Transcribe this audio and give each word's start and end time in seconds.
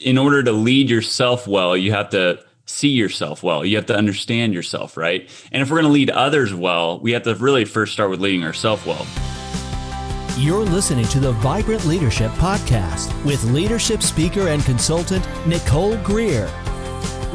in 0.00 0.18
order 0.18 0.42
to 0.42 0.52
lead 0.52 0.90
yourself 0.90 1.46
well, 1.46 1.76
you 1.76 1.92
have 1.92 2.10
to 2.10 2.44
see 2.66 2.88
yourself 2.88 3.42
well. 3.42 3.64
You 3.64 3.76
have 3.76 3.86
to 3.86 3.96
understand 3.96 4.54
yourself, 4.54 4.96
right? 4.96 5.28
And 5.52 5.62
if 5.62 5.70
we're 5.70 5.76
going 5.76 5.86
to 5.86 5.92
lead 5.92 6.10
others 6.10 6.52
well, 6.52 6.98
we 6.98 7.12
have 7.12 7.22
to 7.24 7.34
really 7.34 7.64
first 7.64 7.92
start 7.92 8.10
with 8.10 8.20
leading 8.20 8.44
ourselves 8.44 8.84
well. 8.84 9.06
You're 10.36 10.64
listening 10.64 11.06
to 11.08 11.20
the 11.20 11.32
Vibrant 11.32 11.84
Leadership 11.84 12.32
Podcast 12.32 13.24
with 13.24 13.44
leadership 13.44 14.02
speaker 14.02 14.48
and 14.48 14.64
consultant 14.64 15.26
Nicole 15.46 15.96
Greer. 15.98 16.50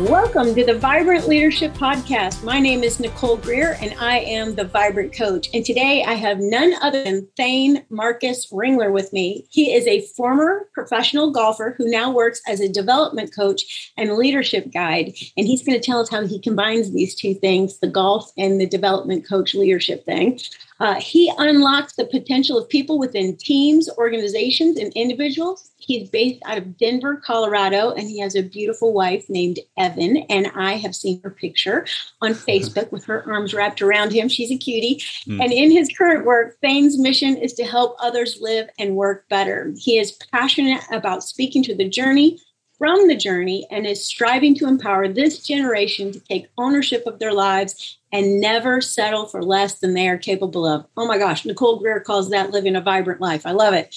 Welcome 0.07 0.55
to 0.55 0.63
the 0.63 0.79
Vibrant 0.79 1.27
Leadership 1.27 1.73
Podcast. 1.73 2.41
My 2.41 2.57
name 2.57 2.83
is 2.85 3.01
Nicole 3.01 3.35
Greer 3.35 3.75
and 3.81 3.93
I 3.99 4.19
am 4.19 4.55
the 4.55 4.63
Vibrant 4.63 5.11
Coach. 5.11 5.49
And 5.53 5.65
today 5.65 6.05
I 6.07 6.13
have 6.13 6.39
none 6.39 6.73
other 6.81 7.03
than 7.03 7.27
Thane 7.35 7.83
Marcus 7.89 8.49
Ringler 8.49 8.93
with 8.93 9.11
me. 9.11 9.45
He 9.49 9.73
is 9.73 9.85
a 9.87 10.07
former 10.15 10.69
professional 10.73 11.31
golfer 11.31 11.75
who 11.77 11.91
now 11.91 12.11
works 12.11 12.41
as 12.47 12.61
a 12.61 12.69
development 12.69 13.35
coach 13.35 13.91
and 13.97 14.15
leadership 14.15 14.71
guide. 14.71 15.11
And 15.35 15.45
he's 15.45 15.65
going 15.65 15.77
to 15.77 15.85
tell 15.85 15.99
us 15.99 16.09
how 16.09 16.25
he 16.25 16.39
combines 16.39 16.93
these 16.93 17.13
two 17.13 17.33
things 17.33 17.79
the 17.79 17.87
golf 17.87 18.31
and 18.37 18.61
the 18.61 18.67
development 18.67 19.27
coach 19.27 19.53
leadership 19.53 20.05
thing. 20.05 20.39
Uh, 20.79 21.01
he 21.01 21.29
unlocks 21.37 21.97
the 21.97 22.05
potential 22.05 22.57
of 22.57 22.69
people 22.69 22.99
within 22.99 23.35
teams, 23.35 23.89
organizations, 23.97 24.79
and 24.79 24.93
individuals. 24.93 25.68
He's 25.89 26.07
based 26.07 26.39
out 26.45 26.59
of 26.59 26.77
Denver, 26.77 27.15
Colorado, 27.15 27.89
and 27.89 28.07
he 28.07 28.19
has 28.19 28.35
a 28.35 28.43
beautiful 28.43 28.93
wife 28.93 29.27
named 29.27 29.57
Evan. 29.75 30.17
And 30.29 30.51
I 30.53 30.73
have 30.73 30.95
seen 30.95 31.19
her 31.23 31.31
picture 31.31 31.87
on 32.21 32.33
Facebook 32.49 32.91
with 32.91 33.05
her 33.05 33.27
arms 33.27 33.55
wrapped 33.55 33.81
around 33.81 34.11
him. 34.11 34.29
She's 34.29 34.51
a 34.51 34.57
cutie. 34.57 35.01
Mm. 35.27 35.43
And 35.43 35.51
in 35.51 35.71
his 35.71 35.89
current 35.97 36.25
work, 36.25 36.57
Thane's 36.61 36.99
mission 36.99 37.35
is 37.37 37.53
to 37.53 37.63
help 37.63 37.95
others 37.99 38.37
live 38.39 38.69
and 38.77 38.95
work 38.95 39.27
better. 39.29 39.73
He 39.79 39.97
is 39.97 40.11
passionate 40.31 40.83
about 40.91 41.23
speaking 41.23 41.63
to 41.63 41.75
the 41.75 41.89
journey 41.89 42.39
from 42.79 43.09
the 43.09 43.15
journey 43.15 43.67
and 43.69 43.85
is 43.85 44.03
striving 44.03 44.55
to 44.55 44.65
empower 44.65 45.07
this 45.07 45.45
generation 45.45 46.13
to 46.13 46.19
take 46.21 46.47
ownership 46.57 47.03
of 47.05 47.19
their 47.19 47.33
lives 47.33 47.99
and 48.11 48.39
never 48.39 48.81
settle 48.81 49.27
for 49.27 49.43
less 49.43 49.79
than 49.79 49.93
they 49.93 50.07
are 50.07 50.17
capable 50.17 50.65
of. 50.65 50.85
Oh 50.97 51.05
my 51.05 51.17
gosh, 51.17 51.45
Nicole 51.45 51.77
Greer 51.77 51.99
calls 51.99 52.29
that 52.29 52.51
living 52.51 52.75
a 52.75 52.81
vibrant 52.81 53.21
life. 53.21 53.45
I 53.45 53.51
love 53.51 53.73
it. 53.73 53.93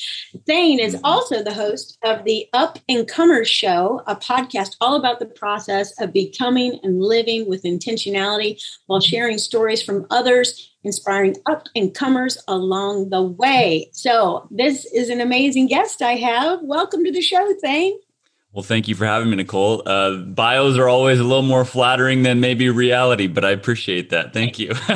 Thane 0.46 0.80
is 0.80 0.96
mm-hmm. 0.96 1.04
also 1.04 1.42
the 1.42 1.54
host 1.54 1.96
of 2.02 2.24
the 2.24 2.46
Up 2.52 2.78
and 2.88 3.08
Comers 3.08 3.48
Show, 3.48 4.02
a 4.06 4.16
podcast 4.16 4.76
all 4.80 4.96
about 4.96 5.20
the 5.20 5.26
process 5.26 5.98
of 6.00 6.12
becoming 6.12 6.78
and 6.82 7.00
living 7.00 7.48
with 7.48 7.62
intentionality 7.62 8.62
while 8.86 9.00
sharing 9.00 9.38
stories 9.38 9.82
from 9.82 10.06
others 10.10 10.70
inspiring 10.84 11.36
up 11.46 11.68
and 11.76 11.94
comers 11.94 12.36
along 12.48 13.10
the 13.10 13.22
way. 13.22 13.88
So, 13.92 14.48
this 14.50 14.84
is 14.86 15.08
an 15.08 15.20
amazing 15.20 15.68
guest 15.68 16.02
I 16.02 16.16
have. 16.16 16.60
Welcome 16.62 17.04
to 17.04 17.12
the 17.12 17.22
show, 17.22 17.54
Thane. 17.62 17.96
Well, 18.52 18.62
thank 18.62 18.86
you 18.86 18.94
for 18.94 19.06
having 19.06 19.30
me, 19.30 19.36
Nicole. 19.36 19.82
Uh, 19.86 20.16
bios 20.18 20.76
are 20.76 20.88
always 20.88 21.18
a 21.18 21.24
little 21.24 21.42
more 21.42 21.64
flattering 21.64 22.22
than 22.22 22.40
maybe 22.40 22.68
reality, 22.68 23.26
but 23.26 23.46
I 23.46 23.50
appreciate 23.50 24.10
that. 24.10 24.34
Thank 24.34 24.58
you. 24.58 24.68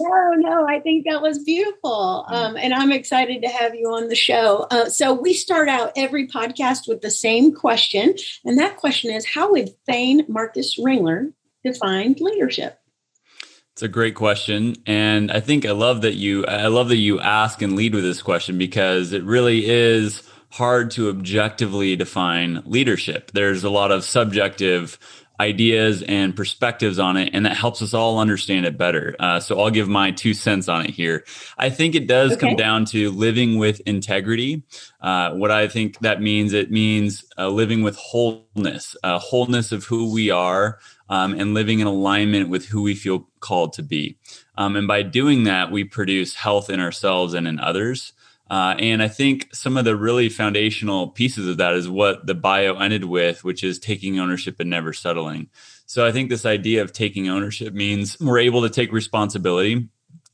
no, 0.00 0.30
no, 0.36 0.66
I 0.66 0.80
think 0.80 1.04
that 1.06 1.20
was 1.20 1.38
beautiful. 1.44 2.24
Um, 2.28 2.56
and 2.56 2.72
I'm 2.72 2.90
excited 2.90 3.42
to 3.42 3.48
have 3.48 3.74
you 3.74 3.88
on 3.88 4.08
the 4.08 4.14
show. 4.14 4.66
Uh, 4.70 4.88
so, 4.88 5.12
we 5.12 5.34
start 5.34 5.68
out 5.68 5.92
every 5.94 6.26
podcast 6.26 6.88
with 6.88 7.02
the 7.02 7.10
same 7.10 7.54
question. 7.54 8.14
And 8.46 8.58
that 8.58 8.78
question 8.78 9.12
is 9.12 9.26
How 9.26 9.52
would 9.52 9.68
Thane 9.84 10.24
Marcus 10.26 10.80
Ringler 10.80 11.34
define 11.64 12.16
leadership? 12.18 12.80
It's 13.74 13.82
a 13.82 13.88
great 13.88 14.14
question. 14.14 14.76
And 14.86 15.30
I 15.30 15.40
think 15.40 15.66
I 15.66 15.72
love 15.72 16.00
that 16.00 16.14
you 16.14 16.46
I 16.46 16.68
love 16.68 16.88
that 16.88 16.96
you 16.96 17.20
ask 17.20 17.60
and 17.60 17.76
lead 17.76 17.94
with 17.94 18.04
this 18.04 18.22
question 18.22 18.56
because 18.56 19.12
it 19.12 19.22
really 19.22 19.66
is 19.66 20.25
hard 20.50 20.90
to 20.92 21.08
objectively 21.08 21.96
define 21.96 22.62
leadership. 22.64 23.30
There's 23.32 23.64
a 23.64 23.70
lot 23.70 23.90
of 23.90 24.04
subjective 24.04 24.98
ideas 25.38 26.02
and 26.02 26.34
perspectives 26.34 26.98
on 26.98 27.16
it, 27.16 27.30
and 27.32 27.44
that 27.44 27.56
helps 27.56 27.82
us 27.82 27.92
all 27.92 28.18
understand 28.18 28.64
it 28.64 28.78
better. 28.78 29.14
Uh, 29.18 29.40
so 29.40 29.60
I'll 29.60 29.70
give 29.70 29.88
my 29.88 30.10
two 30.10 30.34
cents 30.34 30.68
on 30.68 30.84
it 30.84 30.90
here. 30.90 31.24
I 31.58 31.68
think 31.70 31.94
it 31.94 32.06
does 32.06 32.32
okay. 32.32 32.40
come 32.40 32.56
down 32.56 32.84
to 32.86 33.10
living 33.10 33.58
with 33.58 33.80
integrity. 33.80 34.62
Uh, 35.00 35.32
what 35.32 35.50
I 35.50 35.68
think 35.68 35.98
that 36.00 36.22
means, 36.22 36.52
it 36.52 36.70
means 36.70 37.24
uh, 37.36 37.48
living 37.48 37.82
with 37.82 37.96
wholeness, 37.96 38.96
uh, 39.02 39.18
wholeness 39.18 39.72
of 39.72 39.84
who 39.84 40.12
we 40.12 40.30
are, 40.30 40.78
um, 41.08 41.34
and 41.34 41.54
living 41.54 41.80
in 41.80 41.86
alignment 41.86 42.48
with 42.48 42.66
who 42.66 42.82
we 42.82 42.94
feel 42.94 43.28
called 43.40 43.74
to 43.74 43.82
be. 43.82 44.16
Um, 44.56 44.74
and 44.74 44.88
by 44.88 45.02
doing 45.02 45.44
that, 45.44 45.70
we 45.70 45.84
produce 45.84 46.34
health 46.34 46.70
in 46.70 46.80
ourselves 46.80 47.34
and 47.34 47.46
in 47.46 47.60
others. 47.60 48.12
Uh, 48.48 48.76
and 48.78 49.02
I 49.02 49.08
think 49.08 49.48
some 49.52 49.76
of 49.76 49.84
the 49.84 49.96
really 49.96 50.28
foundational 50.28 51.08
pieces 51.08 51.48
of 51.48 51.56
that 51.56 51.74
is 51.74 51.88
what 51.88 52.26
the 52.26 52.34
bio 52.34 52.76
ended 52.76 53.04
with, 53.04 53.42
which 53.42 53.64
is 53.64 53.78
taking 53.78 54.20
ownership 54.20 54.60
and 54.60 54.70
never 54.70 54.92
settling. 54.92 55.48
So 55.86 56.06
I 56.06 56.12
think 56.12 56.30
this 56.30 56.46
idea 56.46 56.82
of 56.82 56.92
taking 56.92 57.28
ownership 57.28 57.74
means 57.74 58.18
we're 58.20 58.38
able 58.38 58.62
to 58.62 58.70
take 58.70 58.92
responsibility 58.92 59.88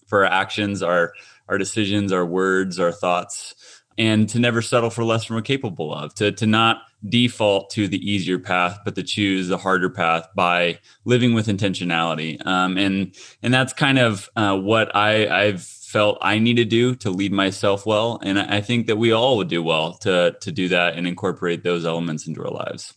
for 0.06 0.24
our 0.24 0.32
actions, 0.32 0.82
our 0.82 1.12
our 1.48 1.58
decisions, 1.58 2.12
our 2.12 2.24
words, 2.24 2.78
our 2.78 2.92
thoughts, 2.92 3.54
and 3.98 4.28
to 4.28 4.38
never 4.38 4.62
settle 4.62 4.90
for 4.90 5.04
less 5.04 5.26
than 5.26 5.34
we're 5.34 5.42
capable 5.42 5.94
of. 5.94 6.14
To 6.16 6.32
to 6.32 6.46
not 6.46 6.82
default 7.08 7.70
to 7.70 7.88
the 7.88 7.98
easier 7.98 8.38
path, 8.38 8.78
but 8.84 8.94
to 8.94 9.02
choose 9.02 9.48
the 9.48 9.58
harder 9.58 9.90
path 9.90 10.28
by 10.34 10.78
living 11.04 11.34
with 11.34 11.46
intentionality. 11.48 12.44
Um, 12.46 12.76
and 12.76 13.14
and 13.42 13.52
that's 13.52 13.72
kind 13.72 13.98
of 13.98 14.28
uh, 14.36 14.56
what 14.56 14.94
I 14.94 15.46
I've 15.46 15.62
felt 15.92 16.18
I 16.22 16.38
need 16.38 16.56
to 16.56 16.64
do 16.64 16.94
to 16.96 17.10
lead 17.10 17.32
myself 17.32 17.84
well. 17.84 18.18
And 18.22 18.38
I 18.38 18.62
think 18.62 18.86
that 18.86 18.96
we 18.96 19.12
all 19.12 19.36
would 19.36 19.48
do 19.48 19.62
well 19.62 19.92
to 19.98 20.34
to 20.40 20.50
do 20.50 20.68
that 20.68 20.94
and 20.96 21.06
incorporate 21.06 21.62
those 21.62 21.84
elements 21.84 22.26
into 22.26 22.42
our 22.42 22.50
lives. 22.50 22.94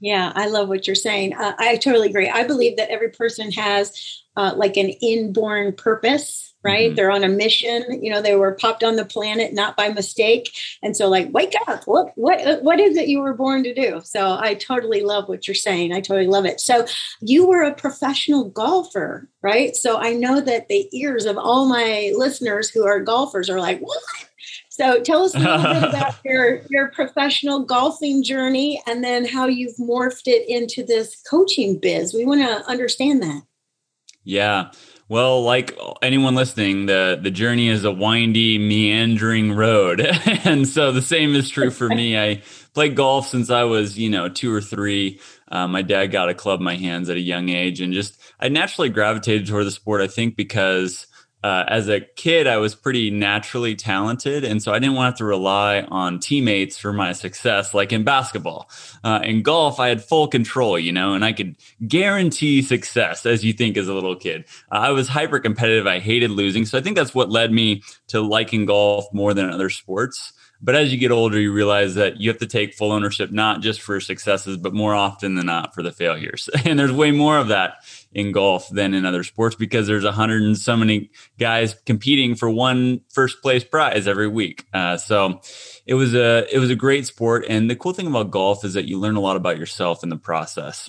Yeah, 0.00 0.32
I 0.34 0.48
love 0.48 0.68
what 0.68 0.86
you're 0.86 0.94
saying. 0.96 1.34
Uh, 1.34 1.54
I 1.58 1.76
totally 1.76 2.08
agree. 2.08 2.28
I 2.28 2.44
believe 2.44 2.76
that 2.76 2.90
every 2.90 3.10
person 3.10 3.50
has 3.52 4.22
uh, 4.36 4.54
like 4.56 4.76
an 4.76 4.88
inborn 4.88 5.74
purpose 5.74 6.45
right? 6.64 6.88
Mm-hmm. 6.88 6.96
They're 6.96 7.10
on 7.10 7.24
a 7.24 7.28
mission. 7.28 8.02
You 8.02 8.10
know, 8.10 8.20
they 8.20 8.34
were 8.34 8.52
popped 8.52 8.82
on 8.82 8.96
the 8.96 9.04
planet 9.04 9.52
not 9.52 9.76
by 9.76 9.88
mistake. 9.88 10.50
And 10.82 10.96
so 10.96 11.08
like, 11.08 11.32
wake 11.32 11.54
up. 11.68 11.84
What 11.84 12.12
what 12.16 12.62
what 12.62 12.80
is 12.80 12.96
it 12.96 13.08
you 13.08 13.20
were 13.20 13.34
born 13.34 13.62
to 13.64 13.74
do? 13.74 14.00
So 14.04 14.36
I 14.40 14.54
totally 14.54 15.02
love 15.02 15.28
what 15.28 15.46
you're 15.46 15.54
saying. 15.54 15.92
I 15.92 16.00
totally 16.00 16.26
love 16.26 16.44
it. 16.44 16.60
So 16.60 16.86
you 17.20 17.46
were 17.46 17.62
a 17.62 17.74
professional 17.74 18.48
golfer, 18.48 19.28
right? 19.42 19.76
So 19.76 19.98
I 19.98 20.12
know 20.12 20.40
that 20.40 20.68
the 20.68 20.88
ears 20.92 21.24
of 21.24 21.38
all 21.38 21.68
my 21.68 22.12
listeners 22.16 22.68
who 22.68 22.86
are 22.86 23.00
golfers 23.00 23.48
are 23.48 23.60
like, 23.60 23.80
what? 23.80 24.02
So 24.76 25.00
tell 25.00 25.22
us 25.22 25.34
a 25.34 25.38
little 25.38 25.56
bit 25.56 25.82
about 25.88 26.16
your 26.24 26.60
your 26.68 26.90
professional 26.90 27.60
golfing 27.60 28.22
journey 28.22 28.82
and 28.86 29.02
then 29.02 29.24
how 29.24 29.46
you've 29.46 29.76
morphed 29.76 30.26
it 30.26 30.46
into 30.48 30.84
this 30.84 31.22
coaching 31.30 31.78
biz. 31.78 32.12
We 32.12 32.26
want 32.26 32.42
to 32.42 32.68
understand 32.68 33.22
that. 33.22 33.42
Yeah. 34.22 34.72
Well, 35.08 35.42
like 35.42 35.78
anyone 36.02 36.34
listening, 36.34 36.86
the 36.86 37.18
the 37.22 37.30
journey 37.30 37.68
is 37.68 37.84
a 37.84 37.92
windy, 37.92 38.58
meandering 38.58 39.52
road, 39.52 40.00
and 40.44 40.66
so 40.66 40.90
the 40.90 41.02
same 41.02 41.36
is 41.36 41.48
true 41.48 41.70
for 41.70 41.88
me. 41.88 42.18
I 42.18 42.42
played 42.74 42.96
golf 42.96 43.28
since 43.28 43.48
I 43.48 43.62
was, 43.64 43.96
you 43.96 44.10
know, 44.10 44.28
two 44.28 44.52
or 44.52 44.60
three. 44.60 45.20
Um, 45.48 45.70
my 45.70 45.82
dad 45.82 46.06
got 46.08 46.28
a 46.28 46.34
club 46.34 46.58
in 46.58 46.64
my 46.64 46.74
hands 46.74 47.08
at 47.08 47.16
a 47.16 47.20
young 47.20 47.50
age, 47.50 47.80
and 47.80 47.92
just 47.92 48.18
I 48.40 48.48
naturally 48.48 48.88
gravitated 48.88 49.46
toward 49.46 49.66
the 49.66 49.70
sport. 49.70 50.00
I 50.00 50.08
think 50.08 50.34
because 50.34 51.06
uh, 51.42 51.64
as 51.68 51.88
a 51.88 52.00
kid, 52.00 52.46
I 52.46 52.56
was 52.56 52.74
pretty 52.74 53.10
naturally 53.10 53.74
talented. 53.74 54.44
And 54.44 54.62
so 54.62 54.72
I 54.72 54.78
didn't 54.78 54.96
want 54.96 55.16
to 55.16 55.16
to 55.16 55.24
rely 55.24 55.82
on 55.82 56.18
teammates 56.18 56.78
for 56.78 56.92
my 56.92 57.12
success, 57.12 57.74
like 57.74 57.92
in 57.92 58.04
basketball. 58.04 58.70
Uh, 59.02 59.20
in 59.22 59.42
golf, 59.42 59.80
I 59.80 59.88
had 59.88 60.02
full 60.02 60.28
control, 60.28 60.78
you 60.78 60.92
know, 60.92 61.14
and 61.14 61.24
I 61.24 61.32
could 61.32 61.56
guarantee 61.86 62.62
success 62.62 63.26
as 63.26 63.44
you 63.44 63.52
think 63.52 63.76
as 63.76 63.88
a 63.88 63.94
little 63.94 64.16
kid. 64.16 64.44
Uh, 64.70 64.76
I 64.76 64.90
was 64.90 65.08
hyper 65.08 65.38
competitive. 65.38 65.86
I 65.86 65.98
hated 65.98 66.30
losing. 66.30 66.64
So 66.64 66.78
I 66.78 66.80
think 66.80 66.96
that's 66.96 67.14
what 67.14 67.30
led 67.30 67.52
me 67.52 67.82
to 68.08 68.20
liking 68.20 68.66
golf 68.66 69.06
more 69.12 69.34
than 69.34 69.50
other 69.50 69.70
sports. 69.70 70.32
But 70.62 70.74
as 70.74 70.90
you 70.90 70.98
get 70.98 71.10
older, 71.10 71.38
you 71.38 71.52
realize 71.52 71.96
that 71.96 72.18
you 72.18 72.30
have 72.30 72.38
to 72.38 72.46
take 72.46 72.74
full 72.74 72.90
ownership, 72.90 73.30
not 73.30 73.60
just 73.60 73.82
for 73.82 74.00
successes, 74.00 74.56
but 74.56 74.72
more 74.72 74.94
often 74.94 75.34
than 75.34 75.46
not 75.46 75.74
for 75.74 75.82
the 75.82 75.92
failures. 75.92 76.48
And 76.64 76.78
there's 76.78 76.92
way 76.92 77.12
more 77.12 77.38
of 77.38 77.48
that 77.48 77.84
in 78.16 78.32
golf 78.32 78.70
than 78.70 78.94
in 78.94 79.04
other 79.04 79.22
sports 79.22 79.54
because 79.54 79.86
there's 79.86 80.02
a 80.02 80.10
hundred 80.10 80.42
and 80.42 80.56
so 80.56 80.74
many 80.74 81.10
guys 81.38 81.74
competing 81.84 82.34
for 82.34 82.48
one 82.48 83.02
first 83.10 83.42
place 83.42 83.62
prize 83.62 84.08
every 84.08 84.26
week. 84.26 84.64
Uh, 84.72 84.96
so 84.96 85.38
it 85.84 85.92
was 85.92 86.14
a 86.14 86.46
it 86.50 86.58
was 86.58 86.70
a 86.70 86.74
great 86.74 87.06
sport, 87.06 87.44
and 87.46 87.68
the 87.68 87.76
cool 87.76 87.92
thing 87.92 88.06
about 88.06 88.30
golf 88.30 88.64
is 88.64 88.72
that 88.72 88.86
you 88.86 88.98
learn 88.98 89.16
a 89.16 89.20
lot 89.20 89.36
about 89.36 89.58
yourself 89.58 90.02
in 90.02 90.08
the 90.08 90.16
process 90.16 90.88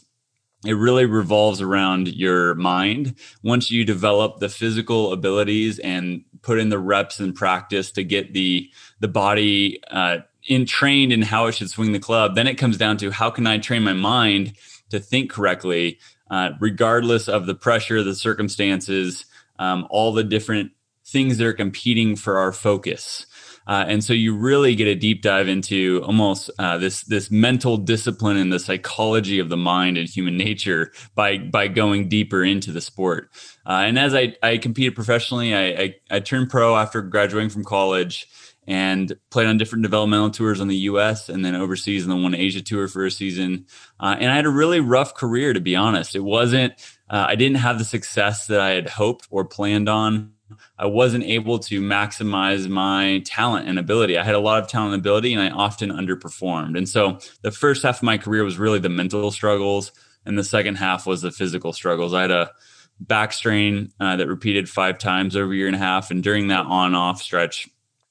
it 0.65 0.73
really 0.73 1.05
revolves 1.05 1.61
around 1.61 2.07
your 2.07 2.55
mind. 2.55 3.15
Once 3.43 3.69
you 3.69 3.85
develop 3.85 4.39
the 4.39 4.49
physical 4.49 5.13
abilities 5.13 5.77
and 5.77 6.23
put 6.41 6.57
in 6.57 6.69
the 6.69 6.79
reps 6.79 7.19
and 7.19 7.35
practice 7.35 7.91
to 7.91 8.03
get 8.03 8.33
the 8.33 8.71
the 8.99 9.07
body 9.07 9.79
uh, 9.91 10.17
in 10.47 10.65
trained 10.65 11.11
in 11.11 11.21
how 11.21 11.47
it 11.47 11.53
should 11.53 11.69
swing 11.69 11.91
the 11.91 11.99
club, 11.99 12.35
then 12.35 12.47
it 12.47 12.55
comes 12.55 12.77
down 12.77 12.97
to 12.97 13.11
how 13.11 13.29
can 13.29 13.45
I 13.45 13.57
train 13.57 13.83
my 13.83 13.93
mind 13.93 14.53
to 14.89 14.99
think 14.99 15.29
correctly, 15.29 15.99
uh, 16.31 16.51
regardless 16.59 17.27
of 17.27 17.45
the 17.45 17.55
pressure, 17.55 18.01
the 18.01 18.15
circumstances, 18.15 19.25
um, 19.59 19.87
all 19.89 20.13
the 20.13 20.23
different 20.23 20.71
things 21.05 21.37
that 21.37 21.47
are 21.47 21.53
competing 21.53 22.15
for 22.15 22.37
our 22.37 22.51
focus. 22.51 23.25
Uh, 23.67 23.83
and 23.87 24.01
so 24.01 24.13
you 24.13 24.33
really 24.35 24.75
get 24.75 24.87
a 24.87 24.95
deep 24.95 25.21
dive 25.21 25.49
into 25.49 26.01
almost 26.05 26.49
uh, 26.57 26.77
this 26.77 27.01
this 27.03 27.29
mental 27.29 27.75
discipline 27.75 28.37
and 28.37 28.51
the 28.51 28.59
psychology 28.59 29.39
of 29.39 29.49
the 29.49 29.57
mind 29.57 29.97
and 29.97 30.07
human 30.07 30.37
nature 30.37 30.93
by 31.15 31.37
by 31.37 31.67
going 31.67 32.07
deeper 32.07 32.45
into 32.45 32.71
the 32.71 32.79
sport. 32.79 33.29
Uh, 33.65 33.83
and 33.85 33.99
as 33.99 34.15
I, 34.15 34.35
I 34.41 34.57
competed 34.57 34.95
professionally, 34.95 35.53
I, 35.53 35.65
I, 35.65 35.95
I 36.09 36.19
turned 36.21 36.49
pro 36.49 36.77
after 36.77 37.01
graduating 37.01 37.49
from 37.49 37.65
college 37.65 38.27
and 38.67 39.17
played 39.31 39.47
on 39.47 39.57
different 39.57 39.83
developmental 39.83 40.29
tours 40.29 40.59
in 40.59 40.67
the 40.67 40.75
US 40.75 41.29
and 41.29 41.43
then 41.43 41.55
overseas 41.55 42.03
and 42.03 42.11
then 42.11 42.21
won 42.21 42.35
Asia 42.35 42.61
tour 42.61 42.87
for 42.89 43.05
a 43.05 43.11
season. 43.11 43.65
Uh, 43.99 44.17
and 44.19 44.29
I 44.29 44.35
had 44.35 44.45
a 44.45 44.49
really 44.49 44.81
rough 44.81 45.15
career, 45.15 45.53
to 45.53 45.61
be 45.61 45.75
honest. 45.75 46.15
It 46.15 46.23
wasn't, 46.23 46.73
uh, 47.09 47.25
I 47.29 47.35
didn't 47.35 47.57
have 47.57 47.79
the 47.79 47.85
success 47.85 48.47
that 48.47 48.59
I 48.59 48.71
had 48.71 48.89
hoped 48.89 49.27
or 49.31 49.45
planned 49.45 49.87
on. 49.87 50.33
I 50.77 50.85
wasn't 50.85 51.23
able 51.23 51.59
to 51.59 51.81
maximize 51.81 52.67
my 52.67 53.21
talent 53.25 53.67
and 53.67 53.79
ability. 53.79 54.17
I 54.17 54.23
had 54.23 54.35
a 54.35 54.39
lot 54.39 54.61
of 54.61 54.69
talent 54.69 54.93
and 54.93 55.01
ability, 55.01 55.33
and 55.33 55.41
I 55.41 55.49
often 55.49 55.89
underperformed. 55.89 56.77
And 56.77 56.87
so 56.87 57.19
the 57.41 57.51
first 57.51 57.83
half 57.83 57.97
of 57.97 58.03
my 58.03 58.17
career 58.17 58.43
was 58.43 58.57
really 58.57 58.79
the 58.79 58.89
mental 58.89 59.31
struggles, 59.31 59.91
and 60.25 60.37
the 60.37 60.45
second 60.45 60.75
half 60.75 61.05
was 61.05 61.21
the 61.21 61.31
physical 61.31 61.73
struggles. 61.73 62.13
I 62.13 62.21
had 62.21 62.31
a 62.31 62.51
back 62.99 63.33
strain 63.33 63.91
uh, 63.99 64.15
that 64.15 64.27
repeated 64.27 64.69
five 64.69 64.97
times 64.97 65.35
over 65.35 65.51
a 65.51 65.55
year 65.55 65.67
and 65.67 65.75
a 65.75 65.79
half. 65.79 66.11
And 66.11 66.23
during 66.23 66.47
that 66.47 66.65
on 66.65 66.95
off 66.95 67.21
stretch, 67.21 67.69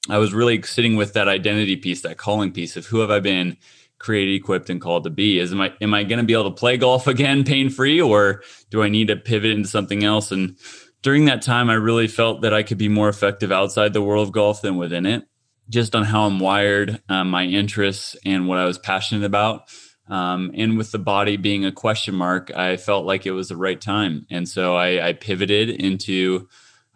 I 0.09 0.17
was 0.17 0.33
really 0.33 0.61
sitting 0.61 0.95
with 0.95 1.13
that 1.13 1.27
identity 1.27 1.75
piece, 1.75 2.01
that 2.01 2.17
calling 2.17 2.51
piece 2.51 2.77
of 2.77 2.85
who 2.85 2.99
have 2.99 3.11
I 3.11 3.19
been 3.19 3.57
created, 3.99 4.35
equipped, 4.35 4.69
and 4.69 4.81
called 4.81 5.03
to 5.03 5.09
be? 5.09 5.39
Is 5.39 5.51
am 5.51 5.61
I 5.61 5.73
am 5.81 5.93
I 5.93 6.03
going 6.03 6.19
to 6.19 6.25
be 6.25 6.33
able 6.33 6.51
to 6.51 6.59
play 6.59 6.77
golf 6.77 7.07
again 7.07 7.43
pain 7.43 7.69
free, 7.69 8.01
or 8.01 8.43
do 8.69 8.83
I 8.83 8.89
need 8.89 9.07
to 9.07 9.15
pivot 9.15 9.51
into 9.51 9.67
something 9.67 10.03
else? 10.03 10.31
And 10.31 10.57
during 11.01 11.25
that 11.25 11.41
time, 11.41 11.69
I 11.69 11.75
really 11.75 12.07
felt 12.07 12.41
that 12.41 12.53
I 12.53 12.63
could 12.63 12.77
be 12.77 12.89
more 12.89 13.09
effective 13.09 13.51
outside 13.51 13.93
the 13.93 14.01
world 14.01 14.27
of 14.27 14.33
golf 14.33 14.61
than 14.61 14.77
within 14.77 15.05
it, 15.05 15.27
just 15.69 15.95
on 15.95 16.03
how 16.03 16.25
I'm 16.25 16.39
wired, 16.39 17.01
um, 17.09 17.29
my 17.29 17.45
interests, 17.45 18.15
and 18.25 18.47
what 18.47 18.57
I 18.57 18.65
was 18.65 18.77
passionate 18.77 19.25
about. 19.25 19.69
Um, 20.09 20.51
and 20.55 20.77
with 20.77 20.91
the 20.91 20.99
body 20.99 21.35
being 21.35 21.65
a 21.65 21.71
question 21.71 22.15
mark, 22.15 22.49
I 22.55 22.77
felt 22.77 23.05
like 23.05 23.25
it 23.25 23.31
was 23.31 23.49
the 23.49 23.57
right 23.57 23.79
time, 23.79 24.25
and 24.29 24.47
so 24.47 24.75
I, 24.75 25.09
I 25.09 25.13
pivoted 25.13 25.69
into 25.69 26.47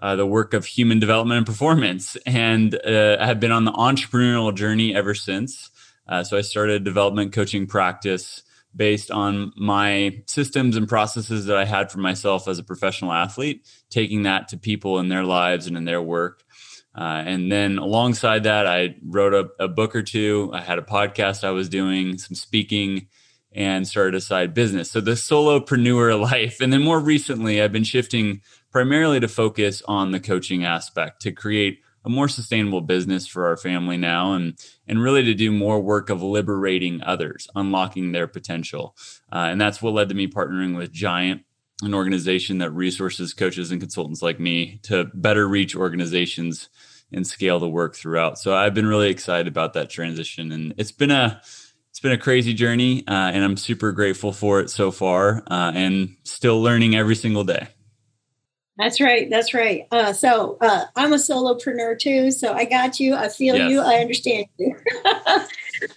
uh, 0.02 0.16
the 0.16 0.26
work 0.26 0.54
of 0.54 0.66
human 0.66 1.00
development 1.00 1.38
and 1.38 1.46
performance. 1.46 2.18
And 2.26 2.74
uh, 2.86 3.24
have 3.24 3.40
been 3.40 3.52
on 3.52 3.66
the 3.66 3.72
entrepreneurial 3.72 4.54
journey 4.54 4.96
ever 4.96 5.14
since. 5.14 5.70
Uh, 6.08 6.24
so 6.24 6.38
I 6.38 6.42
started 6.42 6.82
a 6.82 6.84
development 6.84 7.34
coaching 7.34 7.68
practice 7.68 8.44
based 8.76 9.12
on 9.12 9.52
my 9.58 10.22
systems 10.28 10.78
and 10.78 10.88
processes 10.88 11.46
that 11.46 11.58
I 11.58 11.66
had 11.66 11.92
for 11.92 12.00
myself 12.00 12.48
as 12.48 12.58
a 12.58 12.64
professional 12.64 13.12
athlete, 13.12 13.68
taking 13.90 14.24
that 14.24 14.48
to 14.50 14.58
people 14.58 15.00
in 15.00 15.10
their 15.10 15.24
lives 15.24 15.68
and 15.68 15.76
in 15.76 15.86
their 15.86 16.02
work. 16.02 16.44
Uh, 16.96 17.24
and 17.26 17.52
then 17.52 17.78
alongside 17.78 18.44
that, 18.44 18.68
I 18.68 18.96
wrote 19.06 19.34
a, 19.34 19.64
a, 19.64 19.68
book 19.68 19.96
or 19.96 20.04
two. 20.04 20.52
I 20.54 20.62
had 20.62 20.78
a 20.78 20.82
podcast 20.82 21.46
I 21.46 21.52
was 21.52 21.70
doing, 21.70 22.18
some 22.18 22.36
speaking, 22.36 23.08
and 23.54 23.88
started 23.88 24.16
a 24.16 24.22
side 24.22 24.54
business. 24.54 24.92
So 24.92 25.00
the 25.00 25.12
solopreneur 25.12 26.20
life. 26.32 26.60
And 26.60 26.72
then 26.72 26.82
more 26.82 27.00
recently, 27.00 27.62
I've 27.62 27.72
been 27.72 27.86
shifting 27.86 28.42
primarily 28.72 29.20
to 29.20 29.28
focus 29.28 29.82
on 29.88 30.12
the 30.12 30.20
coaching 30.20 30.64
aspect 30.66 31.22
to 31.22 31.32
create 31.32 31.80
a 32.04 32.10
more 32.10 32.28
sustainable 32.28 32.82
business 32.82 33.28
for 33.28 33.48
our 33.48 33.58
family 33.58 33.98
now 33.98 34.34
and 34.34 34.58
and 34.88 35.02
really 35.02 35.24
to 35.24 35.34
do 35.34 35.52
more 35.52 35.80
work 35.80 36.10
of 36.10 36.22
liberating 36.22 37.02
others 37.04 37.48
unlocking 37.56 38.12
their 38.12 38.28
potential. 38.28 38.96
Uh, 39.32 39.48
and 39.52 39.62
that's 39.62 39.82
what 39.82 39.94
led 39.94 40.10
to 40.10 40.16
me 40.16 40.28
partnering 40.28 40.76
with 40.76 40.92
giant 40.92 41.44
an 41.84 41.94
organization 41.94 42.60
that 42.60 42.72
resources 42.72 43.34
coaches 43.34 43.72
and 43.72 43.82
consultants 43.82 44.22
like 44.22 44.40
me 44.40 44.80
to 44.84 45.06
better 45.16 45.48
reach 45.48 45.76
organizations 45.76 46.70
and 47.12 47.26
scale 47.26 47.60
the 47.60 47.68
work 47.68 47.96
throughout. 47.96 48.40
So 48.40 48.56
i've 48.56 48.74
been 48.74 48.88
really 48.88 49.10
excited 49.10 49.48
about 49.48 49.74
that 49.74 49.90
transition 49.90 50.52
and 50.52 50.74
it's 50.78 50.92
been 50.92 51.12
a 51.12 51.42
it's 51.90 52.00
been 52.00 52.14
a 52.14 52.18
crazy 52.18 52.54
journey 52.54 53.06
uh, 53.08 53.32
and 53.32 53.44
i'm 53.44 53.58
super 53.58 53.92
grateful 53.92 54.32
for 54.32 54.60
it 54.60 54.70
so 54.70 54.92
far 54.92 55.44
uh, 55.52 55.72
and 55.76 56.16
still 56.24 56.62
learning 56.62 56.96
every 56.96 57.16
single 57.16 57.44
day 57.44 57.68
that's 58.82 59.00
right. 59.00 59.30
That's 59.30 59.54
right. 59.54 59.88
Uh, 59.92 60.12
so 60.12 60.58
uh, 60.60 60.86
I'm 60.96 61.14
a 61.14 61.18
solopreneur 61.18 62.00
too. 62.00 62.32
So 62.32 62.54
I 62.54 62.66
got 62.66 63.00
you. 63.00 63.14
I 63.14 63.30
feel 63.30 63.56
yes. 63.56 63.70
you. 63.70 63.80
I 63.80 63.98
understand 63.98 64.48
you. 64.58 64.76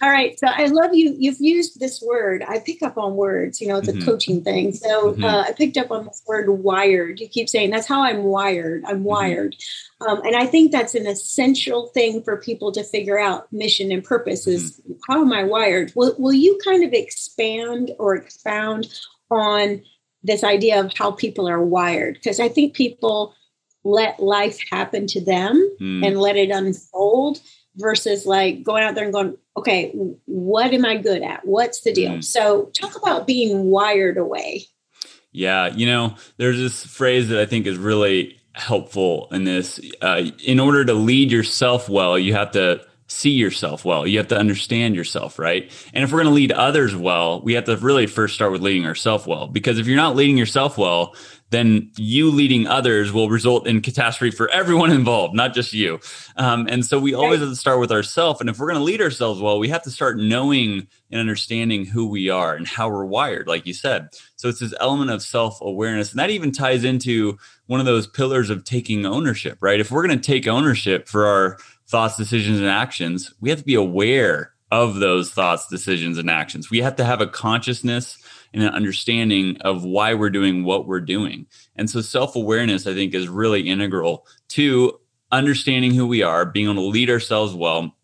All 0.01 0.11
right. 0.11 0.37
So 0.39 0.47
I 0.47 0.67
love 0.67 0.93
you. 0.93 1.15
You've 1.17 1.39
used 1.39 1.79
this 1.79 1.99
word. 2.01 2.43
I 2.47 2.59
pick 2.59 2.83
up 2.83 2.95
on 2.97 3.15
words. 3.15 3.59
You 3.59 3.69
know, 3.69 3.77
it's 3.77 3.87
mm-hmm. 3.87 4.03
a 4.03 4.05
coaching 4.05 4.43
thing. 4.43 4.71
So 4.73 5.13
mm-hmm. 5.13 5.23
uh, 5.23 5.45
I 5.47 5.53
picked 5.53 5.77
up 5.77 5.89
on 5.89 6.05
this 6.05 6.21
word 6.27 6.47
wired. 6.47 7.19
You 7.19 7.27
keep 7.27 7.49
saying 7.49 7.71
that's 7.71 7.87
how 7.87 8.03
I'm 8.03 8.23
wired. 8.23 8.83
I'm 8.85 8.97
mm-hmm. 8.97 9.03
wired. 9.03 9.55
Um, 10.07 10.21
and 10.21 10.35
I 10.35 10.45
think 10.45 10.71
that's 10.71 10.93
an 10.93 11.07
essential 11.07 11.87
thing 11.87 12.21
for 12.21 12.37
people 12.37 12.71
to 12.73 12.83
figure 12.83 13.19
out 13.19 13.51
mission 13.51 13.91
and 13.91 14.03
purpose 14.03 14.45
is 14.45 14.79
mm-hmm. 14.81 14.93
how 15.07 15.21
am 15.21 15.33
I 15.33 15.43
wired? 15.43 15.91
Will, 15.95 16.15
will 16.19 16.33
you 16.33 16.59
kind 16.63 16.83
of 16.83 16.93
expand 16.93 17.91
or 17.97 18.15
expound 18.15 18.93
on 19.31 19.81
this 20.25 20.43
idea 20.43 20.79
of 20.79 20.91
how 20.97 21.11
people 21.11 21.47
are 21.47 21.63
wired 21.63 22.15
because 22.15 22.39
I 22.39 22.49
think 22.49 22.73
people 22.73 23.35
let 23.83 24.19
life 24.19 24.59
happen 24.71 25.05
to 25.07 25.23
them 25.23 25.55
mm. 25.79 26.05
and 26.05 26.19
let 26.19 26.35
it 26.35 26.49
unfold 26.49 27.39
versus 27.77 28.25
like 28.25 28.63
going 28.63 28.83
out 28.83 28.95
there 28.95 29.03
and 29.03 29.13
going, 29.13 29.37
okay, 29.55 29.91
what 30.25 30.73
am 30.73 30.85
I 30.85 30.97
good 30.97 31.21
at? 31.21 31.45
What's 31.45 31.81
the 31.81 31.93
deal? 31.93 32.13
Mm. 32.13 32.23
So 32.23 32.71
talk 32.73 32.95
about 32.97 33.27
being 33.27 33.65
wired 33.65 34.17
away. 34.17 34.65
Yeah, 35.31 35.67
you 35.67 35.85
know, 35.85 36.15
there's 36.37 36.57
this 36.57 36.85
phrase 36.85 37.29
that 37.29 37.39
I 37.39 37.45
think 37.45 37.67
is 37.67 37.77
really 37.77 38.39
helpful 38.53 39.27
in 39.31 39.43
this. 39.43 39.79
Uh, 40.01 40.23
in 40.43 40.59
order 40.59 40.85
to 40.85 40.93
lead 40.93 41.31
yourself 41.31 41.89
well, 41.89 42.17
you 42.17 42.33
have 42.33 42.51
to 42.51 42.85
see 43.07 43.31
yourself 43.31 43.85
well. 43.85 44.07
You 44.07 44.17
have 44.17 44.27
to 44.29 44.37
understand 44.37 44.95
yourself, 44.95 45.37
right? 45.37 45.71
And 45.93 46.03
if 46.03 46.11
we're 46.11 46.23
going 46.23 46.31
to 46.31 46.35
lead 46.35 46.51
others 46.51 46.95
well, 46.95 47.41
we 47.41 47.53
have 47.53 47.65
to 47.65 47.77
really 47.77 48.07
first 48.07 48.33
start 48.33 48.51
with 48.51 48.61
leading 48.61 48.85
ourselves 48.85 49.27
well. 49.27 49.47
Because 49.47 49.77
if 49.77 49.85
you're 49.85 49.95
not 49.95 50.15
leading 50.15 50.37
yourself 50.37 50.77
well, 50.77 51.15
then 51.51 51.91
you 51.97 52.31
leading 52.31 52.65
others 52.65 53.13
will 53.13 53.29
result 53.29 53.67
in 53.67 53.79
catastrophe 53.79 54.35
for 54.35 54.49
everyone 54.49 54.91
involved, 55.01 55.35
not 55.35 55.53
just 55.53 55.71
you. 55.73 55.99
Um, 56.35 56.67
and 56.69 56.83
so 56.83 56.99
we 56.99 57.13
always 57.13 57.39
have 57.39 57.49
to 57.49 57.55
start 57.55 57.79
with 57.79 57.91
ourselves. 57.91 58.41
And 58.41 58.49
if 58.49 58.57
we're 58.57 58.67
going 58.67 58.79
to 58.79 58.83
lead 58.83 59.01
ourselves 59.01 59.39
well, 59.39 59.59
we 59.59 59.69
have 59.69 59.83
to 59.83 59.91
start 59.91 60.17
knowing 60.17 60.87
and 61.11 61.21
understanding 61.21 61.85
who 61.85 62.07
we 62.07 62.29
are 62.29 62.55
and 62.55 62.67
how 62.67 62.89
we're 62.89 63.05
wired, 63.05 63.47
like 63.47 63.67
you 63.67 63.73
said. 63.73 64.09
So 64.35 64.49
it's 64.49 64.59
this 64.59 64.73
element 64.79 65.11
of 65.11 65.21
self 65.21 65.61
awareness. 65.61 66.11
And 66.11 66.19
that 66.19 66.31
even 66.31 66.51
ties 66.51 66.83
into 66.83 67.37
one 67.67 67.79
of 67.79 67.85
those 67.85 68.07
pillars 68.07 68.49
of 68.49 68.63
taking 68.63 69.05
ownership, 69.05 69.59
right? 69.61 69.79
If 69.79 69.91
we're 69.91 70.05
going 70.05 70.19
to 70.19 70.25
take 70.25 70.47
ownership 70.47 71.07
for 71.07 71.27
our 71.27 71.57
thoughts, 71.87 72.17
decisions, 72.17 72.59
and 72.59 72.67
actions, 72.67 73.33
we 73.41 73.49
have 73.49 73.59
to 73.59 73.65
be 73.65 73.75
aware 73.75 74.51
of 74.71 74.95
those 74.95 75.31
thoughts, 75.31 75.67
decisions, 75.67 76.17
and 76.17 76.29
actions. 76.29 76.69
We 76.69 76.79
have 76.79 76.95
to 76.97 77.05
have 77.05 77.21
a 77.21 77.27
consciousness 77.27 78.17
and 78.53 78.63
an 78.63 78.73
understanding 78.73 79.57
of 79.61 79.83
why 79.83 80.13
we're 80.13 80.29
doing 80.29 80.63
what 80.63 80.87
we're 80.87 81.01
doing. 81.01 81.45
And 81.75 81.89
so 81.89 82.01
self 82.01 82.35
awareness, 82.35 82.87
I 82.87 82.93
think, 82.93 83.13
is 83.13 83.27
really 83.27 83.69
integral 83.69 84.25
to 84.49 84.99
understanding 85.31 85.93
who 85.93 86.07
we 86.07 86.23
are, 86.23 86.45
being 86.45 86.65
able 86.65 86.83
to 86.83 86.87
lead 86.87 87.09
ourselves 87.09 87.53
well, 87.53 87.95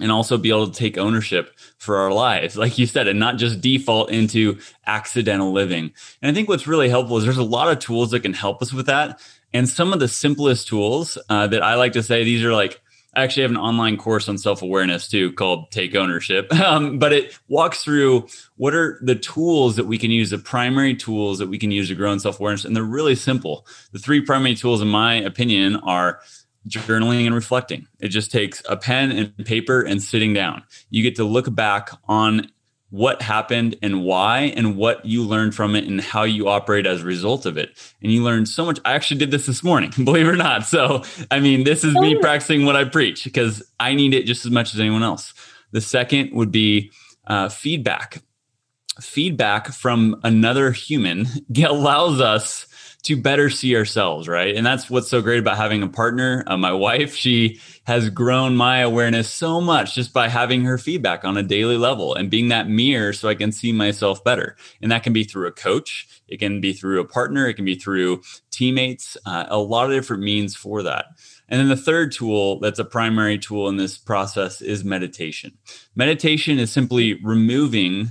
and 0.00 0.12
also 0.12 0.36
be 0.36 0.50
able 0.50 0.68
to 0.68 0.78
take 0.78 0.98
ownership 0.98 1.58
for 1.78 1.96
our 1.96 2.12
lives, 2.12 2.56
like 2.56 2.78
you 2.78 2.86
said, 2.86 3.08
and 3.08 3.18
not 3.18 3.36
just 3.36 3.60
default 3.60 4.10
into 4.10 4.58
accidental 4.86 5.52
living. 5.52 5.92
And 6.22 6.30
I 6.30 6.34
think 6.34 6.48
what's 6.48 6.66
really 6.66 6.88
helpful 6.88 7.18
is 7.18 7.24
there's 7.24 7.36
a 7.36 7.42
lot 7.42 7.70
of 7.70 7.78
tools 7.78 8.10
that 8.10 8.20
can 8.20 8.34
help 8.34 8.62
us 8.62 8.72
with 8.72 8.86
that. 8.86 9.20
And 9.52 9.68
some 9.68 9.92
of 9.92 10.00
the 10.00 10.08
simplest 10.08 10.68
tools 10.68 11.16
uh, 11.28 11.46
that 11.46 11.62
I 11.62 11.74
like 11.74 11.92
to 11.92 12.02
say, 12.02 12.24
these 12.24 12.44
are 12.44 12.52
like 12.52 12.80
I 13.16 13.24
actually 13.24 13.42
have 13.42 13.50
an 13.50 13.56
online 13.56 13.96
course 13.96 14.28
on 14.28 14.36
self 14.36 14.60
awareness 14.62 15.08
too 15.08 15.32
called 15.32 15.70
Take 15.70 15.94
Ownership. 15.96 16.52
Um, 16.66 16.98
but 16.98 17.12
it 17.12 17.38
walks 17.46 17.84
through 17.84 18.26
what 18.56 18.74
are 18.74 18.98
the 19.00 19.14
tools 19.14 19.76
that 19.76 19.86
we 19.86 19.98
can 19.98 20.10
use, 20.10 20.30
the 20.30 20.38
primary 20.38 20.96
tools 20.96 21.38
that 21.38 21.46
we 21.46 21.58
can 21.58 21.70
use 21.70 21.88
to 21.88 21.94
grow 21.94 22.12
in 22.12 22.18
self 22.18 22.40
awareness. 22.40 22.64
And 22.64 22.74
they're 22.74 22.82
really 22.82 23.14
simple. 23.14 23.66
The 23.92 24.00
three 24.00 24.20
primary 24.20 24.56
tools, 24.56 24.82
in 24.82 24.88
my 24.88 25.14
opinion, 25.14 25.76
are 25.76 26.20
journaling 26.68 27.24
and 27.24 27.34
reflecting. 27.34 27.86
It 28.00 28.08
just 28.08 28.32
takes 28.32 28.62
a 28.68 28.76
pen 28.76 29.12
and 29.12 29.46
paper 29.46 29.82
and 29.82 30.02
sitting 30.02 30.34
down. 30.34 30.64
You 30.90 31.04
get 31.04 31.14
to 31.16 31.24
look 31.24 31.54
back 31.54 31.90
on 32.08 32.50
what 32.90 33.20
happened 33.20 33.76
and 33.82 34.04
why 34.04 34.52
and 34.56 34.76
what 34.76 35.04
you 35.04 35.22
learned 35.22 35.54
from 35.54 35.74
it 35.74 35.84
and 35.84 36.00
how 36.00 36.22
you 36.22 36.48
operate 36.48 36.86
as 36.86 37.02
a 37.02 37.04
result 37.04 37.44
of 37.44 37.56
it. 37.56 37.70
And 38.00 38.12
you 38.12 38.22
learned 38.22 38.48
so 38.48 38.64
much. 38.64 38.78
I 38.84 38.94
actually 38.94 39.18
did 39.18 39.30
this 39.30 39.46
this 39.46 39.64
morning 39.64 39.92
believe 40.04 40.26
it 40.26 40.30
or 40.30 40.36
not. 40.36 40.64
So 40.66 41.02
i 41.30 41.40
mean 41.40 41.64
this 41.64 41.84
is 41.84 41.94
me 41.94 42.16
oh. 42.16 42.20
practicing 42.20 42.64
what 42.64 42.76
i 42.76 42.84
preach 42.84 43.24
because 43.24 43.62
i 43.80 43.94
need 43.94 44.14
it 44.14 44.24
just 44.24 44.44
as 44.44 44.52
much 44.52 44.74
as 44.74 44.80
anyone 44.80 45.02
else. 45.02 45.34
The 45.72 45.80
second 45.80 46.32
would 46.32 46.52
be 46.52 46.92
uh, 47.26 47.48
feedback. 47.48 48.22
Feedback 49.00 49.68
from 49.68 50.18
another 50.22 50.70
human 50.70 51.26
allows 51.64 52.20
us 52.20 52.66
to 53.06 53.16
better 53.16 53.48
see 53.48 53.76
ourselves, 53.76 54.26
right? 54.26 54.56
And 54.56 54.66
that's 54.66 54.90
what's 54.90 55.08
so 55.08 55.22
great 55.22 55.38
about 55.38 55.56
having 55.56 55.80
a 55.80 55.88
partner. 55.88 56.42
Uh, 56.48 56.56
my 56.56 56.72
wife, 56.72 57.14
she 57.14 57.60
has 57.84 58.10
grown 58.10 58.56
my 58.56 58.78
awareness 58.78 59.30
so 59.30 59.60
much 59.60 59.94
just 59.94 60.12
by 60.12 60.26
having 60.26 60.64
her 60.64 60.76
feedback 60.76 61.24
on 61.24 61.36
a 61.36 61.42
daily 61.44 61.76
level 61.76 62.14
and 62.14 62.30
being 62.30 62.48
that 62.48 62.68
mirror 62.68 63.12
so 63.12 63.28
I 63.28 63.36
can 63.36 63.52
see 63.52 63.70
myself 63.70 64.24
better. 64.24 64.56
And 64.82 64.90
that 64.90 65.04
can 65.04 65.12
be 65.12 65.22
through 65.22 65.46
a 65.46 65.52
coach, 65.52 66.08
it 66.26 66.38
can 66.38 66.60
be 66.60 66.72
through 66.72 66.98
a 66.98 67.04
partner, 67.04 67.46
it 67.46 67.54
can 67.54 67.64
be 67.64 67.76
through 67.76 68.22
teammates, 68.50 69.16
uh, 69.24 69.46
a 69.48 69.58
lot 69.58 69.86
of 69.86 69.92
different 69.92 70.24
means 70.24 70.56
for 70.56 70.82
that. 70.82 71.06
And 71.48 71.60
then 71.60 71.68
the 71.68 71.76
third 71.76 72.10
tool 72.10 72.58
that's 72.58 72.80
a 72.80 72.84
primary 72.84 73.38
tool 73.38 73.68
in 73.68 73.76
this 73.76 73.98
process 73.98 74.60
is 74.60 74.82
meditation. 74.82 75.56
Meditation 75.94 76.58
is 76.58 76.72
simply 76.72 77.20
removing 77.22 78.10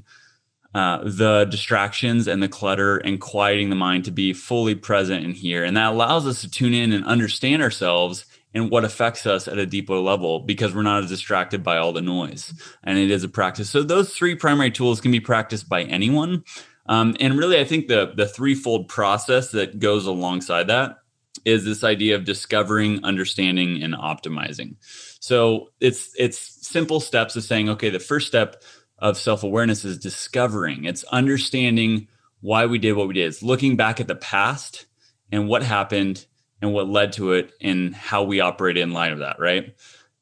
uh, 0.76 1.00
the 1.06 1.46
distractions 1.46 2.28
and 2.28 2.44
the 2.44 2.50
clutter 2.50 2.98
and 2.98 3.22
quieting 3.22 3.70
the 3.70 3.78
mind 3.78 4.04
to 4.04 4.12
be 4.12 4.34
fully 4.34 4.76
present 4.76 5.24
in 5.24 5.32
here. 5.32 5.64
And 5.64 5.78
that 5.78 5.94
allows 5.94 6.28
us 6.28 6.42
to 6.42 6.52
tune 6.52 6.74
in 6.74 6.92
and 6.92 7.06
understand 7.06 7.64
ourselves 7.64 8.26
and 8.54 8.70
what 8.70 8.84
affects 8.84 9.26
us 9.26 9.48
at 9.48 9.58
a 9.58 9.66
deeper 9.66 9.96
level 9.96 10.42
because 10.42 10.76
we're 10.76 10.82
not 10.82 11.06
as 11.06 11.10
distracted 11.10 11.64
by 11.64 11.78
all 11.78 11.94
the 11.94 12.02
noise. 12.02 12.54
And 12.84 13.00
it 13.00 13.10
is 13.10 13.24
a 13.24 13.30
practice. 13.30 13.70
So 13.70 13.84
those 13.84 14.14
three 14.14 14.36
primary 14.36 14.70
tools 14.70 15.00
can 15.00 15.12
be 15.12 15.22
practiced 15.22 15.70
by 15.70 15.84
anyone. 15.84 16.44
Um, 16.88 17.16
and 17.22 17.38
really, 17.38 17.58
I 17.58 17.64
think 17.64 17.88
the 17.88 18.14
the 18.14 18.28
threefold 18.28 18.90
process 18.90 19.52
that 19.52 19.80
goes 19.80 20.06
alongside 20.06 20.68
that 20.68 20.98
is 21.46 21.64
this 21.64 21.86
idea 21.86 22.16
of 22.16 22.26
discovering, 22.26 23.04
understanding, 23.06 23.82
and 23.82 23.94
optimizing. 23.94 24.76
So 25.22 25.70
it's 25.80 26.12
it's 26.20 26.68
simple 26.68 27.00
steps 27.00 27.36
of 27.38 27.44
saying, 27.44 27.70
okay, 27.70 27.90
the 27.90 28.00
first 28.00 28.28
step 28.28 28.62
of 29.00 29.18
self 29.18 29.44
awareness 29.44 29.86
is 29.86 29.98
discovering, 29.98 30.86
it's 30.86 31.04
understanding 31.06 32.08
why 32.42 32.66
we 32.66 32.78
did 32.78 32.94
what 32.94 33.08
we 33.08 33.14
did. 33.14 33.28
It's 33.28 33.44
looking 33.44 33.76
back 33.76 34.00
at 34.00 34.08
the 34.08 34.16
past 34.16 34.86
and 35.32 35.48
what 35.48 35.64
happened 35.64 36.26
and 36.62 36.74
what 36.74 36.88
led 36.88 37.14
to 37.14 37.34
it 37.34 37.52
and 37.62 37.96
how 37.96 38.24
we 38.24 38.40
operate 38.40 38.78
in 38.78 38.94
light 38.94 39.14
of 39.14 39.20
that, 39.20 39.40
right? 39.40 39.76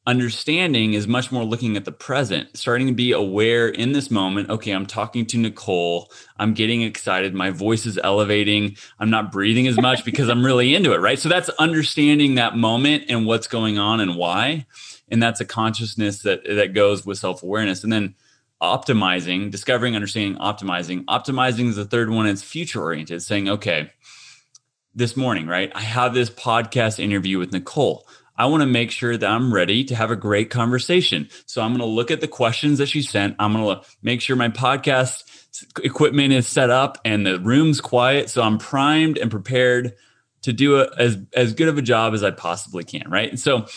Understanding 0.05 0.93
is 0.93 1.07
much 1.07 1.31
more 1.31 1.45
looking 1.45 1.77
at 1.77 1.85
the 1.85 1.91
present, 1.91 2.57
starting 2.57 2.87
to 2.87 2.93
be 2.93 3.13
aware 3.13 3.69
in 3.69 3.93
this 3.93 4.11
moment. 4.11 4.49
Okay, 4.49 4.71
I'm 4.71 4.85
talking 4.85 5.25
to 5.27 5.37
Nicole. 5.37 6.11
I'm 6.37 6.53
getting 6.53 6.81
excited. 6.81 7.33
My 7.33 7.51
voice 7.51 7.85
is 7.85 7.97
elevating. 8.03 8.75
I'm 8.99 9.09
not 9.09 9.31
breathing 9.31 9.65
as 9.67 9.79
much 9.79 10.03
because 10.03 10.27
I'm 10.27 10.45
really 10.45 10.75
into 10.75 10.91
it, 10.93 10.99
right? 10.99 11.17
So 11.17 11.29
that's 11.29 11.47
understanding 11.51 12.35
that 12.35 12.57
moment 12.57 13.05
and 13.07 13.25
what's 13.25 13.47
going 13.47 13.77
on 13.77 14.01
and 14.01 14.17
why. 14.17 14.65
And 15.07 15.23
that's 15.23 15.39
a 15.39 15.45
consciousness 15.45 16.23
that 16.23 16.43
that 16.45 16.73
goes 16.73 17.05
with 17.05 17.17
self-awareness. 17.17 17.83
And 17.83 17.93
then 17.93 18.15
optimizing, 18.63 19.51
discovering, 19.51 19.93
understanding, 19.93 20.39
optimizing. 20.39 21.03
Optimizing 21.05 21.67
is 21.67 21.75
the 21.75 21.85
third 21.85 22.09
one. 22.09 22.25
It's 22.25 22.41
future 22.41 22.81
oriented, 22.81 23.21
saying, 23.21 23.49
okay, 23.49 23.91
this 24.95 25.17
morning, 25.17 25.47
right? 25.47 25.71
I 25.75 25.81
have 25.81 26.13
this 26.13 26.29
podcast 26.29 26.97
interview 26.97 27.37
with 27.39 27.51
Nicole. 27.51 28.07
I 28.37 28.45
want 28.45 28.61
to 28.61 28.67
make 28.67 28.89
sure 28.89 29.15
that 29.15 29.29
I'm 29.29 29.53
ready 29.53 29.83
to 29.83 29.95
have 29.95 30.09
a 30.09 30.15
great 30.15 30.49
conversation. 30.49 31.29
So 31.45 31.61
I'm 31.61 31.71
going 31.71 31.81
to 31.81 31.85
look 31.85 32.09
at 32.09 32.21
the 32.21 32.27
questions 32.27 32.79
that 32.79 32.87
she 32.87 33.01
sent. 33.01 33.35
I'm 33.37 33.53
going 33.53 33.75
to 33.75 33.85
make 34.01 34.21
sure 34.21 34.35
my 34.35 34.49
podcast 34.49 35.23
equipment 35.83 36.33
is 36.33 36.47
set 36.47 36.69
up 36.69 36.97
and 37.05 37.27
the 37.27 37.39
room's 37.39 37.81
quiet. 37.81 38.29
So 38.29 38.41
I'm 38.41 38.57
primed 38.57 39.17
and 39.17 39.29
prepared 39.29 39.93
to 40.43 40.53
do 40.53 40.79
a, 40.79 40.89
as, 40.97 41.17
as 41.33 41.53
good 41.53 41.67
of 41.67 41.77
a 41.77 41.81
job 41.81 42.13
as 42.13 42.23
I 42.23 42.31
possibly 42.31 42.83
can, 42.83 43.09
right? 43.09 43.29
And 43.29 43.39
so 43.39 43.67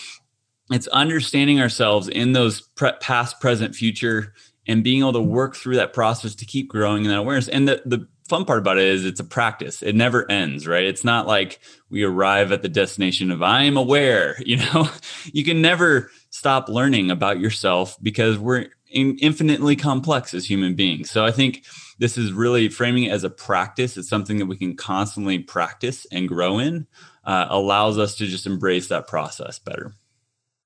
it's 0.70 0.88
understanding 0.88 1.60
ourselves 1.60 2.08
in 2.08 2.32
those 2.32 2.60
pre- 2.60 2.92
past, 3.00 3.40
present, 3.40 3.74
future 3.74 4.34
and 4.66 4.84
being 4.84 5.00
able 5.00 5.12
to 5.12 5.20
work 5.20 5.56
through 5.56 5.76
that 5.76 5.92
process 5.92 6.34
to 6.36 6.44
keep 6.44 6.68
growing 6.68 7.04
in 7.04 7.10
that 7.10 7.18
awareness. 7.18 7.48
And 7.48 7.68
the, 7.68 7.82
the 7.84 8.06
fun 8.28 8.44
part 8.44 8.58
about 8.58 8.78
it 8.78 8.84
is 8.84 9.04
it's 9.04 9.20
a 9.20 9.24
practice. 9.24 9.82
It 9.82 9.94
never 9.94 10.30
ends, 10.30 10.66
right? 10.66 10.84
It's 10.84 11.04
not 11.04 11.26
like 11.26 11.60
we 11.90 12.02
arrive 12.02 12.52
at 12.52 12.62
the 12.62 12.68
destination 12.68 13.30
of 13.30 13.42
I 13.42 13.62
am 13.62 13.76
aware, 13.76 14.36
you 14.44 14.56
know. 14.56 14.88
you 15.32 15.44
can 15.44 15.62
never 15.62 16.10
stop 16.30 16.68
learning 16.68 17.10
about 17.10 17.40
yourself 17.40 17.96
because 18.02 18.38
we're 18.38 18.66
in 18.90 19.18
infinitely 19.18 19.76
complex 19.76 20.34
as 20.34 20.48
human 20.48 20.74
beings. 20.74 21.10
So 21.10 21.24
I 21.24 21.30
think 21.30 21.64
this 21.98 22.18
is 22.18 22.32
really 22.32 22.68
framing 22.68 23.04
it 23.04 23.12
as 23.12 23.24
a 23.24 23.30
practice. 23.30 23.96
It's 23.96 24.08
something 24.08 24.38
that 24.38 24.46
we 24.46 24.56
can 24.56 24.76
constantly 24.76 25.38
practice 25.38 26.06
and 26.12 26.28
grow 26.28 26.58
in. 26.58 26.86
Uh, 27.24 27.46
allows 27.50 27.98
us 27.98 28.14
to 28.14 28.26
just 28.26 28.46
embrace 28.46 28.86
that 28.86 29.08
process 29.08 29.58
better. 29.58 29.92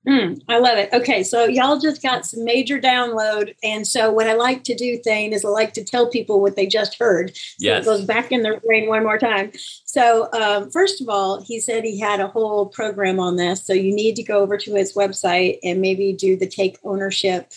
Mm, 0.08 0.40
I 0.48 0.58
love 0.58 0.78
it. 0.78 0.88
Okay, 0.94 1.22
so 1.22 1.44
y'all 1.44 1.78
just 1.78 2.00
got 2.00 2.24
some 2.24 2.42
major 2.42 2.80
download, 2.80 3.54
and 3.62 3.86
so 3.86 4.10
what 4.10 4.26
I 4.26 4.32
like 4.32 4.64
to 4.64 4.74
do, 4.74 4.98
Thane, 5.04 5.34
is 5.34 5.44
I 5.44 5.48
like 5.50 5.74
to 5.74 5.84
tell 5.84 6.08
people 6.08 6.40
what 6.40 6.56
they 6.56 6.66
just 6.66 6.98
heard. 6.98 7.36
So 7.36 7.42
yes. 7.58 7.82
it 7.82 7.84
goes 7.84 8.04
back 8.06 8.32
in 8.32 8.42
their 8.42 8.58
brain 8.60 8.88
one 8.88 9.02
more 9.02 9.18
time. 9.18 9.52
So 9.84 10.32
um, 10.32 10.70
first 10.70 11.02
of 11.02 11.08
all, 11.10 11.42
he 11.42 11.60
said 11.60 11.84
he 11.84 12.00
had 12.00 12.20
a 12.20 12.28
whole 12.28 12.66
program 12.66 13.20
on 13.20 13.36
this. 13.36 13.66
So 13.66 13.74
you 13.74 13.94
need 13.94 14.16
to 14.16 14.22
go 14.22 14.40
over 14.40 14.56
to 14.56 14.74
his 14.74 14.94
website 14.94 15.58
and 15.62 15.82
maybe 15.82 16.14
do 16.14 16.34
the 16.36 16.46
take 16.46 16.78
ownership 16.82 17.52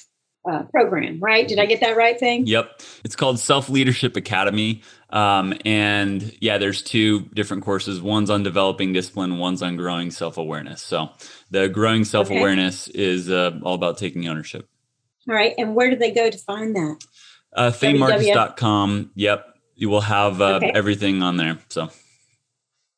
uh, 0.50 0.63
program, 0.63 1.19
right? 1.21 1.47
Did 1.47 1.59
I 1.59 1.65
get 1.65 1.79
that 1.79 1.95
right 1.95 2.19
Thane? 2.19 2.45
Yep. 2.45 2.81
It's 3.05 3.15
called 3.15 3.39
Self 3.39 3.69
Leadership 3.69 4.17
Academy. 4.17 4.81
Um, 5.13 5.53
and 5.63 6.36
yeah, 6.41 6.58
there's 6.58 6.82
two 6.82 7.22
different 7.36 7.63
courses. 7.63 8.01
One's 8.01 8.32
on 8.32 8.41
developing 8.41 8.93
discipline, 8.93 9.38
one's 9.38 9.62
on 9.62 9.77
growing 9.77 10.10
self 10.10 10.38
awareness. 10.38 10.82
So 10.82 11.12
the 11.51 11.70
growing 11.70 12.03
self 12.03 12.32
awareness 12.32 12.89
okay. 12.89 13.00
is 13.00 13.29
uh, 13.29 13.60
all 13.62 13.75
about 13.75 14.00
taking 14.00 14.27
ownership. 14.27 14.67
All 15.29 15.36
right. 15.36 15.53
And 15.58 15.75
where 15.75 15.89
do 15.91 15.96
they 15.96 16.12
go 16.12 16.29
to 16.29 16.38
find 16.38 16.75
that? 16.75 17.05
Uh, 17.55 17.70
ThaneMarcus.com. 17.70 19.12
Yep. 19.13 19.46
You 19.75 19.89
will 19.89 20.01
have 20.01 20.41
uh, 20.41 20.55
okay. 20.55 20.72
everything 20.74 21.22
on 21.22 21.38
there. 21.38 21.60
So 21.70 21.89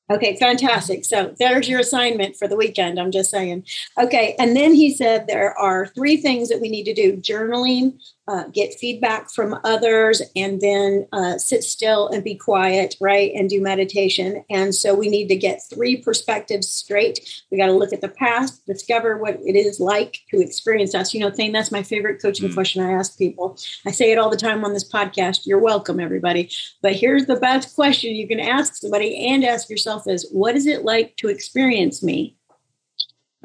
Okay, 0.09 0.35
fantastic. 0.35 1.03
So 1.03 1.33
there's 1.39 1.67
your 1.67 1.79
assignment 1.79 2.35
for 2.35 2.47
the 2.47 2.55
weekend. 2.55 2.99
I'm 2.99 3.11
just 3.11 3.31
saying. 3.31 3.65
Okay, 3.97 4.35
and 4.37 4.55
then 4.55 4.75
he 4.75 4.93
said 4.93 5.25
there 5.25 5.57
are 5.57 5.87
three 5.87 6.17
things 6.17 6.49
that 6.49 6.61
we 6.61 6.69
need 6.69 6.83
to 6.83 6.93
do 6.93 7.17
journaling, 7.17 7.99
uh, 8.27 8.45
get 8.53 8.73
feedback 8.73 9.31
from 9.31 9.59
others, 9.63 10.21
and 10.35 10.61
then 10.61 11.07
uh, 11.13 11.37
sit 11.37 11.63
still 11.63 12.07
and 12.07 12.23
be 12.23 12.35
quiet, 12.35 12.95
right? 12.99 13.31
And 13.35 13.49
do 13.49 13.61
meditation. 13.61 14.43
And 14.49 14.73
so 14.73 14.95
we 14.95 15.09
need 15.09 15.27
to 15.27 15.35
get 15.35 15.61
three 15.69 15.97
perspectives 15.97 16.67
straight. 16.67 17.19
We 17.51 17.57
got 17.57 17.67
to 17.67 17.73
look 17.73 17.93
at 17.93 18.01
the 18.01 18.09
past, 18.09 18.65
discover 18.65 19.17
what 19.17 19.39
it 19.45 19.55
is 19.55 19.79
like 19.79 20.19
to 20.31 20.41
experience 20.41 20.95
us. 20.95 21.13
You 21.13 21.19
know, 21.19 21.31
Thane 21.31 21.51
that's 21.51 21.71
my 21.71 21.83
favorite 21.83 22.21
coaching 22.21 22.47
mm-hmm. 22.47 22.55
question 22.55 22.83
I 22.83 22.91
ask 22.91 23.17
people. 23.17 23.57
I 23.85 23.91
say 23.91 24.11
it 24.11 24.17
all 24.17 24.29
the 24.29 24.37
time 24.37 24.65
on 24.65 24.73
this 24.73 24.89
podcast. 24.89 25.45
You're 25.45 25.59
welcome, 25.59 25.99
everybody. 25.99 26.49
But 26.81 26.93
here's 26.93 27.25
the 27.25 27.35
best 27.35 27.75
question 27.75 28.15
you 28.15 28.27
can 28.27 28.39
ask 28.39 28.75
somebody 28.75 29.27
and 29.27 29.43
ask 29.43 29.69
yourself 29.69 30.07
is 30.07 30.27
what 30.31 30.55
is 30.55 30.65
it 30.65 30.83
like 30.83 31.15
to 31.17 31.29
experience 31.29 32.01
me? 32.03 32.35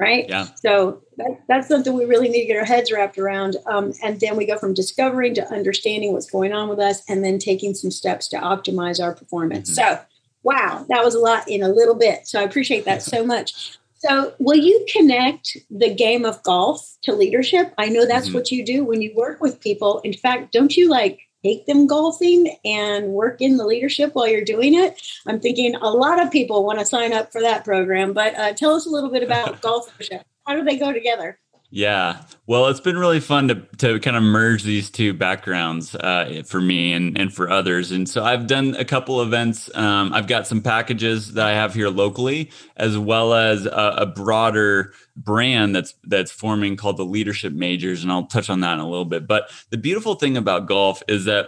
Right? 0.01 0.27
Yeah. 0.27 0.47
So 0.55 1.03
that, 1.17 1.39
that's 1.47 1.67
something 1.67 1.93
we 1.93 2.05
really 2.05 2.27
need 2.27 2.41
to 2.41 2.47
get 2.47 2.57
our 2.57 2.65
heads 2.65 2.91
wrapped 2.91 3.19
around. 3.19 3.55
Um, 3.67 3.93
and 4.03 4.19
then 4.19 4.35
we 4.35 4.47
go 4.47 4.57
from 4.57 4.73
discovering 4.73 5.35
to 5.35 5.47
understanding 5.53 6.11
what's 6.11 6.29
going 6.29 6.53
on 6.53 6.67
with 6.67 6.79
us 6.79 7.03
and 7.07 7.23
then 7.23 7.37
taking 7.37 7.75
some 7.75 7.91
steps 7.91 8.27
to 8.29 8.37
optimize 8.37 9.01
our 9.01 9.13
performance. 9.13 9.69
Mm-hmm. 9.69 9.95
So, 9.95 10.01
wow, 10.41 10.85
that 10.89 11.05
was 11.05 11.13
a 11.13 11.19
lot 11.19 11.47
in 11.47 11.61
a 11.61 11.69
little 11.69 11.93
bit. 11.93 12.27
So 12.27 12.39
I 12.39 12.43
appreciate 12.43 12.83
that 12.85 13.03
so 13.03 13.23
much. 13.23 13.77
So, 13.99 14.33
will 14.39 14.57
you 14.57 14.83
connect 14.91 15.55
the 15.69 15.93
game 15.93 16.25
of 16.25 16.41
golf 16.41 16.97
to 17.03 17.13
leadership? 17.13 17.71
I 17.77 17.89
know 17.89 18.07
that's 18.07 18.29
mm-hmm. 18.29 18.37
what 18.37 18.51
you 18.51 18.65
do 18.65 18.83
when 18.83 19.03
you 19.03 19.13
work 19.15 19.39
with 19.39 19.61
people. 19.61 19.99
In 19.99 20.13
fact, 20.13 20.51
don't 20.51 20.75
you 20.75 20.89
like 20.89 21.19
take 21.43 21.65
them 21.65 21.87
golfing 21.87 22.55
and 22.63 23.07
work 23.07 23.41
in 23.41 23.57
the 23.57 23.65
leadership 23.65 24.13
while 24.13 24.27
you're 24.27 24.43
doing 24.43 24.73
it. 24.73 25.01
I'm 25.25 25.39
thinking 25.39 25.75
a 25.75 25.89
lot 25.89 26.21
of 26.21 26.31
people 26.31 26.65
want 26.65 26.79
to 26.79 26.85
sign 26.85 27.13
up 27.13 27.31
for 27.31 27.41
that 27.41 27.65
program, 27.65 28.13
but 28.13 28.35
uh, 28.35 28.53
tell 28.53 28.75
us 28.75 28.85
a 28.85 28.89
little 28.89 29.09
bit 29.09 29.23
about 29.23 29.61
golf 29.61 29.87
leadership. 29.91 30.25
How 30.45 30.55
do 30.55 30.63
they 30.63 30.77
go 30.77 30.93
together? 30.93 31.39
Yeah. 31.73 32.23
Well, 32.47 32.67
it's 32.67 32.81
been 32.81 32.97
really 32.97 33.21
fun 33.21 33.47
to, 33.47 33.55
to 33.77 33.99
kind 34.01 34.17
of 34.17 34.23
merge 34.23 34.63
these 34.63 34.89
two 34.89 35.13
backgrounds 35.13 35.95
uh, 35.95 36.43
for 36.45 36.59
me 36.59 36.91
and, 36.91 37.17
and 37.17 37.33
for 37.33 37.49
others. 37.49 37.93
And 37.93 38.09
so 38.09 38.25
I've 38.25 38.45
done 38.45 38.75
a 38.75 38.83
couple 38.83 39.21
events. 39.21 39.73
Um, 39.73 40.13
I've 40.13 40.27
got 40.27 40.47
some 40.47 40.61
packages 40.61 41.33
that 41.33 41.47
I 41.47 41.51
have 41.51 41.73
here 41.73 41.87
locally, 41.87 42.51
as 42.75 42.97
well 42.97 43.33
as 43.33 43.65
a, 43.65 43.95
a, 43.99 44.05
broader 44.05 44.91
brand 45.15 45.73
that's 45.73 45.93
that's 46.03 46.29
forming 46.29 46.75
called 46.75 46.97
the 46.97 47.05
Leadership 47.05 47.53
Majors. 47.53 48.03
And 48.03 48.11
I'll 48.11 48.25
touch 48.25 48.49
on 48.49 48.59
that 48.59 48.73
in 48.73 48.79
a 48.81 48.89
little 48.89 49.05
bit. 49.05 49.25
But 49.25 49.49
the 49.69 49.77
beautiful 49.77 50.15
thing 50.15 50.35
about 50.35 50.67
golf 50.67 51.01
is 51.07 51.23
that 51.25 51.47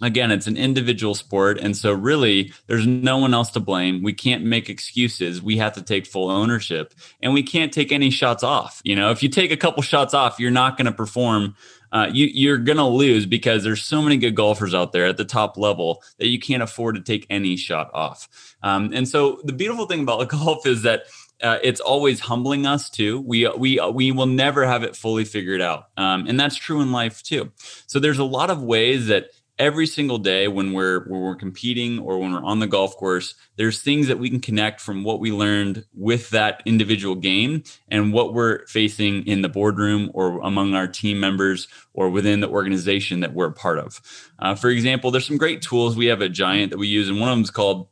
again, 0.00 0.30
it's 0.30 0.46
an 0.46 0.56
individual 0.56 1.14
sport. 1.14 1.58
And 1.58 1.76
so, 1.76 1.92
really, 1.92 2.52
there's 2.66 2.86
no 2.86 3.18
one 3.18 3.34
else 3.34 3.50
to 3.52 3.60
blame. 3.60 4.02
We 4.02 4.12
can't 4.12 4.44
make 4.44 4.68
excuses. 4.68 5.42
We 5.42 5.58
have 5.58 5.74
to 5.74 5.82
take 5.82 6.06
full 6.06 6.30
ownership 6.30 6.94
and 7.22 7.32
we 7.32 7.42
can't 7.42 7.72
take 7.72 7.92
any 7.92 8.10
shots 8.10 8.42
off. 8.42 8.80
You 8.84 8.96
know, 8.96 9.10
if 9.10 9.22
you 9.22 9.28
take 9.28 9.50
a 9.50 9.56
couple 9.56 9.82
shots 9.82 10.14
off, 10.14 10.38
you're 10.38 10.50
not 10.50 10.76
going 10.76 10.86
to 10.86 10.92
perform. 10.92 11.54
Uh, 11.92 12.08
you, 12.12 12.26
you're 12.26 12.58
going 12.58 12.76
to 12.78 12.84
lose 12.84 13.26
because 13.26 13.64
there's 13.64 13.82
so 13.82 14.00
many 14.00 14.16
good 14.16 14.36
golfers 14.36 14.74
out 14.74 14.92
there 14.92 15.06
at 15.06 15.16
the 15.16 15.24
top 15.24 15.56
level 15.56 16.02
that 16.18 16.28
you 16.28 16.38
can't 16.38 16.62
afford 16.62 16.94
to 16.94 17.00
take 17.00 17.26
any 17.28 17.56
shot 17.56 17.90
off. 17.92 18.28
Um, 18.62 18.92
and 18.92 19.08
so, 19.08 19.40
the 19.44 19.52
beautiful 19.52 19.86
thing 19.86 20.02
about 20.02 20.28
golf 20.28 20.66
is 20.66 20.82
that 20.82 21.04
uh, 21.42 21.58
it's 21.62 21.80
always 21.80 22.20
humbling 22.20 22.66
us 22.66 22.90
too. 22.90 23.20
We 23.20 23.48
we 23.48 23.80
we 23.92 24.12
will 24.12 24.26
never 24.26 24.66
have 24.66 24.82
it 24.82 24.94
fully 24.94 25.24
figured 25.24 25.60
out, 25.60 25.86
um, 25.96 26.26
and 26.26 26.38
that's 26.38 26.56
true 26.56 26.82
in 26.82 26.92
life 26.92 27.22
too. 27.22 27.50
So 27.86 27.98
there's 27.98 28.18
a 28.18 28.24
lot 28.24 28.50
of 28.50 28.62
ways 28.62 29.06
that 29.06 29.30
every 29.60 29.86
single 29.86 30.16
day 30.16 30.48
when 30.48 30.72
we're 30.72 31.04
when 31.04 31.20
we're 31.20 31.36
competing 31.36 31.98
or 32.00 32.18
when 32.18 32.32
we're 32.32 32.42
on 32.42 32.58
the 32.58 32.66
golf 32.66 32.96
course 32.96 33.34
there's 33.56 33.82
things 33.82 34.08
that 34.08 34.18
we 34.18 34.30
can 34.30 34.40
connect 34.40 34.80
from 34.80 35.04
what 35.04 35.20
we 35.20 35.30
learned 35.30 35.84
with 35.94 36.30
that 36.30 36.62
individual 36.64 37.14
game 37.14 37.62
and 37.88 38.12
what 38.12 38.32
we're 38.32 38.66
facing 38.66 39.24
in 39.26 39.42
the 39.42 39.48
boardroom 39.50 40.10
or 40.14 40.40
among 40.40 40.74
our 40.74 40.88
team 40.88 41.20
members 41.20 41.68
or 41.92 42.08
within 42.08 42.40
the 42.40 42.48
organization 42.48 43.20
that 43.20 43.34
we're 43.34 43.48
a 43.48 43.52
part 43.52 43.78
of 43.78 44.00
uh, 44.38 44.54
for 44.54 44.70
example 44.70 45.10
there's 45.10 45.26
some 45.26 45.36
great 45.36 45.60
tools 45.60 45.94
we 45.94 46.06
have 46.06 46.22
at 46.22 46.32
giant 46.32 46.70
that 46.70 46.78
we 46.78 46.88
use 46.88 47.08
and 47.08 47.20
one 47.20 47.28
of 47.28 47.36
them 47.36 47.44
is 47.44 47.50
called 47.50 47.86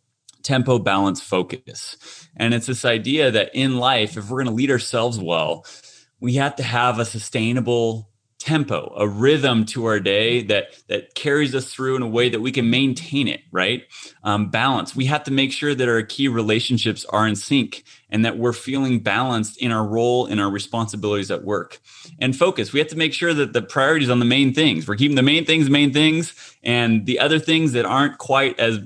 tempo, 0.45 0.79
balance, 0.79 1.21
focus. 1.21 2.29
And 2.37 2.55
it's 2.55 2.69
this 2.69 2.85
idea 2.85 3.31
that 3.33 3.51
in 3.55 3.77
life, 3.77 4.17
if 4.17 4.31
we're 4.31 4.43
going 4.43 4.47
to 4.47 4.53
lead 4.53 4.71
ourselves 4.71 5.19
well, 5.19 5.67
we 6.21 6.35
have 6.35 6.57
to 6.57 6.63
have 6.63 6.99
a 6.99 7.05
sustainable 7.05 8.08
tempo, 8.39 8.93
a 8.97 9.07
rhythm 9.07 9.65
to 9.67 9.85
our 9.87 10.01
day 10.01 10.43
that 10.43 10.69
that 10.89 11.15
carries 11.15 11.55
us 11.55 11.73
through 11.73 11.97
in 11.97 12.03
a 12.03 12.07
way 12.07 12.29
that 12.29 12.41
we 12.41 12.53
can 12.53 12.71
maintain 12.71 13.29
it. 13.29 13.41
Right, 13.51 13.85
um, 14.23 14.51
balance. 14.51 14.95
We 14.95 15.07
have 15.07 15.25
to 15.25 15.31
make 15.31 15.53
sure 15.53 15.75
that 15.75 15.89
our 15.89 16.03
key 16.03 16.29
relationships 16.29 17.05
are 17.07 17.27
in 17.27 17.37
sync 17.37 17.85
and 18.11 18.25
that 18.25 18.39
we're 18.39 18.53
feeling 18.53 19.01
balanced 19.01 19.59
in 19.59 19.71
our 19.71 19.87
role 19.87 20.27
and 20.27 20.41
our 20.41 20.51
responsibilities 20.51 21.31
at 21.31 21.45
work. 21.45 21.81
And 22.19 22.35
focus. 22.37 22.73
We 22.73 22.79
have 22.79 22.89
to 22.89 22.97
make 22.97 23.13
sure 23.13 23.35
that 23.35 23.53
the 23.53 23.63
priorities 23.63 24.11
on 24.11 24.19
the 24.19 24.25
main 24.25 24.55
things. 24.55 24.89
We're 24.89 24.97
keeping 24.97 25.17
the 25.17 25.23
main 25.23 25.45
things 25.45 25.69
main 25.69 25.93
things, 25.93 26.35
and 26.63 27.07
the 27.07 27.19
other 27.19 27.39
things 27.39 27.73
that 27.73 27.85
aren't 27.85 28.19
quite 28.19 28.59
as 28.59 28.79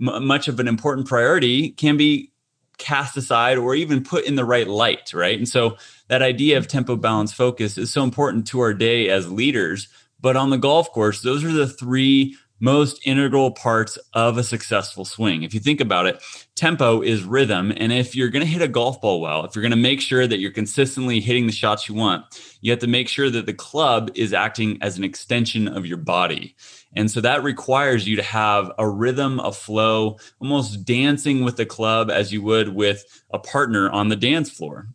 m- 0.00 0.26
much 0.26 0.48
of 0.48 0.60
an 0.60 0.68
important 0.68 1.06
priority 1.06 1.70
can 1.70 1.96
be 1.96 2.30
cast 2.78 3.16
aside 3.16 3.58
or 3.58 3.74
even 3.74 4.02
put 4.04 4.24
in 4.24 4.34
the 4.34 4.44
right 4.44 4.66
light, 4.66 5.12
right? 5.14 5.36
And 5.38 5.48
so 5.48 5.76
that 6.08 6.22
idea 6.22 6.58
of 6.58 6.68
tempo 6.68 6.96
balance 6.96 7.32
focus 7.32 7.78
is 7.78 7.92
so 7.92 8.02
important 8.02 8.46
to 8.48 8.60
our 8.60 8.74
day 8.74 9.08
as 9.08 9.30
leaders. 9.30 9.88
But 10.20 10.36
on 10.36 10.50
the 10.50 10.58
golf 10.58 10.90
course, 10.92 11.22
those 11.22 11.44
are 11.44 11.52
the 11.52 11.68
three 11.68 12.36
most 12.60 13.00
integral 13.04 13.50
parts 13.50 13.98
of 14.14 14.38
a 14.38 14.42
successful 14.42 15.04
swing. 15.04 15.42
If 15.42 15.52
you 15.52 15.60
think 15.60 15.80
about 15.80 16.06
it, 16.06 16.22
tempo 16.54 17.02
is 17.02 17.22
rhythm. 17.22 17.72
And 17.76 17.92
if 17.92 18.14
you're 18.14 18.30
going 18.30 18.44
to 18.44 18.50
hit 18.50 18.62
a 18.62 18.68
golf 18.68 19.00
ball 19.00 19.20
well, 19.20 19.44
if 19.44 19.54
you're 19.54 19.62
going 19.62 19.70
to 19.70 19.76
make 19.76 20.00
sure 20.00 20.26
that 20.26 20.38
you're 20.38 20.50
consistently 20.50 21.20
hitting 21.20 21.46
the 21.46 21.52
shots 21.52 21.88
you 21.88 21.94
want, 21.94 22.24
you 22.60 22.70
have 22.70 22.80
to 22.80 22.86
make 22.86 23.08
sure 23.08 23.28
that 23.28 23.46
the 23.46 23.52
club 23.52 24.10
is 24.14 24.32
acting 24.32 24.78
as 24.80 24.96
an 24.96 25.04
extension 25.04 25.68
of 25.68 25.84
your 25.84 25.98
body. 25.98 26.56
And 26.94 27.10
so 27.10 27.20
that 27.20 27.42
requires 27.42 28.06
you 28.06 28.16
to 28.16 28.22
have 28.22 28.70
a 28.78 28.88
rhythm, 28.88 29.40
a 29.40 29.52
flow, 29.52 30.18
almost 30.40 30.84
dancing 30.84 31.44
with 31.44 31.56
the 31.56 31.66
club 31.66 32.10
as 32.10 32.32
you 32.32 32.42
would 32.42 32.70
with 32.70 33.04
a 33.30 33.38
partner 33.38 33.90
on 33.90 34.08
the 34.08 34.16
dance 34.16 34.50
floor. 34.50 34.88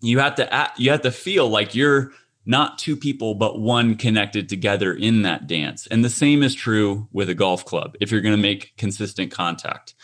You 0.00 0.18
have 0.18 0.34
to 0.36 0.52
act, 0.52 0.78
you 0.78 0.90
have 0.90 1.02
to 1.02 1.10
feel 1.10 1.48
like 1.48 1.74
you're 1.74 2.12
not 2.46 2.78
two 2.78 2.96
people 2.96 3.34
but 3.34 3.60
one 3.60 3.94
connected 3.94 4.48
together 4.48 4.92
in 4.92 5.22
that 5.22 5.46
dance. 5.46 5.86
And 5.88 6.04
the 6.04 6.10
same 6.10 6.42
is 6.42 6.54
true 6.54 7.08
with 7.12 7.28
a 7.28 7.34
golf 7.34 7.64
club 7.64 7.96
if 8.00 8.10
you're 8.10 8.22
going 8.22 8.36
to 8.36 8.42
make 8.42 8.74
consistent 8.76 9.30
contact. 9.30 9.94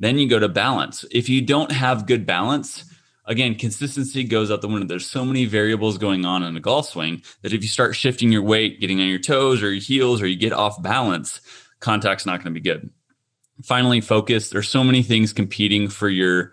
Then 0.00 0.18
you 0.18 0.28
go 0.28 0.40
to 0.40 0.48
balance. 0.48 1.04
If 1.12 1.28
you 1.28 1.42
don't 1.42 1.70
have 1.70 2.06
good 2.06 2.26
balance, 2.26 2.91
again, 3.26 3.54
consistency 3.54 4.24
goes 4.24 4.50
out 4.50 4.60
the 4.60 4.68
window. 4.68 4.86
There's 4.86 5.08
so 5.08 5.24
many 5.24 5.44
variables 5.44 5.98
going 5.98 6.24
on 6.24 6.42
in 6.42 6.56
a 6.56 6.60
golf 6.60 6.88
swing 6.88 7.22
that 7.42 7.52
if 7.52 7.62
you 7.62 7.68
start 7.68 7.96
shifting 7.96 8.32
your 8.32 8.42
weight, 8.42 8.80
getting 8.80 9.00
on 9.00 9.06
your 9.06 9.18
toes 9.18 9.62
or 9.62 9.70
your 9.72 9.82
heels, 9.82 10.20
or 10.20 10.26
you 10.26 10.36
get 10.36 10.52
off 10.52 10.82
balance, 10.82 11.40
contact's 11.80 12.26
not 12.26 12.42
going 12.42 12.54
to 12.54 12.60
be 12.60 12.60
good. 12.60 12.90
Finally, 13.64 14.00
focus. 14.00 14.50
There's 14.50 14.68
so 14.68 14.82
many 14.82 15.02
things 15.02 15.32
competing 15.32 15.88
for 15.88 16.08
your 16.08 16.52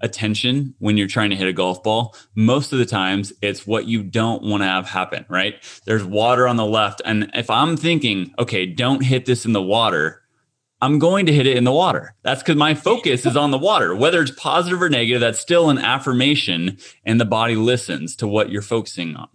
attention 0.00 0.74
when 0.80 0.96
you're 0.96 1.06
trying 1.06 1.30
to 1.30 1.36
hit 1.36 1.48
a 1.48 1.52
golf 1.52 1.82
ball. 1.82 2.14
Most 2.34 2.72
of 2.72 2.78
the 2.78 2.84
times, 2.84 3.32
it's 3.40 3.66
what 3.66 3.86
you 3.86 4.02
don't 4.02 4.42
want 4.42 4.62
to 4.62 4.66
have 4.66 4.86
happen, 4.86 5.24
right? 5.28 5.54
There's 5.86 6.04
water 6.04 6.48
on 6.48 6.56
the 6.56 6.66
left. 6.66 7.00
And 7.04 7.30
if 7.34 7.48
I'm 7.48 7.76
thinking, 7.76 8.34
okay, 8.38 8.66
don't 8.66 9.02
hit 9.02 9.26
this 9.26 9.46
in 9.46 9.52
the 9.52 9.62
water, 9.62 10.21
I'm 10.82 10.98
going 10.98 11.26
to 11.26 11.32
hit 11.32 11.46
it 11.46 11.56
in 11.56 11.62
the 11.62 11.70
water. 11.70 12.16
That's 12.22 12.42
because 12.42 12.56
my 12.56 12.74
focus 12.74 13.24
is 13.24 13.36
on 13.36 13.52
the 13.52 13.58
water. 13.58 13.94
Whether 13.94 14.20
it's 14.20 14.32
positive 14.32 14.82
or 14.82 14.90
negative, 14.90 15.20
that's 15.20 15.38
still 15.38 15.70
an 15.70 15.78
affirmation, 15.78 16.76
and 17.06 17.20
the 17.20 17.24
body 17.24 17.54
listens 17.54 18.16
to 18.16 18.26
what 18.26 18.50
you're 18.50 18.62
focusing 18.62 19.14
on. 19.14 19.28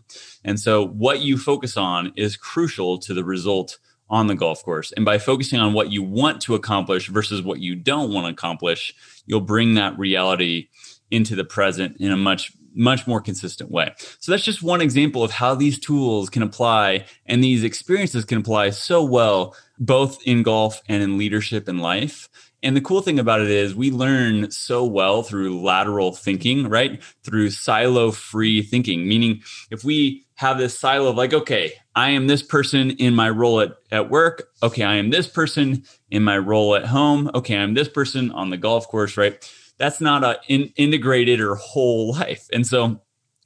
And 0.44 0.60
so, 0.60 0.86
what 0.86 1.22
you 1.22 1.38
focus 1.38 1.78
on 1.78 2.12
is 2.18 2.36
crucial 2.36 2.98
to 3.00 3.14
the 3.14 3.24
result 3.24 3.80
on 4.10 4.28
the 4.28 4.36
golf 4.36 4.62
course. 4.62 4.92
And 4.92 5.06
by 5.06 5.20
focusing 5.20 5.62
on 5.62 5.72
what 5.72 5.90
you 5.90 6.04
want 6.04 6.42
to 6.42 6.56
accomplish 6.56 7.08
versus 7.08 7.42
what 7.42 7.62
you 7.62 7.76
don't 7.76 8.12
want 8.12 8.26
to 8.26 8.34
accomplish, 8.34 8.94
you'll 9.26 9.40
bring 9.40 9.76
that 9.76 9.98
reality 9.98 10.68
into 11.12 11.34
the 11.34 11.46
present 11.46 11.96
in 12.02 12.12
a 12.12 12.18
much 12.18 12.52
much 12.76 13.08
more 13.08 13.20
consistent 13.20 13.72
way. 13.72 13.92
So 14.20 14.32
that's 14.32 14.44
just 14.44 14.62
one 14.62 14.82
example 14.82 15.24
of 15.24 15.32
how 15.32 15.56
these 15.56 15.80
tools 15.80 16.30
can 16.30 16.44
apply 16.44 17.06
and 17.26 17.44
these 17.44 17.64
experiences 17.64 18.24
can 18.24 18.38
apply 18.38 18.70
so 18.70 19.04
well 19.04 19.56
both 19.80 20.20
in 20.26 20.44
golf 20.44 20.82
and 20.88 21.04
in 21.04 21.18
leadership 21.18 21.68
and 21.68 21.82
life. 21.82 22.30
And 22.64 22.76
the 22.76 22.82
cool 22.82 23.02
thing 23.02 23.20
about 23.20 23.42
it 23.42 23.50
is 23.50 23.76
we 23.76 23.92
learn 23.92 24.50
so 24.50 24.84
well 24.84 25.22
through 25.22 25.62
lateral 25.62 26.12
thinking, 26.12 26.68
right? 26.68 27.02
Through 27.24 27.52
silo 27.52 28.12
free 28.12 28.64
thinking, 28.64 29.08
meaning 29.08 29.44
if 29.70 29.84
we 29.84 30.26
have 30.36 30.58
this 30.58 30.78
silo 30.78 31.10
of 31.10 31.18
like, 31.18 31.34
okay, 31.34 31.74
I 31.96 32.12
am 32.12 32.28
this 32.28 32.42
person 32.42 32.92
in 32.92 33.16
my 33.16 33.30
role 33.30 33.60
at, 33.62 33.74
at 33.92 34.10
work. 34.10 34.50
Okay, 34.64 34.84
I 34.84 34.96
am 34.96 35.10
this 35.12 35.28
person 35.28 35.84
in 36.10 36.24
my 36.24 36.38
role 36.38 36.76
at 36.76 36.86
home. 36.86 37.30
Okay, 37.36 37.58
I'm 37.58 37.74
this 37.74 37.90
person 37.90 38.32
on 38.32 38.50
the 38.50 38.58
golf 38.58 38.88
course, 38.88 39.18
right? 39.18 39.38
That's 39.78 40.02
not 40.02 40.24
a 40.24 40.40
in, 40.48 40.74
integrated 40.78 41.40
or 41.40 41.56
whole 41.56 42.12
life. 42.14 42.48
And 42.52 42.66
so 42.66 43.02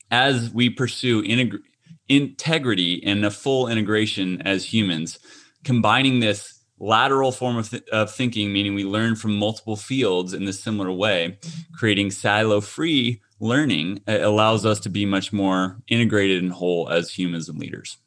as 0.09 0.49
we 0.51 0.69
pursue 0.69 1.23
integ- 1.23 1.59
integrity 2.07 3.03
and 3.05 3.25
a 3.25 3.31
full 3.31 3.67
integration 3.67 4.41
as 4.41 4.65
humans, 4.65 5.19
combining 5.63 6.19
this 6.19 6.59
lateral 6.79 7.31
form 7.31 7.57
of, 7.57 7.69
th- 7.69 7.87
of 7.89 8.13
thinking, 8.13 8.51
meaning 8.51 8.73
we 8.73 8.83
learn 8.83 9.15
from 9.15 9.35
multiple 9.35 9.75
fields 9.75 10.33
in 10.33 10.45
this 10.45 10.61
similar 10.61 10.91
way, 10.91 11.37
creating 11.73 12.11
silo 12.11 12.59
free 12.59 13.21
learning 13.39 14.01
allows 14.07 14.65
us 14.65 14.79
to 14.79 14.89
be 14.89 15.05
much 15.05 15.33
more 15.33 15.81
integrated 15.87 16.43
and 16.43 16.51
whole 16.51 16.89
as 16.89 17.11
humans 17.11 17.49
and 17.49 17.59
leaders. 17.59 17.97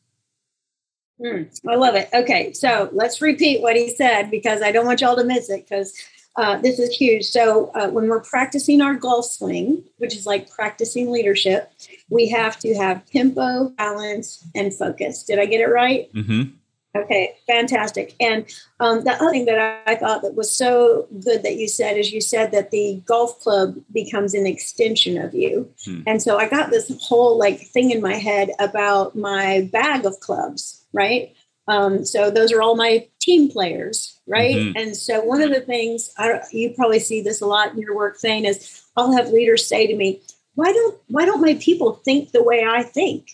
Mm, 1.20 1.48
I 1.68 1.76
love 1.76 1.94
it. 1.94 2.08
Okay, 2.12 2.52
so 2.52 2.88
let's 2.92 3.20
repeat 3.20 3.60
what 3.62 3.76
he 3.76 3.94
said 3.94 4.30
because 4.30 4.62
I 4.62 4.72
don't 4.72 4.86
want 4.86 5.00
y'all 5.00 5.16
to 5.16 5.24
miss 5.24 5.50
it 5.50 5.66
because 5.68 5.94
uh, 6.36 6.58
this 6.58 6.80
is 6.80 6.90
huge. 6.94 7.26
So, 7.26 7.70
uh, 7.74 7.88
when 7.88 8.08
we're 8.08 8.22
practicing 8.22 8.80
our 8.80 8.94
golf 8.94 9.26
swing, 9.26 9.84
which 9.98 10.16
is 10.16 10.26
like 10.26 10.50
practicing 10.50 11.12
leadership, 11.12 11.72
we 12.10 12.28
have 12.30 12.58
to 12.60 12.74
have 12.74 13.06
tempo, 13.06 13.68
balance, 13.70 14.44
and 14.54 14.74
focus. 14.74 15.22
Did 15.22 15.38
I 15.38 15.46
get 15.46 15.60
it 15.60 15.68
right? 15.68 16.12
Mm-hmm. 16.12 16.56
Okay, 16.96 17.34
fantastic. 17.46 18.14
And 18.20 18.46
um, 18.78 19.02
the 19.02 19.12
other 19.12 19.30
thing 19.30 19.46
that 19.46 19.82
I, 19.86 19.96
thought 19.96 20.22
that 20.22 20.36
was 20.36 20.56
so 20.56 21.08
good 21.24 21.42
that 21.42 21.56
you 21.56 21.66
said 21.66 21.96
is 21.96 22.12
you 22.12 22.20
said 22.20 22.52
that 22.52 22.70
the 22.70 23.02
golf 23.04 23.40
club 23.40 23.76
becomes 23.92 24.32
an 24.32 24.46
extension 24.46 25.18
of 25.18 25.34
you. 25.34 25.68
Hmm. 25.84 26.02
And 26.06 26.22
so 26.22 26.38
I 26.38 26.48
got 26.48 26.70
this 26.70 26.92
whole 27.02 27.36
like 27.36 27.60
thing 27.60 27.90
in 27.90 28.00
my 28.00 28.14
head 28.14 28.50
about 28.60 29.16
my 29.16 29.68
bag 29.72 30.06
of 30.06 30.20
clubs, 30.20 30.84
right? 30.92 31.34
Um, 31.66 32.04
so 32.04 32.30
those 32.30 32.52
are 32.52 32.62
all 32.62 32.76
my 32.76 33.08
team 33.20 33.50
players, 33.50 34.20
right? 34.26 34.54
Mm-hmm. 34.54 34.76
And 34.76 34.96
so 34.96 35.20
one 35.24 35.42
of 35.42 35.50
the 35.50 35.62
things 35.62 36.12
I, 36.16 36.42
you 36.52 36.74
probably 36.74 37.00
see 37.00 37.22
this 37.22 37.40
a 37.40 37.46
lot 37.46 37.72
in 37.72 37.78
your 37.78 37.96
work, 37.96 38.18
saying 38.18 38.44
is 38.44 38.84
I'll 38.96 39.16
have 39.16 39.30
leaders 39.30 39.66
say 39.66 39.86
to 39.86 39.96
me, 39.96 40.20
"Why 40.54 40.72
don't 40.72 40.98
why 41.08 41.24
don't 41.24 41.40
my 41.40 41.54
people 41.54 41.94
think 42.04 42.30
the 42.30 42.42
way 42.42 42.64
I 42.64 42.82
think?" 42.82 43.30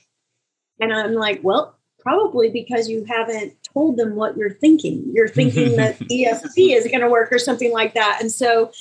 And 0.80 0.92
I'm 0.92 1.14
like, 1.14 1.40
"Well, 1.42 1.74
probably 2.10 2.50
because 2.50 2.88
you 2.88 3.04
haven't 3.04 3.54
told 3.72 3.96
them 3.96 4.16
what 4.16 4.36
you're 4.36 4.54
thinking. 4.54 5.04
You're 5.12 5.28
thinking 5.28 5.76
that 5.76 5.98
ESP 5.98 6.74
is 6.76 6.86
going 6.86 7.00
to 7.00 7.08
work 7.08 7.32
or 7.32 7.38
something 7.38 7.72
like 7.72 7.94
that. 7.94 8.18
And 8.20 8.32
so, 8.32 8.72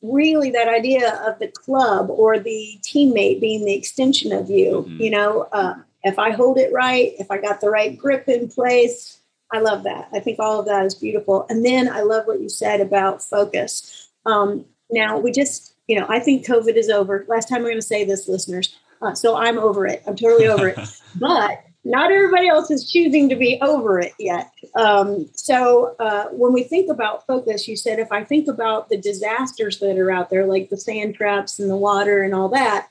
really, 0.00 0.50
that 0.52 0.68
idea 0.68 1.14
of 1.26 1.38
the 1.38 1.48
club 1.48 2.08
or 2.08 2.38
the 2.38 2.78
teammate 2.82 3.40
being 3.40 3.64
the 3.64 3.74
extension 3.74 4.32
of 4.32 4.48
you, 4.48 4.86
mm-hmm. 4.88 5.02
you 5.02 5.10
know, 5.10 5.48
uh, 5.52 5.74
if 6.02 6.18
I 6.18 6.30
hold 6.30 6.56
it 6.58 6.72
right, 6.72 7.12
if 7.18 7.30
I 7.30 7.38
got 7.38 7.60
the 7.60 7.68
right 7.68 7.96
grip 7.98 8.26
in 8.28 8.48
place, 8.48 9.18
I 9.52 9.60
love 9.60 9.82
that. 9.82 10.08
I 10.12 10.20
think 10.20 10.38
all 10.38 10.60
of 10.60 10.66
that 10.66 10.86
is 10.86 10.94
beautiful. 10.94 11.46
And 11.50 11.64
then 11.64 11.88
I 11.88 12.02
love 12.02 12.26
what 12.26 12.40
you 12.40 12.48
said 12.48 12.80
about 12.80 13.22
focus. 13.22 14.08
Um, 14.24 14.64
now, 14.90 15.18
we 15.18 15.32
just, 15.32 15.74
you 15.88 15.98
know, 15.98 16.06
I 16.08 16.20
think 16.20 16.46
COVID 16.46 16.76
is 16.76 16.88
over. 16.88 17.26
Last 17.28 17.48
time 17.48 17.62
we're 17.62 17.70
going 17.70 17.80
to 17.80 17.86
say 17.86 18.04
this, 18.04 18.28
listeners. 18.28 18.74
Uh, 19.02 19.14
so 19.14 19.36
I'm 19.36 19.58
over 19.58 19.86
it. 19.86 20.02
I'm 20.06 20.16
totally 20.16 20.48
over 20.48 20.68
it. 20.68 20.78
But 21.18 21.64
not 21.84 22.10
everybody 22.10 22.48
else 22.48 22.70
is 22.70 22.90
choosing 22.90 23.28
to 23.28 23.36
be 23.36 23.58
over 23.62 23.98
it 24.00 24.12
yet. 24.18 24.52
Um, 24.74 25.28
so 25.34 25.96
uh, 25.98 26.26
when 26.30 26.52
we 26.52 26.64
think 26.64 26.90
about 26.90 27.26
focus, 27.26 27.68
you 27.68 27.76
said 27.76 27.98
if 27.98 28.12
I 28.12 28.24
think 28.24 28.48
about 28.48 28.88
the 28.88 28.96
disasters 28.96 29.78
that 29.78 29.98
are 29.98 30.10
out 30.10 30.30
there, 30.30 30.46
like 30.46 30.70
the 30.70 30.76
sand 30.76 31.14
traps 31.14 31.58
and 31.58 31.70
the 31.70 31.76
water 31.76 32.22
and 32.22 32.34
all 32.34 32.48
that, 32.50 32.88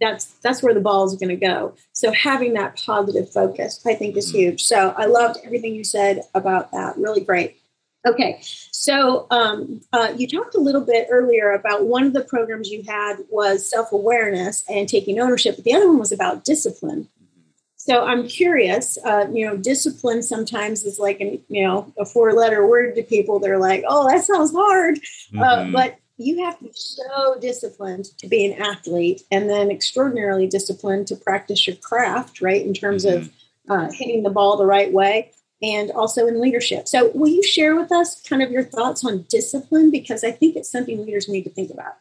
that's 0.00 0.26
that's 0.42 0.62
where 0.62 0.74
the 0.74 0.80
ball 0.80 1.06
is 1.06 1.14
going 1.14 1.30
to 1.30 1.36
go. 1.36 1.74
So 1.92 2.12
having 2.12 2.54
that 2.54 2.80
positive 2.84 3.32
focus, 3.32 3.84
I 3.86 3.94
think, 3.94 4.16
is 4.16 4.28
mm-hmm. 4.28 4.38
huge. 4.38 4.62
So 4.62 4.94
I 4.96 5.06
loved 5.06 5.40
everything 5.44 5.74
you 5.74 5.84
said 5.84 6.22
about 6.34 6.70
that. 6.72 6.96
Really 6.96 7.20
great. 7.20 7.56
Okay, 8.06 8.38
so 8.70 9.26
um, 9.30 9.80
uh, 9.92 10.14
you 10.16 10.28
talked 10.28 10.54
a 10.54 10.60
little 10.60 10.80
bit 10.80 11.08
earlier 11.10 11.50
about 11.50 11.86
one 11.86 12.04
of 12.04 12.12
the 12.12 12.22
programs 12.22 12.70
you 12.70 12.84
had 12.86 13.16
was 13.28 13.68
self 13.68 13.90
awareness 13.90 14.64
and 14.68 14.88
taking 14.88 15.18
ownership, 15.18 15.56
but 15.56 15.64
the 15.64 15.74
other 15.74 15.88
one 15.88 15.98
was 15.98 16.12
about 16.12 16.44
discipline. 16.44 17.08
So 17.88 18.04
I'm 18.04 18.28
curious, 18.28 18.98
uh, 19.02 19.28
you 19.32 19.46
know, 19.46 19.56
discipline 19.56 20.22
sometimes 20.22 20.84
is 20.84 20.98
like, 20.98 21.20
an, 21.20 21.40
you 21.48 21.66
know, 21.66 21.90
a 21.98 22.04
four 22.04 22.34
letter 22.34 22.66
word 22.66 22.94
to 22.96 23.02
people. 23.02 23.38
They're 23.38 23.58
like, 23.58 23.82
oh, 23.88 24.06
that 24.10 24.24
sounds 24.24 24.52
hard. 24.52 24.98
Uh, 24.98 25.40
mm-hmm. 25.40 25.40
Uh, 25.40 25.72
but 25.72 25.98
you 26.18 26.44
have 26.44 26.58
to 26.58 26.64
be 26.64 26.70
so 26.74 27.38
disciplined 27.40 28.06
to 28.18 28.28
be 28.28 28.44
an 28.44 28.60
athlete 28.60 29.22
and 29.30 29.48
then 29.48 29.70
extraordinarily 29.70 30.46
disciplined 30.46 31.06
to 31.06 31.16
practice 31.16 31.66
your 31.66 31.76
craft, 31.76 32.42
right? 32.42 32.60
In 32.60 32.74
terms 32.74 33.06
mm-hmm. 33.06 33.22
of 33.22 33.32
uh, 33.70 33.90
hitting 33.90 34.22
the 34.22 34.30
ball 34.30 34.58
the 34.58 34.66
right 34.66 34.92
way. 34.92 35.32
and 35.62 35.90
also 35.90 36.26
in 36.26 36.42
leadership. 36.42 36.86
So, 36.86 37.10
will 37.14 37.28
you 37.28 37.42
share 37.42 37.74
with 37.74 37.90
us 37.90 38.20
kind 38.22 38.42
of 38.42 38.50
your 38.50 38.62
thoughts 38.62 39.02
on 39.04 39.24
discipline? 39.30 39.90
Because 39.90 40.22
I 40.22 40.30
think 40.30 40.56
it's 40.56 40.70
something 40.70 41.04
leaders 41.04 41.26
need 41.26 41.44
to 41.44 41.50
think 41.50 41.70
about. 41.70 41.94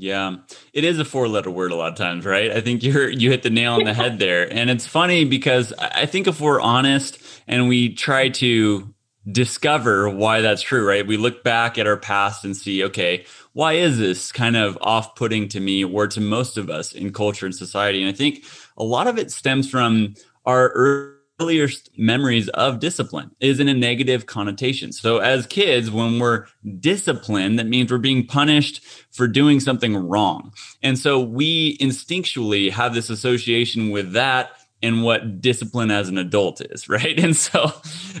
Yeah, 0.00 0.36
it 0.72 0.82
is 0.82 0.98
a 0.98 1.04
four-letter 1.04 1.50
word 1.50 1.72
a 1.72 1.76
lot 1.76 1.92
of 1.92 1.98
times, 1.98 2.24
right? 2.24 2.50
I 2.50 2.62
think 2.62 2.82
you're 2.82 3.10
you 3.10 3.30
hit 3.30 3.42
the 3.42 3.50
nail 3.50 3.74
on 3.74 3.84
the 3.84 3.92
head 3.92 4.18
there, 4.18 4.50
and 4.50 4.70
it's 4.70 4.86
funny 4.86 5.26
because 5.26 5.74
I 5.78 6.06
think 6.06 6.26
if 6.26 6.40
we're 6.40 6.60
honest 6.60 7.18
and 7.46 7.68
we 7.68 7.92
try 7.92 8.30
to 8.30 8.94
discover 9.30 10.08
why 10.08 10.40
that's 10.40 10.62
true, 10.62 10.88
right? 10.88 11.06
We 11.06 11.18
look 11.18 11.44
back 11.44 11.76
at 11.76 11.86
our 11.86 11.98
past 11.98 12.46
and 12.46 12.56
see, 12.56 12.82
okay, 12.84 13.26
why 13.52 13.74
is 13.74 13.98
this 13.98 14.32
kind 14.32 14.56
of 14.56 14.78
off-putting 14.80 15.48
to 15.48 15.60
me 15.60 15.84
or 15.84 16.06
to 16.06 16.20
most 16.20 16.56
of 16.56 16.70
us 16.70 16.92
in 16.92 17.12
culture 17.12 17.44
and 17.44 17.54
society? 17.54 18.00
And 18.00 18.08
I 18.08 18.16
think 18.16 18.44
a 18.78 18.84
lot 18.84 19.06
of 19.06 19.18
it 19.18 19.30
stems 19.30 19.68
from 19.68 20.14
our 20.46 21.19
earliest 21.40 21.90
memories 21.96 22.48
of 22.50 22.80
discipline 22.80 23.30
is 23.40 23.60
in 23.60 23.68
a 23.68 23.74
negative 23.74 24.26
connotation. 24.26 24.92
So 24.92 25.18
as 25.18 25.46
kids, 25.46 25.90
when 25.90 26.18
we're 26.18 26.46
disciplined, 26.78 27.58
that 27.58 27.66
means 27.66 27.90
we're 27.90 27.98
being 27.98 28.26
punished 28.26 28.84
for 29.10 29.26
doing 29.26 29.60
something 29.60 29.96
wrong. 29.96 30.52
And 30.82 30.98
so 30.98 31.20
we 31.20 31.78
instinctually 31.78 32.70
have 32.70 32.94
this 32.94 33.10
association 33.10 33.90
with 33.90 34.12
that 34.12 34.50
and 34.82 35.02
what 35.02 35.40
discipline 35.40 35.90
as 35.90 36.08
an 36.08 36.16
adult 36.16 36.60
is, 36.60 36.88
right? 36.88 37.18
And 37.18 37.36
so 37.36 37.72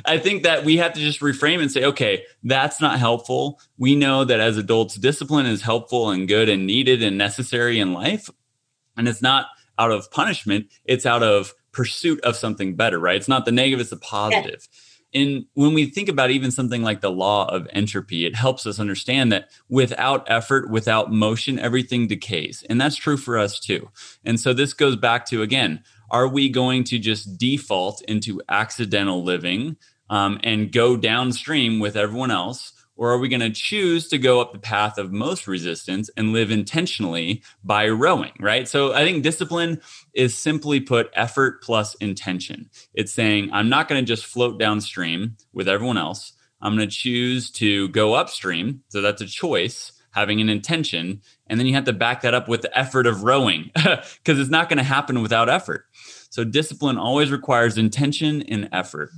I 0.04 0.18
think 0.18 0.42
that 0.42 0.64
we 0.64 0.76
have 0.78 0.92
to 0.94 1.00
just 1.00 1.20
reframe 1.20 1.60
and 1.60 1.70
say, 1.70 1.84
okay, 1.84 2.24
that's 2.42 2.80
not 2.80 2.98
helpful. 2.98 3.60
We 3.78 3.96
know 3.96 4.24
that 4.24 4.40
as 4.40 4.56
adults, 4.56 4.96
discipline 4.96 5.46
is 5.46 5.62
helpful 5.62 6.10
and 6.10 6.28
good 6.28 6.48
and 6.48 6.66
needed 6.66 7.02
and 7.02 7.16
necessary 7.16 7.80
in 7.80 7.92
life. 7.92 8.28
And 8.96 9.08
it's 9.08 9.22
not 9.22 9.46
out 9.78 9.90
of 9.90 10.10
punishment, 10.10 10.66
it's 10.84 11.06
out 11.06 11.22
of 11.22 11.54
pursuit 11.72 12.20
of 12.22 12.36
something 12.36 12.74
better, 12.74 12.98
right? 12.98 13.16
It's 13.16 13.28
not 13.28 13.44
the 13.44 13.52
negative, 13.52 13.80
it's 13.80 13.90
the 13.90 13.96
positive. 13.96 14.66
Yeah. 14.70 14.80
And 15.12 15.46
when 15.54 15.74
we 15.74 15.86
think 15.86 16.08
about 16.08 16.30
even 16.30 16.52
something 16.52 16.82
like 16.82 17.00
the 17.00 17.10
law 17.10 17.48
of 17.48 17.66
entropy, 17.72 18.26
it 18.26 18.36
helps 18.36 18.64
us 18.64 18.78
understand 18.78 19.32
that 19.32 19.50
without 19.68 20.24
effort, 20.30 20.70
without 20.70 21.12
motion, 21.12 21.58
everything 21.58 22.06
decays. 22.06 22.64
And 22.70 22.80
that's 22.80 22.96
true 22.96 23.16
for 23.16 23.36
us 23.36 23.58
too. 23.58 23.90
And 24.24 24.38
so 24.38 24.52
this 24.52 24.72
goes 24.72 24.94
back 24.94 25.26
to, 25.26 25.42
again, 25.42 25.82
are 26.10 26.28
we 26.28 26.48
going 26.48 26.84
to 26.84 26.98
just 26.98 27.38
default 27.38 28.02
into 28.02 28.40
accidental 28.48 29.24
living 29.24 29.76
um, 30.10 30.38
and 30.44 30.70
go 30.70 30.96
downstream 30.96 31.80
with 31.80 31.96
everyone 31.96 32.30
else? 32.30 32.72
Or 33.00 33.12
are 33.12 33.18
we 33.18 33.30
going 33.30 33.40
to 33.40 33.48
choose 33.48 34.08
to 34.08 34.18
go 34.18 34.42
up 34.42 34.52
the 34.52 34.58
path 34.58 34.98
of 34.98 35.10
most 35.10 35.46
resistance 35.46 36.10
and 36.18 36.34
live 36.34 36.50
intentionally 36.50 37.42
by 37.64 37.88
rowing, 37.88 38.32
right? 38.38 38.68
So 38.68 38.92
I 38.92 39.04
think 39.04 39.22
discipline 39.22 39.80
is 40.12 40.36
simply 40.36 40.80
put 40.80 41.08
effort 41.14 41.62
plus 41.62 41.94
intention. 41.94 42.68
It's 42.92 43.10
saying, 43.10 43.48
I'm 43.54 43.70
not 43.70 43.88
going 43.88 44.04
to 44.04 44.06
just 44.06 44.26
float 44.26 44.58
downstream 44.58 45.38
with 45.54 45.66
everyone 45.66 45.96
else. 45.96 46.34
I'm 46.60 46.76
going 46.76 46.86
to 46.86 46.94
choose 46.94 47.50
to 47.52 47.88
go 47.88 48.12
upstream. 48.12 48.82
So 48.90 49.00
that's 49.00 49.22
a 49.22 49.26
choice 49.26 49.92
having 50.10 50.42
an 50.42 50.50
intention. 50.50 51.22
And 51.46 51.58
then 51.58 51.66
you 51.66 51.72
have 51.76 51.84
to 51.84 51.94
back 51.94 52.20
that 52.20 52.34
up 52.34 52.48
with 52.48 52.60
the 52.60 52.78
effort 52.78 53.06
of 53.06 53.22
rowing 53.22 53.70
because 53.74 54.38
it's 54.38 54.50
not 54.50 54.68
going 54.68 54.76
to 54.76 54.84
happen 54.84 55.22
without 55.22 55.48
effort. 55.48 55.86
So 56.28 56.44
discipline 56.44 56.98
always 56.98 57.30
requires 57.30 57.78
intention 57.78 58.42
and 58.42 58.68
effort. 58.72 59.08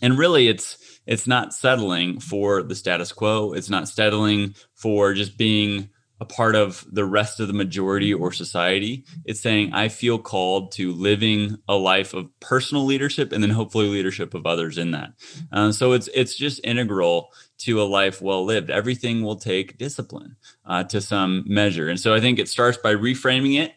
And 0.00 0.18
really 0.18 0.48
it's 0.48 1.00
it's 1.06 1.26
not 1.26 1.54
settling 1.54 2.20
for 2.20 2.62
the 2.62 2.74
status 2.74 3.12
quo. 3.12 3.52
It's 3.52 3.70
not 3.70 3.88
settling 3.88 4.54
for 4.74 5.14
just 5.14 5.38
being 5.38 5.88
a 6.20 6.24
part 6.24 6.54
of 6.56 6.84
the 6.90 7.04
rest 7.04 7.38
of 7.40 7.46
the 7.46 7.54
majority 7.54 8.12
or 8.12 8.32
society. 8.32 9.04
It's 9.24 9.40
saying, 9.40 9.72
I 9.72 9.88
feel 9.88 10.18
called 10.18 10.72
to 10.72 10.92
living 10.92 11.58
a 11.68 11.76
life 11.76 12.12
of 12.12 12.28
personal 12.40 12.84
leadership 12.84 13.32
and 13.32 13.42
then 13.42 13.50
hopefully 13.50 13.88
leadership 13.88 14.34
of 14.34 14.44
others 14.44 14.78
in 14.78 14.90
that. 14.92 15.12
Uh, 15.52 15.72
so 15.72 15.92
it's 15.92 16.08
it's 16.14 16.34
just 16.34 16.60
integral 16.64 17.30
to 17.58 17.80
a 17.80 17.84
life 17.84 18.20
well 18.20 18.44
lived. 18.44 18.70
Everything 18.70 19.22
will 19.22 19.36
take 19.36 19.78
discipline 19.78 20.36
uh, 20.64 20.84
to 20.84 21.00
some 21.00 21.44
measure. 21.46 21.88
And 21.88 21.98
so 21.98 22.14
I 22.14 22.20
think 22.20 22.38
it 22.38 22.48
starts 22.48 22.78
by 22.78 22.94
reframing 22.94 23.60
it 23.60 23.72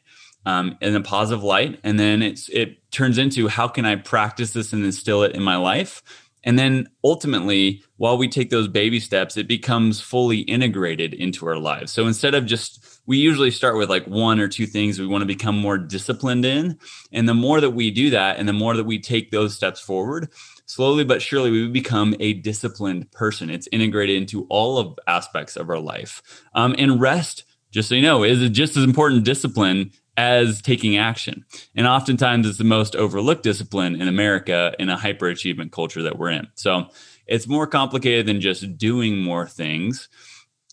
um, 0.45 0.77
in 0.81 0.95
a 0.95 1.01
positive 1.01 1.43
light. 1.43 1.79
And 1.83 1.99
then 1.99 2.21
it's 2.21 2.49
it 2.49 2.77
turns 2.91 3.17
into 3.17 3.47
how 3.47 3.67
can 3.67 3.85
I 3.85 3.95
practice 3.95 4.53
this 4.53 4.73
and 4.73 4.83
instill 4.83 5.23
it 5.23 5.35
in 5.35 5.43
my 5.43 5.55
life? 5.57 6.01
And 6.43 6.57
then 6.57 6.87
ultimately, 7.03 7.83
while 7.97 8.17
we 8.17 8.27
take 8.27 8.49
those 8.49 8.67
baby 8.67 8.99
steps, 8.99 9.37
it 9.37 9.47
becomes 9.47 10.01
fully 10.01 10.39
integrated 10.39 11.13
into 11.13 11.45
our 11.45 11.57
lives. 11.57 11.91
So 11.91 12.07
instead 12.07 12.33
of 12.33 12.47
just, 12.47 12.83
we 13.05 13.17
usually 13.17 13.51
start 13.51 13.77
with 13.77 13.89
like 13.89 14.07
one 14.07 14.39
or 14.39 14.47
two 14.47 14.65
things 14.65 14.99
we 14.99 15.05
want 15.05 15.21
to 15.21 15.27
become 15.27 15.55
more 15.55 15.77
disciplined 15.77 16.45
in. 16.45 16.79
And 17.11 17.29
the 17.29 17.35
more 17.35 17.61
that 17.61 17.71
we 17.71 17.91
do 17.91 18.09
that, 18.09 18.37
and 18.37 18.49
the 18.49 18.53
more 18.53 18.75
that 18.75 18.85
we 18.85 18.99
take 18.99 19.29
those 19.29 19.53
steps 19.53 19.79
forward, 19.79 20.29
slowly 20.65 21.03
but 21.03 21.21
surely 21.21 21.51
we 21.51 21.67
become 21.67 22.15
a 22.19 22.33
disciplined 22.33 23.11
person. 23.11 23.51
It's 23.51 23.67
integrated 23.71 24.15
into 24.15 24.47
all 24.49 24.79
of 24.79 24.97
aspects 25.05 25.55
of 25.55 25.69
our 25.69 25.79
life. 25.79 26.23
Um, 26.55 26.75
and 26.79 26.99
rest, 26.99 27.43
just 27.69 27.87
so 27.87 27.95
you 27.95 28.01
know, 28.01 28.23
is 28.23 28.49
just 28.49 28.77
as 28.77 28.83
important 28.83 29.25
discipline 29.25 29.91
as 30.17 30.61
taking 30.61 30.97
action. 30.97 31.45
And 31.75 31.87
oftentimes 31.87 32.47
it's 32.47 32.57
the 32.57 32.63
most 32.63 32.95
overlooked 32.95 33.43
discipline 33.43 34.01
in 34.01 34.07
America 34.07 34.73
in 34.77 34.89
a 34.89 34.97
hyperachievement 34.97 35.71
culture 35.71 36.01
that 36.03 36.17
we're 36.17 36.31
in. 36.31 36.47
So 36.55 36.87
it's 37.27 37.47
more 37.47 37.67
complicated 37.67 38.25
than 38.25 38.41
just 38.41 38.77
doing 38.77 39.21
more 39.21 39.47
things, 39.47 40.09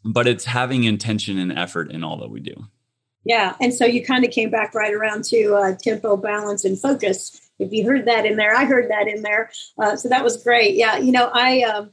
but 0.05 0.27
it's 0.27 0.45
having 0.45 0.85
intention 0.85 1.39
and 1.39 1.57
effort 1.57 1.91
in 1.91 2.03
all 2.03 2.19
that 2.19 2.31
we 2.31 2.41
do. 2.41 2.67
Yeah. 3.25 3.55
And 3.61 3.75
so 3.75 3.85
you 3.85 4.05
kind 4.05 4.25
of 4.25 4.31
came 4.31 4.51
back 4.51 4.75
right 4.75 4.95
around 4.95 5.25
to 5.25 5.55
uh, 5.55 5.77
tempo, 5.77 6.17
balance, 6.17 6.65
and 6.65 6.79
focus. 6.79 7.41
If 7.59 7.73
you 7.73 7.87
heard 7.87 8.07
that 8.07 8.25
in 8.25 8.37
there, 8.37 8.55
I 8.57 8.65
heard 8.65 8.91
that 8.91 9.07
in 9.07 9.23
there. 9.23 9.51
Uh, 9.79 9.97
so 9.97 10.09
that 10.09 10.25
was 10.25 10.43
great. 10.43 10.75
Yeah. 10.75 10.97
You 10.97 11.13
know, 11.13 11.31
I, 11.33 11.63
um, 11.63 11.91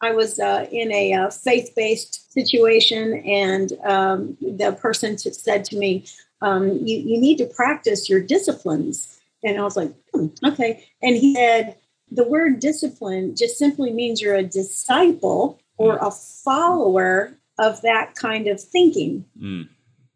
I 0.00 0.12
was 0.12 0.38
uh, 0.38 0.66
in 0.70 0.92
a 0.92 1.12
uh, 1.12 1.30
faith 1.30 1.72
based 1.74 2.32
situation, 2.32 3.14
and 3.26 3.72
um, 3.84 4.36
the 4.40 4.72
person 4.72 5.16
t- 5.16 5.32
said 5.32 5.64
to 5.66 5.76
me, 5.76 6.06
um, 6.40 6.78
you, 6.84 6.98
you 6.98 7.20
need 7.20 7.38
to 7.38 7.46
practice 7.46 8.08
your 8.08 8.20
disciplines. 8.20 9.20
And 9.44 9.58
I 9.58 9.62
was 9.62 9.76
like, 9.76 9.92
hmm, 10.12 10.26
okay. 10.44 10.84
And 11.02 11.16
he 11.16 11.34
said, 11.34 11.76
the 12.10 12.24
word 12.24 12.60
discipline 12.60 13.36
just 13.36 13.58
simply 13.58 13.92
means 13.92 14.20
you're 14.20 14.34
a 14.34 14.42
disciple 14.42 15.60
or 15.76 15.98
a 15.98 16.10
follower 16.10 17.36
of 17.58 17.82
that 17.82 18.14
kind 18.14 18.48
of 18.48 18.60
thinking. 18.60 19.24
Mm. 19.40 19.68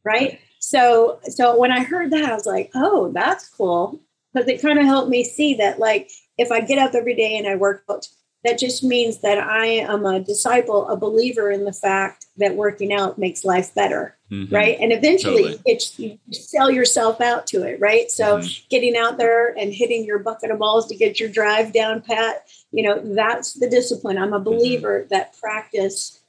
Right. 0.04 0.40
So, 0.58 1.20
so 1.24 1.58
when 1.58 1.72
I 1.72 1.82
heard 1.82 2.10
that, 2.12 2.24
I 2.24 2.34
was 2.34 2.46
like, 2.46 2.70
oh, 2.74 3.10
that's 3.12 3.48
cool. 3.48 4.00
Because 4.32 4.48
it 4.48 4.62
kind 4.62 4.78
of 4.78 4.86
helped 4.86 5.10
me 5.10 5.24
see 5.24 5.54
that, 5.54 5.78
like, 5.78 6.10
if 6.38 6.50
I 6.50 6.60
get 6.60 6.78
up 6.78 6.94
every 6.94 7.14
day 7.14 7.36
and 7.36 7.46
I 7.46 7.56
work 7.56 7.84
out, 7.90 8.08
that 8.44 8.58
just 8.58 8.82
means 8.82 9.18
that 9.18 9.38
I 9.38 9.66
am 9.66 10.04
a 10.04 10.20
disciple, 10.20 10.88
a 10.88 10.96
believer 10.96 11.50
in 11.50 11.64
the 11.64 11.72
fact 11.72 12.26
that 12.38 12.56
working 12.56 12.92
out 12.92 13.18
makes 13.18 13.44
life 13.44 13.74
better. 13.74 14.16
Mm-hmm. 14.30 14.54
Right. 14.54 14.78
And 14.80 14.92
eventually 14.92 15.42
totally. 15.42 15.62
it's 15.66 15.98
you 15.98 16.18
sell 16.30 16.70
yourself 16.70 17.20
out 17.20 17.46
to 17.48 17.62
it. 17.62 17.78
Right. 17.80 18.10
So 18.10 18.38
mm-hmm. 18.38 18.66
getting 18.70 18.96
out 18.96 19.18
there 19.18 19.56
and 19.56 19.72
hitting 19.72 20.04
your 20.04 20.18
bucket 20.18 20.50
of 20.50 20.58
balls 20.58 20.88
to 20.88 20.96
get 20.96 21.20
your 21.20 21.28
drive 21.28 21.72
down 21.72 22.00
pat, 22.00 22.48
you 22.72 22.82
know, 22.82 23.00
that's 23.14 23.54
the 23.54 23.68
discipline. 23.68 24.18
I'm 24.18 24.32
a 24.32 24.36
mm-hmm. 24.36 24.44
believer 24.44 25.00
mm-hmm. 25.00 25.08
that 25.10 25.38
practice 25.38 26.20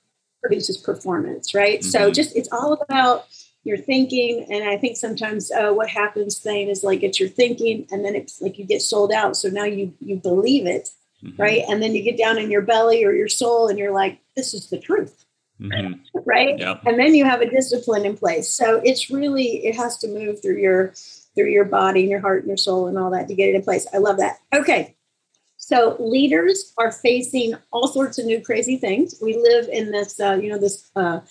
produces 0.41 0.77
performance. 0.77 1.55
Right. 1.55 1.83
So 1.83 1.99
mm-hmm. 2.01 2.13
just 2.13 2.35
it's 2.35 2.49
all 2.51 2.73
about 2.73 3.25
your 3.63 3.77
thinking. 3.77 4.45
And 4.51 4.69
I 4.69 4.77
think 4.77 4.97
sometimes 4.97 5.49
uh, 5.51 5.71
what 5.71 5.89
happens 5.89 6.43
then 6.43 6.67
is 6.67 6.83
like 6.83 7.01
it's 7.01 7.19
your 7.19 7.29
thinking 7.29 7.87
and 7.89 8.03
then 8.03 8.13
it's 8.13 8.41
like 8.41 8.59
you 8.59 8.65
get 8.65 8.81
sold 8.81 9.11
out. 9.11 9.37
So 9.37 9.47
now 9.47 9.63
you 9.63 9.93
you 9.99 10.17
believe 10.17 10.67
it 10.67 10.89
mm-hmm. 11.23 11.41
right? 11.41 11.63
And 11.69 11.81
then 11.81 11.95
you 11.95 12.03
get 12.03 12.17
down 12.17 12.37
in 12.37 12.51
your 12.51 12.61
belly 12.61 13.03
or 13.03 13.13
your 13.13 13.29
soul 13.29 13.67
and 13.67 13.79
you're 13.79 13.93
like, 13.93 14.19
this 14.35 14.53
is 14.53 14.69
the 14.69 14.79
truth. 14.79 15.25
Mm-hmm. 15.61 15.93
Right. 16.25 16.57
Yep. 16.57 16.83
And 16.85 16.97
then 16.97 17.15
you 17.15 17.25
have 17.25 17.41
a 17.41 17.49
discipline 17.49 18.05
in 18.05 18.15
place. 18.15 18.51
So 18.51 18.81
it's 18.85 19.11
really, 19.11 19.65
it 19.65 19.75
has 19.75 19.97
to 19.97 20.07
move 20.07 20.41
through 20.41 20.57
your 20.57 20.93
through 21.35 21.49
your 21.49 21.65
body 21.65 22.01
and 22.01 22.09
your 22.09 22.21
heart 22.21 22.39
and 22.39 22.47
your 22.47 22.57
soul 22.57 22.87
and 22.87 22.97
all 22.97 23.11
that 23.11 23.27
to 23.27 23.35
get 23.35 23.49
it 23.49 23.55
in 23.55 23.61
place. 23.61 23.85
I 23.93 23.97
love 23.97 24.17
that. 24.17 24.37
Okay. 24.53 24.95
So 25.57 25.97
leaders 25.99 26.73
are 26.77 26.91
facing 26.91 27.55
all 27.71 27.87
sorts 27.87 28.17
of 28.19 28.25
new 28.25 28.41
crazy 28.41 28.77
things. 28.77 29.15
We 29.21 29.35
live 29.35 29.67
in 29.69 29.91
this, 29.91 30.19
uh, 30.19 30.39
you 30.41 30.49
know, 30.49 30.57
this 30.57 30.89
uh, 30.95 31.21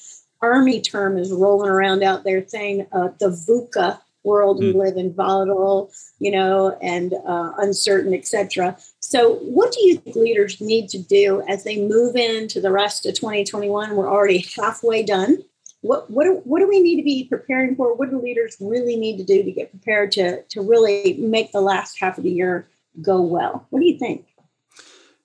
army 0.41 0.81
term 0.81 1.17
is 1.17 1.33
rolling 1.33 1.71
around 1.71 2.03
out 2.03 2.25
there 2.25 2.47
saying 2.47 2.87
uh, 2.93 3.09
the 3.19 3.29
VUCA 3.29 4.01
world 4.25 4.59
mm. 4.59 4.61
we 4.61 4.73
live 4.73 4.97
in, 4.97 5.15
volatile, 5.15 5.91
you 6.19 6.31
know, 6.31 6.77
and 6.83 7.15
uh, 7.27 7.53
uncertain, 7.59 8.15
etc. 8.15 8.77
So, 9.13 9.35
what 9.41 9.73
do 9.73 9.87
you 9.87 9.99
think 9.99 10.17
leaders 10.17 10.59
need 10.59 10.89
to 10.89 10.99
do 10.99 11.43
as 11.47 11.65
they 11.65 11.87
move 11.87 12.17
into 12.17 12.63
the 12.63 12.73
rest 12.73 13.05
of 13.05 13.15
2021? 13.15 13.95
We're 13.95 14.11
already 14.11 14.47
halfway 14.57 15.03
done. 15.03 15.45
What 15.83 16.09
what 16.09 16.25
do, 16.25 16.41
what 16.45 16.61
do 16.61 16.67
we 16.67 16.81
need 16.81 16.97
to 16.97 17.03
be 17.03 17.25
preparing 17.25 17.77
for? 17.77 17.95
What 17.95 18.09
do 18.09 18.19
leaders 18.19 18.57
really 18.59 18.97
need 18.97 19.19
to 19.19 19.23
do 19.23 19.43
to 19.43 19.53
get 19.53 19.71
prepared 19.71 20.13
to 20.13 20.41
to 20.45 20.63
really 20.63 21.19
make 21.19 21.53
the 21.53 21.61
last 21.61 22.01
half 22.01 22.17
of 22.17 22.25
the 22.25 22.31
year 22.31 22.67
go 23.03 23.21
well? 23.21 23.67
What 23.69 23.81
do 23.81 23.87
you 23.87 23.99
think? 23.99 24.25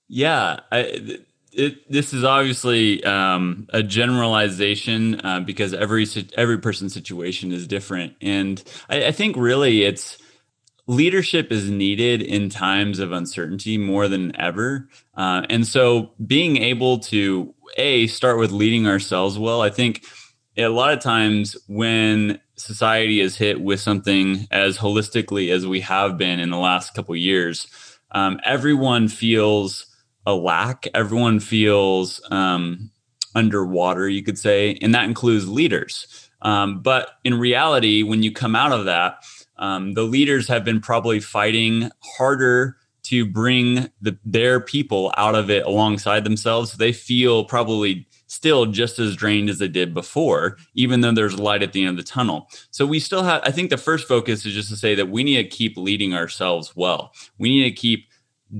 Yeah, 0.09 0.59
I, 0.69 1.19
it, 1.53 1.89
this 1.89 2.13
is 2.13 2.25
obviously 2.25 3.01
um, 3.05 3.67
a 3.69 3.83
generalization 3.83 5.21
uh, 5.21 5.39
because 5.39 5.73
every 5.73 6.05
every 6.35 6.57
person's 6.57 6.93
situation 6.93 7.53
is 7.53 7.65
different, 7.65 8.15
and 8.19 8.61
I, 8.89 9.05
I 9.05 9.11
think 9.13 9.37
really 9.37 9.83
it's 9.83 10.17
leadership 10.87 11.51
is 11.51 11.69
needed 11.69 12.21
in 12.21 12.49
times 12.49 12.99
of 12.99 13.11
uncertainty 13.11 13.77
more 13.77 14.07
than 14.07 14.35
ever. 14.39 14.87
Uh, 15.15 15.45
and 15.49 15.67
so 15.67 16.11
being 16.25 16.57
able 16.57 16.99
to, 16.99 17.53
A, 17.77 18.07
start 18.07 18.39
with 18.39 18.51
leading 18.51 18.87
ourselves 18.87 19.37
well, 19.37 19.61
I 19.61 19.69
think 19.69 20.05
a 20.57 20.69
lot 20.69 20.93
of 20.93 20.99
times 20.99 21.55
when 21.67 22.39
society 22.55 23.19
is 23.19 23.35
hit 23.35 23.61
with 23.61 23.79
something 23.79 24.47
as 24.49 24.77
holistically 24.77 25.51
as 25.51 25.67
we 25.67 25.81
have 25.81 26.17
been 26.17 26.39
in 26.39 26.49
the 26.49 26.57
last 26.57 26.93
couple 26.93 27.15
years, 27.15 27.67
um, 28.11 28.39
everyone 28.43 29.07
feels 29.07 29.85
a 30.25 30.33
lack. 30.33 30.87
Everyone 30.93 31.39
feels 31.39 32.21
um, 32.31 32.89
underwater, 33.35 34.09
you 34.09 34.23
could 34.23 34.39
say, 34.39 34.77
and 34.81 34.95
that 34.95 35.05
includes 35.05 35.47
leaders. 35.47 36.29
Um, 36.41 36.81
but 36.81 37.11
in 37.23 37.39
reality, 37.39 38.03
when 38.03 38.23
you 38.23 38.31
come 38.31 38.55
out 38.55 38.71
of 38.71 38.85
that, 38.85 39.23
um, 39.59 39.93
the 39.93 40.03
leaders 40.03 40.47
have 40.47 40.63
been 40.63 40.81
probably 40.81 41.19
fighting 41.19 41.89
harder 42.17 42.77
to 43.03 43.25
bring 43.25 43.89
the, 44.01 44.17
their 44.25 44.59
people 44.59 45.13
out 45.15 45.33
of 45.33 45.49
it 45.49 45.65
alongside 45.65 46.23
themselves. 46.23 46.73
They 46.73 46.91
feel 46.91 47.45
probably 47.45 48.05
still 48.27 48.65
just 48.65 48.99
as 48.99 49.15
drained 49.15 49.49
as 49.49 49.59
they 49.59 49.69
did 49.69 49.93
before, 49.93 50.57
even 50.75 50.99
though 50.99 51.13
there's 51.13 51.39
light 51.39 51.63
at 51.63 51.71
the 51.71 51.85
end 51.85 51.97
of 51.97 52.05
the 52.05 52.11
tunnel. 52.11 52.49
So 52.71 52.85
we 52.85 52.99
still 52.99 53.23
have, 53.23 53.41
I 53.45 53.51
think 53.51 53.69
the 53.69 53.77
first 53.77 54.07
focus 54.07 54.45
is 54.45 54.53
just 54.53 54.69
to 54.69 54.75
say 54.75 54.93
that 54.95 55.09
we 55.09 55.23
need 55.23 55.37
to 55.37 55.47
keep 55.47 55.77
leading 55.77 56.13
ourselves 56.13 56.75
well. 56.75 57.13
We 57.37 57.49
need 57.49 57.63
to 57.69 57.75
keep 57.75 58.09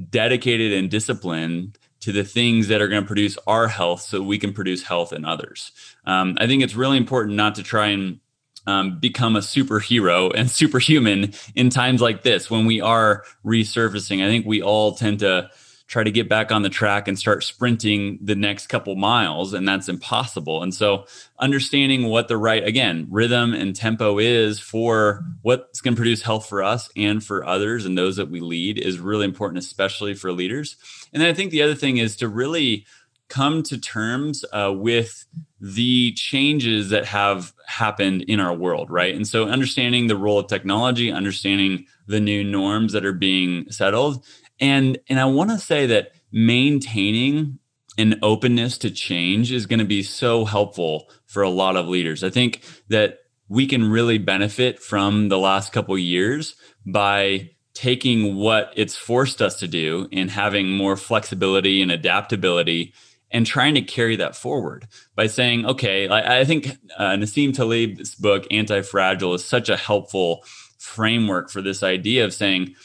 dedicated 0.10 0.72
and 0.72 0.90
disciplined 0.90 1.78
to 2.00 2.12
the 2.14 2.24
things 2.24 2.70
that 2.70 2.82
are 2.82 2.88
going 2.88 3.04
to 3.04 3.08
produce 3.08 3.38
our 3.48 3.68
health 3.68 4.02
so 4.02 4.22
we 4.22 4.38
can 4.38 4.54
produce 4.54 4.84
health 4.84 5.12
in 5.12 5.26
others. 5.26 5.72
Um, 6.06 6.38
I 6.40 6.48
think 6.48 6.64
it's 6.64 6.76
really 6.76 6.98
important 6.98 7.36
not 7.36 7.56
to 7.56 7.64
try 7.64 7.88
and 7.88 8.20
um, 8.68 9.00
become 9.00 9.36
a 9.36 9.40
superhero 9.40 10.32
and 10.36 10.52
superhuman 10.52 11.34
in 11.56 11.70
times 11.70 12.02
like 12.02 12.22
this 12.22 12.52
when 12.52 12.66
we 12.66 12.82
are 12.82 13.24
resurfacing. 13.44 14.24
I 14.24 14.28
think 14.28 14.46
we 14.46 14.62
all 14.62 14.94
tend 14.94 15.20
to 15.20 15.50
try 15.88 16.04
to 16.04 16.12
get 16.12 16.28
back 16.28 16.52
on 16.52 16.64
the 16.64 16.70
track 16.70 17.08
and 17.08 17.18
start 17.18 17.44
sprinting 17.46 18.20
the 18.22 18.36
next 18.36 18.68
couple 18.68 18.96
miles 18.96 19.54
and 19.54 19.66
that's 19.66 19.88
impossible 19.88 20.62
and 20.62 20.74
so 20.74 21.06
understanding 21.40 22.08
what 22.08 22.28
the 22.28 22.36
right 22.36 22.66
again 22.66 23.08
rhythm 23.10 23.54
and 23.54 23.74
tempo 23.74 24.20
is 24.20 24.60
for 24.60 25.24
what's 25.44 25.80
going 25.80 25.96
to 25.96 25.98
produce 25.98 26.22
health 26.22 26.48
for 26.48 26.62
us 26.62 26.90
and 26.98 27.24
for 27.24 27.46
others 27.46 27.86
and 27.86 27.98
those 27.98 28.18
that 28.18 28.30
we 28.30 28.42
lead 28.42 28.78
is 28.78 29.00
really 29.00 29.24
important 29.24 29.58
especially 29.58 30.14
for 30.14 30.34
leaders 30.34 30.76
and 31.14 31.22
then 31.22 31.30
i 31.30 31.34
think 31.34 31.52
the 31.52 31.62
other 31.62 31.76
thing 31.76 31.98
is 31.98 32.18
to 32.18 32.28
really 32.28 32.86
come 33.30 33.64
to 33.64 33.78
terms 33.78 34.46
uh, 34.54 34.72
with 34.74 35.26
the 35.60 36.12
changes 36.14 36.90
that 36.90 37.06
have 37.06 37.54
happened 37.68 38.24
in 38.24 38.40
our 38.40 38.54
world 38.54 38.90
right 38.90 39.14
and 39.14 39.28
so 39.28 39.46
understanding 39.46 40.08
the 40.08 40.16
role 40.16 40.40
of 40.40 40.48
technology 40.48 41.12
understanding 41.12 41.86
the 42.08 42.20
new 42.20 42.44
norms 42.44 42.94
that 42.94 43.06
are 43.06 43.14
being 43.14 43.70
settled 43.70 44.24
and 44.60 44.98
and 45.10 45.20
I 45.20 45.26
want 45.26 45.52
to 45.52 45.58
say 45.58 45.86
that 45.88 46.12
maintaining 46.32 47.60
an 47.98 48.20
openness 48.22 48.78
to 48.80 48.92
change 48.92 49.52
is 49.52 49.66
going 49.66 49.80
to 49.80 49.86
be 49.86 50.04
so 50.04 50.46
helpful 50.46 51.10
for 51.26 51.42
a 51.42 51.50
lot 51.50 51.76
of 51.76 51.88
leaders. 51.88 52.24
I 52.24 52.30
think 52.30 52.62
that 52.90 53.20
we 53.50 53.66
can 53.66 53.90
really 53.90 54.18
benefit 54.18 54.80
from 54.80 55.30
the 55.30 55.38
last 55.40 55.74
couple 55.74 55.98
years 55.98 56.56
by 56.86 57.52
taking 57.74 58.36
what 58.36 58.74
it's 58.76 58.96
forced 58.96 59.42
us 59.42 59.60
to 59.60 59.68
do 59.68 60.08
and 60.12 60.30
having 60.30 60.70
more 60.70 60.98
flexibility 60.98 61.82
and 61.82 61.92
adaptability 61.92 62.94
and 63.32 63.46
trying 63.46 63.76
to 63.76 63.82
carry 63.82 64.16
that 64.16 64.36
forward 64.36 64.88
by 65.16 65.28
saying, 65.28 65.66
okay, 65.66 66.08
I, 66.08 66.40
I 66.40 66.46
think 66.46 66.78
uh, 66.98 67.12
Nassim 67.12 67.54
Taleb's 67.54 68.16
book, 68.16 68.46
Anti 68.52 68.82
Fragile, 68.82 69.34
is 69.34 69.44
such 69.44 69.70
a 69.70 69.78
helpful 69.78 70.44
framework 70.78 71.50
for 71.50 71.62
this 71.62 71.84
idea 71.84 72.24
of 72.24 72.34
saying, 72.34 72.76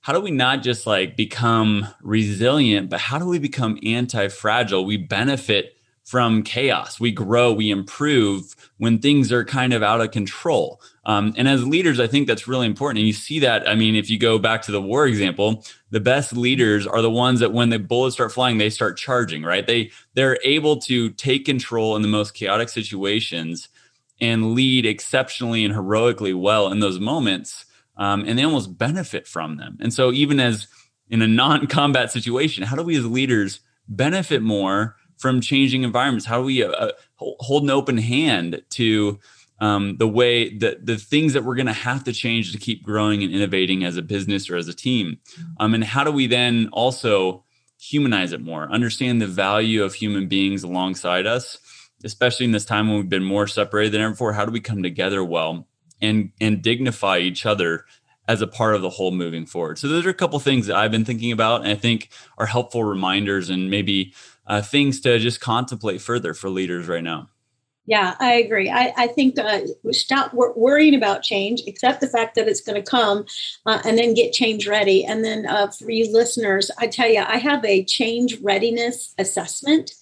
how 0.00 0.12
do 0.12 0.20
we 0.20 0.32
not 0.32 0.62
just 0.62 0.86
like 0.86 1.16
become 1.16 1.86
resilient, 2.02 2.90
but 2.90 3.00
how 3.00 3.18
do 3.18 3.26
we 3.26 3.38
become 3.38 3.78
anti 3.84 4.28
fragile? 4.28 4.84
We 4.84 4.96
benefit 4.96 5.76
from 6.04 6.42
chaos. 6.42 6.98
We 6.98 7.12
grow, 7.12 7.52
we 7.52 7.70
improve 7.70 8.54
when 8.78 8.98
things 8.98 9.32
are 9.32 9.44
kind 9.44 9.72
of 9.72 9.82
out 9.82 10.00
of 10.00 10.10
control. 10.10 10.80
Um, 11.04 11.32
and 11.36 11.48
as 11.48 11.66
leaders, 11.66 12.00
I 12.00 12.06
think 12.06 12.26
that's 12.26 12.48
really 12.48 12.66
important. 12.66 12.98
And 12.98 13.06
you 13.06 13.12
see 13.12 13.38
that. 13.40 13.68
I 13.68 13.74
mean, 13.74 13.94
if 13.94 14.10
you 14.10 14.18
go 14.18 14.38
back 14.38 14.62
to 14.62 14.72
the 14.72 14.82
war 14.82 15.06
example, 15.06 15.64
the 15.90 16.00
best 16.00 16.36
leaders 16.36 16.86
are 16.86 17.02
the 17.02 17.10
ones 17.10 17.40
that 17.40 17.52
when 17.52 17.70
the 17.70 17.78
bullets 17.78 18.16
start 18.16 18.32
flying, 18.32 18.58
they 18.58 18.70
start 18.70 18.98
charging. 18.98 19.42
Right? 19.42 19.66
They 19.66 19.90
they're 20.14 20.38
able 20.44 20.78
to 20.82 21.10
take 21.10 21.44
control 21.44 21.96
in 21.96 22.02
the 22.02 22.08
most 22.08 22.34
chaotic 22.34 22.68
situations 22.68 23.68
and 24.20 24.54
lead 24.54 24.86
exceptionally 24.86 25.64
and 25.64 25.74
heroically 25.74 26.34
well 26.34 26.70
in 26.70 26.80
those 26.80 27.00
moments 27.00 27.64
um, 27.96 28.24
and 28.26 28.38
they 28.38 28.44
almost 28.44 28.76
benefit 28.78 29.26
from 29.26 29.56
them. 29.56 29.78
And 29.80 29.92
so, 29.92 30.12
even 30.12 30.40
as 30.40 30.66
in 31.08 31.22
a 31.22 31.26
non 31.26 31.66
combat 31.66 32.10
situation, 32.10 32.64
how 32.64 32.76
do 32.76 32.82
we 32.82 32.96
as 32.96 33.06
leaders 33.06 33.60
benefit 33.88 34.42
more 34.42 34.96
from 35.22 35.40
changing 35.40 35.84
environments? 35.84 36.26
How 36.26 36.40
do 36.40 36.44
we 36.44 36.62
uh, 36.62 36.70
uh 36.70 36.92
hold 37.16 37.62
an 37.62 37.70
open 37.70 37.96
hand 37.96 38.62
to 38.70 39.18
um, 39.60 39.96
the 39.96 40.08
way 40.08 40.58
that 40.58 40.84
the 40.84 40.98
things 40.98 41.32
that 41.32 41.44
we're 41.44 41.54
going 41.54 41.66
to 41.66 41.72
have 41.72 42.04
to 42.04 42.12
change 42.12 42.52
to 42.52 42.58
keep 42.58 42.82
growing 42.82 43.22
and 43.22 43.32
innovating 43.32 43.84
as 43.84 43.96
a 43.96 44.02
business 44.02 44.50
or 44.50 44.56
as 44.56 44.68
a 44.68 44.74
team? 44.74 45.18
Um, 45.58 45.72
and 45.74 45.84
how 45.84 46.04
do 46.04 46.10
we 46.10 46.26
then 46.26 46.68
also 46.72 47.44
humanize 47.80 48.32
it 48.32 48.40
more, 48.40 48.70
understand 48.70 49.22
the 49.22 49.26
value 49.26 49.82
of 49.82 49.94
human 49.94 50.28
beings 50.28 50.62
alongside 50.62 51.26
us, 51.26 51.58
especially 52.04 52.44
in 52.44 52.52
this 52.52 52.64
time 52.64 52.88
when 52.88 52.98
we've 52.98 53.08
been 53.08 53.24
more 53.24 53.46
separated 53.46 53.92
than 53.92 54.02
ever 54.02 54.10
before? 54.10 54.32
How 54.32 54.44
do 54.44 54.52
we 54.52 54.60
come 54.60 54.82
together 54.82 55.24
well? 55.24 55.66
and 56.02 56.32
and 56.40 56.60
dignify 56.60 57.18
each 57.18 57.46
other 57.46 57.86
as 58.28 58.42
a 58.42 58.46
part 58.46 58.74
of 58.74 58.82
the 58.82 58.90
whole 58.90 59.10
moving 59.10 59.46
forward. 59.46 59.78
So 59.78 59.88
those 59.88 60.06
are 60.06 60.10
a 60.10 60.14
couple 60.14 60.38
things 60.38 60.66
that 60.66 60.76
I've 60.76 60.90
been 60.90 61.04
thinking 61.04 61.32
about 61.32 61.62
and 61.62 61.70
I 61.70 61.74
think 61.74 62.10
are 62.38 62.46
helpful 62.46 62.84
reminders 62.84 63.50
and 63.50 63.70
maybe 63.70 64.14
uh, 64.46 64.62
things 64.62 65.00
to 65.00 65.18
just 65.18 65.40
contemplate 65.40 66.00
further 66.00 66.34
for 66.34 66.50
leaders 66.50 66.88
right 66.88 67.04
now. 67.04 67.28
Yeah, 67.84 68.14
I 68.20 68.34
agree. 68.34 68.70
I, 68.70 68.92
I 68.96 69.06
think 69.08 69.36
uh, 69.38 69.62
stop 69.90 70.32
worrying 70.34 70.94
about 70.94 71.22
change, 71.22 71.62
accept 71.66 72.00
the 72.00 72.06
fact 72.06 72.36
that 72.36 72.46
it's 72.46 72.60
going 72.60 72.80
to 72.80 72.90
come, 72.90 73.24
uh, 73.66 73.82
and 73.84 73.98
then 73.98 74.14
get 74.14 74.32
change 74.32 74.68
ready. 74.68 75.04
And 75.04 75.24
then 75.24 75.46
uh, 75.46 75.68
for 75.68 75.90
you 75.90 76.10
listeners, 76.12 76.70
I 76.78 76.86
tell 76.86 77.08
you, 77.08 77.20
I 77.20 77.38
have 77.38 77.64
a 77.64 77.84
change 77.84 78.38
readiness 78.40 79.14
assessment 79.18 79.94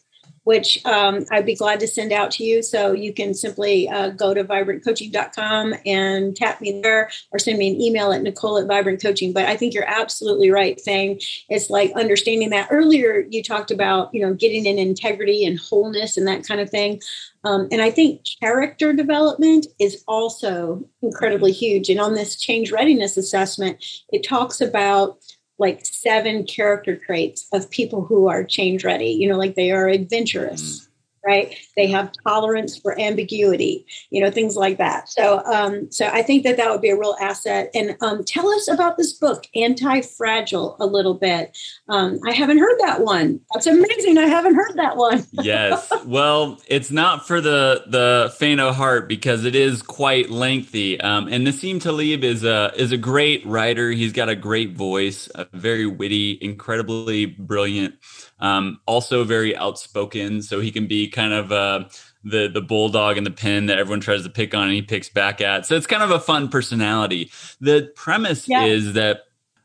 which 0.45 0.85
um, 0.87 1.25
I'd 1.31 1.47
be 1.47 1.55
glad 1.55 1.81
to 1.81 1.89
send 1.89 2.13
out 2.13 2.31
to 2.33 2.45
you. 2.45 2.63
So 2.63 2.93
you 2.93 3.13
can 3.13 3.35
simply 3.35 3.89
uh, 3.89 4.11
go 4.11 4.35
to 4.35 4.45
vibrantcoaching.com 4.45 5.75
and 5.85 6.35
tap 6.35 6.61
me 6.61 6.81
there 6.83 7.11
or 7.33 7.39
send 7.39 7.59
me 7.59 7.69
an 7.69 7.81
email 7.81 8.13
at 8.13 8.23
Nicole 8.23 8.59
at 8.59 8.67
Vibrant 8.67 9.03
Coaching. 9.03 9.33
But 9.33 9.47
I 9.47 9.57
think 9.57 9.75
you're 9.75 9.85
absolutely 9.89 10.51
right 10.51 10.81
saying 10.81 11.21
it's 11.49 11.71
like 11.71 11.93
understanding 11.93 12.51
that 12.51 12.69
earlier 12.71 13.27
you 13.29 13.43
talked 13.43 13.71
about, 13.71 14.15
you 14.15 14.23
know, 14.23 14.35
getting 14.35 14.67
in 14.67 14.79
integrity 14.79 15.45
and 15.45 15.59
wholeness 15.59 16.17
and 16.17 16.27
that 16.27 16.47
kind 16.47 16.61
of 16.61 16.71
thing. 16.71 17.01
Um, 17.45 17.69
and 17.71 17.81
I 17.81 17.91
think 17.91 18.23
character 18.41 18.93
development 18.93 19.67
is 19.79 20.05
also 20.07 20.85
incredibly 21.03 21.53
huge. 21.53 21.89
And 21.89 22.01
on 22.01 22.15
this 22.15 22.37
change 22.37 22.71
readiness 22.71 23.17
assessment, 23.17 23.83
it 24.11 24.27
talks 24.27 24.61
about 24.61 25.19
like 25.61 25.85
seven 25.85 26.45
character 26.45 26.97
traits 26.97 27.47
of 27.53 27.71
people 27.71 28.03
who 28.05 28.29
are 28.29 28.43
change 28.43 28.85
ready. 28.85 29.11
You 29.11 29.29
know, 29.29 29.39
like 29.39 29.55
they 29.55 29.71
are 29.71 29.87
adventurous, 29.87 30.81
mm. 30.81 30.89
Right? 31.25 31.55
They 31.77 31.87
have 31.89 32.13
tolerance 32.27 32.79
for 32.79 32.99
ambiguity, 32.99 33.87
you 34.11 34.23
know, 34.23 34.31
things 34.31 34.57
like 34.57 34.79
that. 34.79 35.09
So, 35.09 35.45
um, 35.45 35.91
so 35.91 36.07
I 36.07 36.23
think 36.23 36.45
that 36.45 36.57
that 36.57 36.71
would 36.71 36.81
be 36.81 36.91
a 36.91 36.99
real 36.99 37.17
asset. 37.21 37.71
And 37.75 37.97
um, 38.01 38.25
tell 38.25 38.49
us 38.49 38.69
about 38.69 38.97
this 38.97 39.13
book, 39.13 39.45
Anti 39.55 40.01
Fragile, 40.03 40.77
a 40.81 40.87
little 40.87 41.15
bit. 41.15 41.57
Um, 41.89 42.19
I 42.27 42.33
haven't 42.33 42.59
heard 42.59 42.79
that 42.81 43.03
one. 43.03 43.41
That's 43.53 43.67
amazing. 43.67 44.19
I 44.19 44.27
haven't 44.27 44.55
heard 44.55 44.73
that 44.77 44.97
one. 44.97 45.27
yes. 45.33 45.91
Well, 46.05 46.61
it's 46.67 46.91
not 46.91 47.27
for 47.27 47.41
the 47.41 47.85
the 47.87 48.35
faint 48.39 48.61
of 48.61 48.75
heart 48.75 49.09
because 49.09 49.45
it 49.45 49.55
is 49.55 49.83
quite 49.83 50.31
lengthy. 50.31 51.01
Um, 51.01 51.29
and 51.29 51.47
Nassim 51.47 51.81
Taleb 51.81 52.25
is 52.25 52.45
a 52.45 52.73
is 52.77 52.93
a 52.93 52.97
great 52.97 53.45
writer. 53.47 53.91
He's 53.91 54.13
got 54.13 54.29
a 54.29 54.37
great 54.37 54.73
voice, 54.73 55.29
a 55.35 55.47
very 55.53 55.87
witty, 55.87 56.39
incredibly 56.41 57.27
brilliant. 57.27 57.95
Um, 58.41 58.81
also 58.87 59.25
very 59.25 59.55
outspoken, 59.55 60.43
so 60.43 60.61
he 60.61 60.71
can 60.71 60.87
be 60.87 61.09
kind 61.09 61.33
of 61.33 61.53
uh, 61.53 61.85
the 62.25 62.49
the 62.49 62.63
bulldog 62.63 63.19
in 63.19 63.25
the 63.25 63.31
pen 63.31 63.67
that 63.67 63.79
everyone 63.79 64.01
tries 64.01 64.23
to 64.25 64.31
pick 64.31 64.55
on 64.55 64.65
and 64.65 64.73
he 64.73 64.83
picks 64.83 65.09
back 65.09 65.41
at. 65.41 65.67
So 65.67 65.77
it's 65.77 65.87
kind 65.87 66.03
of 66.03 66.11
a 66.11 66.21
fun 66.21 66.49
personality. 66.49 67.31
The 67.61 67.93
premise 67.95 68.49
yeah. 68.49 68.65
is 68.65 68.95
that 68.95 69.23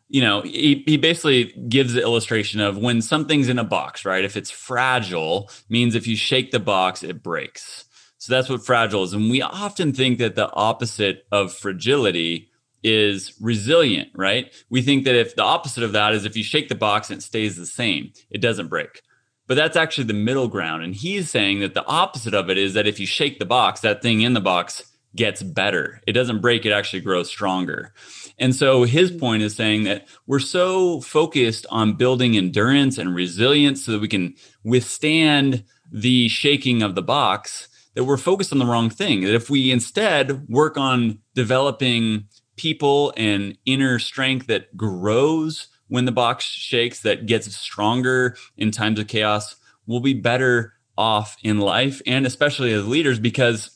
you 0.07 0.21
know, 0.21 0.41
he, 0.41 0.83
he 0.85 0.97
basically 0.97 1.45
gives 1.67 1.93
the 1.93 2.01
illustration 2.01 2.61
of 2.61 2.77
when 2.77 3.01
something's 3.01 3.49
in 3.49 3.57
a 3.57 3.63
box, 3.63 4.05
right? 4.05 4.23
If 4.23 4.37
it's 4.37 4.51
fragile, 4.51 5.49
means 5.67 5.95
if 5.95 6.05
you 6.05 6.15
shake 6.15 6.51
the 6.51 6.59
box, 6.59 7.01
it 7.01 7.23
breaks. 7.23 7.85
So 8.17 8.33
that's 8.33 8.49
what 8.49 8.65
fragile 8.65 9.03
is. 9.03 9.13
And 9.13 9.29
we 9.29 9.41
often 9.41 9.93
think 9.93 10.19
that 10.19 10.35
the 10.35 10.51
opposite 10.51 11.25
of 11.31 11.53
fragility 11.53 12.49
is 12.85 13.33
resilient, 13.41 14.09
right? 14.13 14.53
We 14.69 14.83
think 14.83 15.05
that 15.05 15.15
if 15.15 15.35
the 15.35 15.43
opposite 15.43 15.83
of 15.83 15.93
that 15.93 16.13
is 16.13 16.23
if 16.23 16.37
you 16.37 16.43
shake 16.43 16.69
the 16.69 16.75
box 16.75 17.09
and 17.09 17.17
it 17.17 17.23
stays 17.23 17.57
the 17.57 17.65
same, 17.65 18.13
it 18.29 18.41
doesn't 18.41 18.67
break. 18.67 19.01
But 19.47 19.55
that's 19.55 19.75
actually 19.75 20.05
the 20.05 20.13
middle 20.13 20.47
ground. 20.47 20.83
And 20.83 20.93
he's 20.93 21.31
saying 21.31 21.61
that 21.61 21.73
the 21.73 21.85
opposite 21.85 22.35
of 22.35 22.49
it 22.51 22.59
is 22.59 22.75
that 22.75 22.85
if 22.85 22.99
you 22.99 23.07
shake 23.07 23.39
the 23.39 23.45
box, 23.45 23.81
that 23.81 24.03
thing 24.03 24.21
in 24.21 24.33
the 24.33 24.39
box 24.39 24.91
gets 25.15 25.41
better. 25.41 25.99
It 26.05 26.13
doesn't 26.13 26.41
break, 26.41 26.63
it 26.65 26.71
actually 26.71 27.01
grows 27.01 27.27
stronger. 27.27 27.91
And 28.37 28.53
so 28.53 28.83
his 28.83 29.11
point 29.11 29.41
is 29.41 29.55
saying 29.55 29.85
that 29.85 30.07
we're 30.27 30.39
so 30.39 31.01
focused 31.01 31.65
on 31.71 31.93
building 31.93 32.37
endurance 32.37 32.99
and 32.99 33.15
resilience 33.15 33.83
so 33.83 33.93
that 33.93 34.01
we 34.01 34.07
can 34.07 34.35
withstand 34.63 35.63
the 35.91 36.27
shaking 36.27 36.83
of 36.83 36.93
the 36.93 37.01
box 37.01 37.67
that 37.95 38.03
we're 38.03 38.17
focused 38.17 38.51
on 38.51 38.59
the 38.59 38.65
wrong 38.65 38.89
thing. 38.89 39.21
That 39.21 39.33
if 39.33 39.49
we 39.49 39.71
instead 39.71 40.47
work 40.49 40.77
on 40.77 41.19
developing 41.33 42.27
people 42.55 43.13
and 43.17 43.57
inner 43.65 43.99
strength 43.99 44.47
that 44.47 44.75
grows 44.75 45.67
when 45.87 46.05
the 46.05 46.11
box 46.11 46.45
shakes, 46.45 47.01
that 47.01 47.25
gets 47.25 47.53
stronger 47.55 48.35
in 48.57 48.71
times 48.71 48.99
of 48.99 49.07
chaos, 49.07 49.55
we'll 49.85 49.99
be 49.99 50.13
better 50.13 50.73
off 50.97 51.37
in 51.43 51.59
life 51.59 52.01
and 52.07 52.25
especially 52.25 52.73
as 52.73 52.87
leaders 52.87 53.19
because 53.19 53.71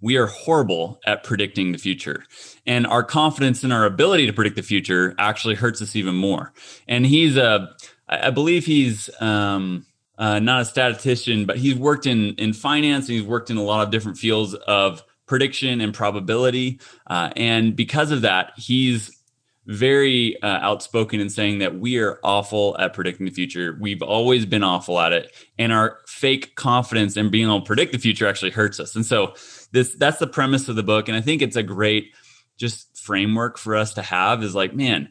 we 0.00 0.16
are 0.16 0.26
horrible 0.26 1.00
at 1.06 1.22
predicting 1.22 1.72
the 1.72 1.78
future. 1.78 2.24
And 2.66 2.86
our 2.86 3.04
confidence 3.04 3.62
in 3.62 3.70
our 3.70 3.84
ability 3.84 4.26
to 4.26 4.32
predict 4.32 4.56
the 4.56 4.62
future 4.62 5.14
actually 5.18 5.54
hurts 5.54 5.80
us 5.80 5.94
even 5.94 6.16
more. 6.16 6.52
And 6.88 7.06
he's 7.06 7.36
a, 7.36 7.68
I 8.08 8.30
believe 8.30 8.66
he's 8.66 9.08
um, 9.20 9.86
uh, 10.18 10.40
not 10.40 10.62
a 10.62 10.64
statistician, 10.64 11.46
but 11.46 11.56
he's 11.56 11.76
worked 11.76 12.06
in 12.06 12.34
in 12.34 12.52
finance. 12.52 13.08
And 13.08 13.18
he's 13.18 13.26
worked 13.26 13.48
in 13.48 13.56
a 13.56 13.62
lot 13.62 13.84
of 13.84 13.90
different 13.90 14.18
fields 14.18 14.54
of 14.54 15.04
prediction 15.32 15.80
and 15.80 15.94
probability. 15.94 16.78
Uh, 17.06 17.30
and 17.36 17.74
because 17.74 18.10
of 18.10 18.20
that, 18.20 18.52
he's 18.58 19.18
very 19.64 20.36
uh, 20.42 20.46
outspoken 20.46 21.20
in 21.20 21.30
saying 21.30 21.60
that 21.60 21.74
we 21.74 21.98
are 21.98 22.20
awful 22.22 22.76
at 22.78 22.92
predicting 22.92 23.24
the 23.24 23.32
future. 23.32 23.74
We've 23.80 24.02
always 24.02 24.44
been 24.44 24.62
awful 24.62 25.00
at 25.00 25.14
it, 25.14 25.34
and 25.58 25.72
our 25.72 26.00
fake 26.06 26.54
confidence 26.54 27.16
in 27.16 27.30
being 27.30 27.46
able 27.46 27.60
to 27.60 27.66
predict 27.66 27.92
the 27.92 27.98
future 27.98 28.26
actually 28.26 28.50
hurts 28.50 28.78
us. 28.78 28.94
And 28.94 29.06
so, 29.06 29.32
this 29.70 29.94
that's 29.94 30.18
the 30.18 30.26
premise 30.26 30.68
of 30.68 30.76
the 30.76 30.82
book, 30.82 31.08
and 31.08 31.16
I 31.16 31.22
think 31.22 31.40
it's 31.40 31.56
a 31.56 31.62
great 31.62 32.14
just 32.58 32.98
framework 32.98 33.56
for 33.56 33.74
us 33.74 33.94
to 33.94 34.02
have. 34.02 34.42
Is 34.42 34.54
like, 34.54 34.74
man, 34.74 35.10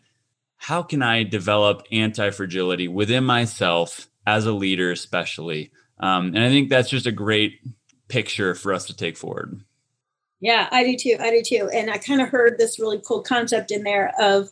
how 0.58 0.84
can 0.84 1.02
I 1.02 1.24
develop 1.24 1.88
anti 1.92 2.30
fragility 2.30 2.88
within 2.88 3.24
myself 3.24 4.08
as 4.28 4.46
a 4.46 4.52
leader, 4.52 4.92
especially? 4.92 5.72
Um, 6.00 6.28
and 6.28 6.44
I 6.44 6.50
think 6.50 6.70
that's 6.70 6.92
just 6.92 7.08
a 7.08 7.12
great 7.12 7.60
picture 8.08 8.54
for 8.54 8.72
us 8.72 8.86
to 8.86 8.96
take 8.96 9.18
forward. 9.18 9.64
Yeah, 10.42 10.68
I 10.72 10.84
do 10.84 10.98
too. 10.98 11.18
I 11.20 11.30
do 11.30 11.42
too. 11.44 11.70
And 11.72 11.90
I 11.90 11.98
kind 11.98 12.20
of 12.20 12.30
heard 12.30 12.58
this 12.58 12.80
really 12.80 13.02
cool 13.06 13.22
concept 13.22 13.72
in 13.72 13.84
there 13.84 14.12
of 14.20 14.50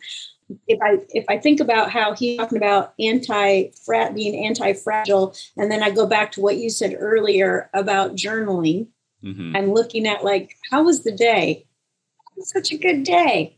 if 0.67 0.79
I 0.81 0.99
if 1.09 1.25
I 1.27 1.37
think 1.37 1.59
about 1.59 1.91
how 1.91 2.13
he's 2.13 2.37
talking 2.37 2.57
about 2.57 2.93
anti 2.99 3.69
frat 3.85 4.15
being 4.15 4.45
anti 4.45 4.73
fragile, 4.73 5.35
and 5.57 5.71
then 5.71 5.83
I 5.83 5.89
go 5.89 6.05
back 6.05 6.31
to 6.33 6.41
what 6.41 6.57
you 6.57 6.69
said 6.69 6.95
earlier 6.97 7.69
about 7.73 8.15
journaling 8.15 8.87
mm-hmm. 9.23 9.55
and 9.55 9.73
looking 9.73 10.07
at 10.07 10.23
like 10.23 10.55
how 10.71 10.83
was 10.83 11.03
the 11.03 11.11
day? 11.11 11.65
Such 12.41 12.71
a 12.71 12.77
good 12.77 13.03
day. 13.03 13.57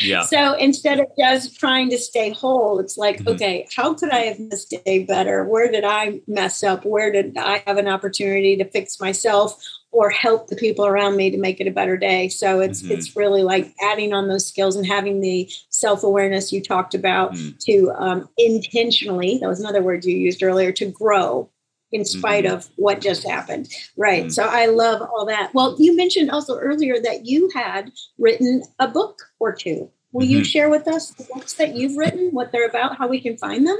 yeah. 0.00 0.22
So 0.26 0.54
instead 0.54 1.00
of 1.00 1.06
just 1.18 1.58
trying 1.58 1.90
to 1.90 1.98
stay 1.98 2.30
whole, 2.30 2.78
it's 2.78 2.96
like, 2.96 3.18
mm-hmm. 3.18 3.30
okay, 3.30 3.66
how 3.74 3.94
could 3.94 4.10
I 4.10 4.20
have 4.20 4.38
this 4.38 4.64
day 4.64 5.04
better? 5.04 5.44
Where 5.44 5.70
did 5.70 5.82
I 5.82 6.20
mess 6.28 6.62
up? 6.62 6.84
Where 6.84 7.10
did 7.10 7.36
I 7.36 7.64
have 7.66 7.76
an 7.76 7.88
opportunity 7.88 8.56
to 8.58 8.64
fix 8.64 9.00
myself? 9.00 9.60
Or 9.94 10.10
help 10.10 10.48
the 10.48 10.56
people 10.56 10.84
around 10.84 11.16
me 11.16 11.30
to 11.30 11.38
make 11.38 11.60
it 11.60 11.68
a 11.68 11.70
better 11.70 11.96
day. 11.96 12.28
So 12.28 12.60
it's 12.60 12.82
mm-hmm. 12.82 12.92
it's 12.92 13.14
really 13.14 13.42
like 13.42 13.72
adding 13.80 14.12
on 14.12 14.28
those 14.28 14.46
skills 14.46 14.74
and 14.74 14.84
having 14.84 15.20
the 15.20 15.48
self 15.70 16.02
awareness 16.02 16.52
you 16.52 16.60
talked 16.60 16.94
about 16.94 17.32
mm-hmm. 17.32 17.56
to 17.60 17.92
um, 17.96 18.28
intentionally. 18.36 19.38
That 19.38 19.48
was 19.48 19.60
another 19.60 19.82
word 19.82 20.04
you 20.04 20.16
used 20.16 20.42
earlier 20.42 20.72
to 20.72 20.86
grow 20.86 21.48
in 21.92 22.04
spite 22.04 22.44
mm-hmm. 22.44 22.54
of 22.56 22.68
what 22.74 23.00
just 23.00 23.26
happened. 23.26 23.68
Right. 23.96 24.24
Mm-hmm. 24.24 24.30
So 24.30 24.44
I 24.44 24.66
love 24.66 25.00
all 25.00 25.26
that. 25.26 25.54
Well, 25.54 25.76
you 25.78 25.96
mentioned 25.96 26.30
also 26.30 26.58
earlier 26.58 27.00
that 27.00 27.24
you 27.24 27.50
had 27.54 27.92
written 28.18 28.64
a 28.80 28.88
book 28.88 29.22
or 29.38 29.52
two. 29.52 29.90
Will 30.10 30.24
you 30.24 30.38
mm-hmm. 30.38 30.44
share 30.44 30.70
with 30.70 30.88
us 30.88 31.10
the 31.10 31.24
books 31.32 31.54
that 31.54 31.76
you've 31.76 31.96
written, 31.96 32.30
what 32.30 32.50
they're 32.50 32.68
about, 32.68 32.98
how 32.98 33.06
we 33.06 33.20
can 33.20 33.36
find 33.36 33.66
them? 33.66 33.78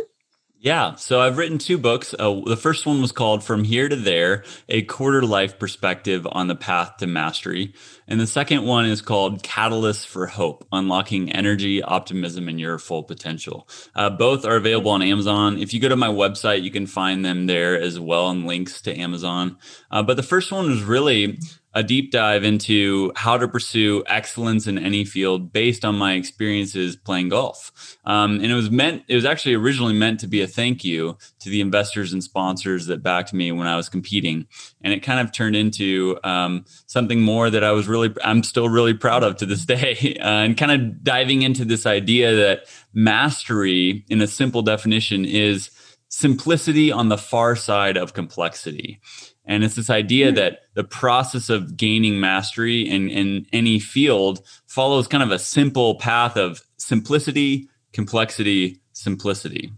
Yeah, 0.65 0.95
so 0.95 1.21
I've 1.21 1.37
written 1.37 1.59
two 1.59 1.77
books. 1.77 2.15
Uh, 2.19 2.41
the 2.47 2.57
first 2.57 2.87
one 2.87 3.03
was 3.03 3.13
called 3.13 3.45
From 3.45 3.65
Here 3.65 3.87
to 3.87 3.97
There 3.97 4.45
A 4.71 4.81
Quarter 4.81 5.21
Life 5.21 5.59
Perspective 5.59 6.27
on 6.33 6.49
the 6.49 6.55
Path 6.55 6.97
to 6.97 7.07
Mastery. 7.07 7.75
And 8.09 8.19
the 8.19 8.27
second 8.27 8.65
one 8.65 8.87
is 8.87 9.03
called 9.03 9.43
Catalyst 9.43 10.09
for 10.09 10.27
Hope 10.27 10.67
Unlocking 10.73 11.31
Energy, 11.31 11.83
Optimism, 11.83 12.49
and 12.49 12.59
Your 12.59 12.79
Full 12.79 13.03
Potential. 13.03 13.69
Uh, 13.95 14.09
both 14.09 14.47
are 14.47 14.57
available 14.57 14.93
on 14.93 15.03
Amazon. 15.03 15.59
If 15.59 15.75
you 15.75 15.81
go 15.81 15.91
to 15.91 15.97
my 15.97 16.09
website, 16.09 16.63
you 16.63 16.71
can 16.71 16.87
find 16.87 17.23
them 17.23 17.47
there 17.47 17.79
as 17.79 18.01
well 18.01 18.31
and 18.31 18.47
links 18.47 18.81
to 18.83 18.99
Amazon. 18.99 19.59
Uh, 19.91 20.03
but 20.03 20.17
the 20.17 20.23
first 20.23 20.51
one 20.51 20.71
was 20.71 20.83
really 20.83 21.39
a 21.75 21.83
deep 21.83 22.13
dive 22.13 22.45
into 22.45 23.13
how 23.17 23.37
to 23.37 23.49
pursue 23.49 24.05
excellence 24.07 24.67
in 24.67 24.79
any 24.79 25.05
field 25.05 25.53
based 25.53 25.85
on 25.85 25.97
my 25.97 26.13
experiences 26.13 26.95
playing 26.95 27.29
golf. 27.29 27.99
Um, 28.05 28.37
and 28.37 28.47
it 28.47 28.55
was 28.55 28.71
meant, 28.71 29.03
it 29.09 29.17
was 29.17 29.25
actually 29.25 29.55
originally 29.55 29.95
meant 29.95 30.21
to 30.21 30.29
be 30.29 30.41
a 30.41 30.47
thank 30.47 30.85
you 30.85 31.19
to 31.41 31.51
the 31.51 31.61
investors 31.61 32.13
and 32.13 32.23
sponsors 32.23 32.87
that 32.87 33.03
backed 33.03 33.33
me 33.33 33.51
when 33.51 33.67
I 33.67 33.77
was 33.77 33.89
competing. 33.89 34.47
And 34.83 34.93
it 34.93 35.01
kind 35.01 35.21
of 35.21 35.33
turned 35.33 35.57
into 35.57 36.19
um, 36.23 36.65
something 36.87 37.21
more 37.21 37.51
that 37.51 37.65
I 37.65 37.73
was 37.73 37.89
really, 37.89 38.15
I'm 38.23 38.45
still 38.45 38.69
really 38.69 38.95
proud 38.95 39.25
of 39.25 39.37
to 39.39 39.47
this 39.47 39.65
day. 39.67 40.17
Uh, 40.21 40.45
and 40.45 40.57
kind 40.57 40.73
of 40.73 41.03
diving 41.03 41.43
into 41.43 41.65
this 41.65 41.87
idea 41.87 42.35
that 42.35 42.67
mastery, 42.93 44.05
in 44.09 44.21
a 44.21 44.27
simple 44.27 44.63
definition, 44.63 45.25
is 45.25 45.71
simplicity 46.09 46.93
on 46.93 47.09
the 47.09 47.19
far 47.19 47.57
side 47.57 47.97
of 47.97 48.15
complexity. 48.15 49.01
And 49.45 49.63
it's 49.63 49.75
this 49.75 49.91
idea 49.91 50.31
hmm. 50.31 50.37
that 50.37 50.61
the 50.75 50.85
process 50.85 51.51
of 51.51 51.77
gaining 51.77 52.21
mastery 52.21 52.83
in, 52.83 53.09
in 53.09 53.47
any 53.53 53.79
field 53.79 54.41
follows 54.67 55.09
kind 55.09 55.23
of 55.23 55.31
a 55.31 55.39
simple 55.39 55.97
path 55.97 56.37
of 56.37 56.63
simplicity, 56.77 57.69
complexity, 57.93 58.81
simplicity. 58.93 59.73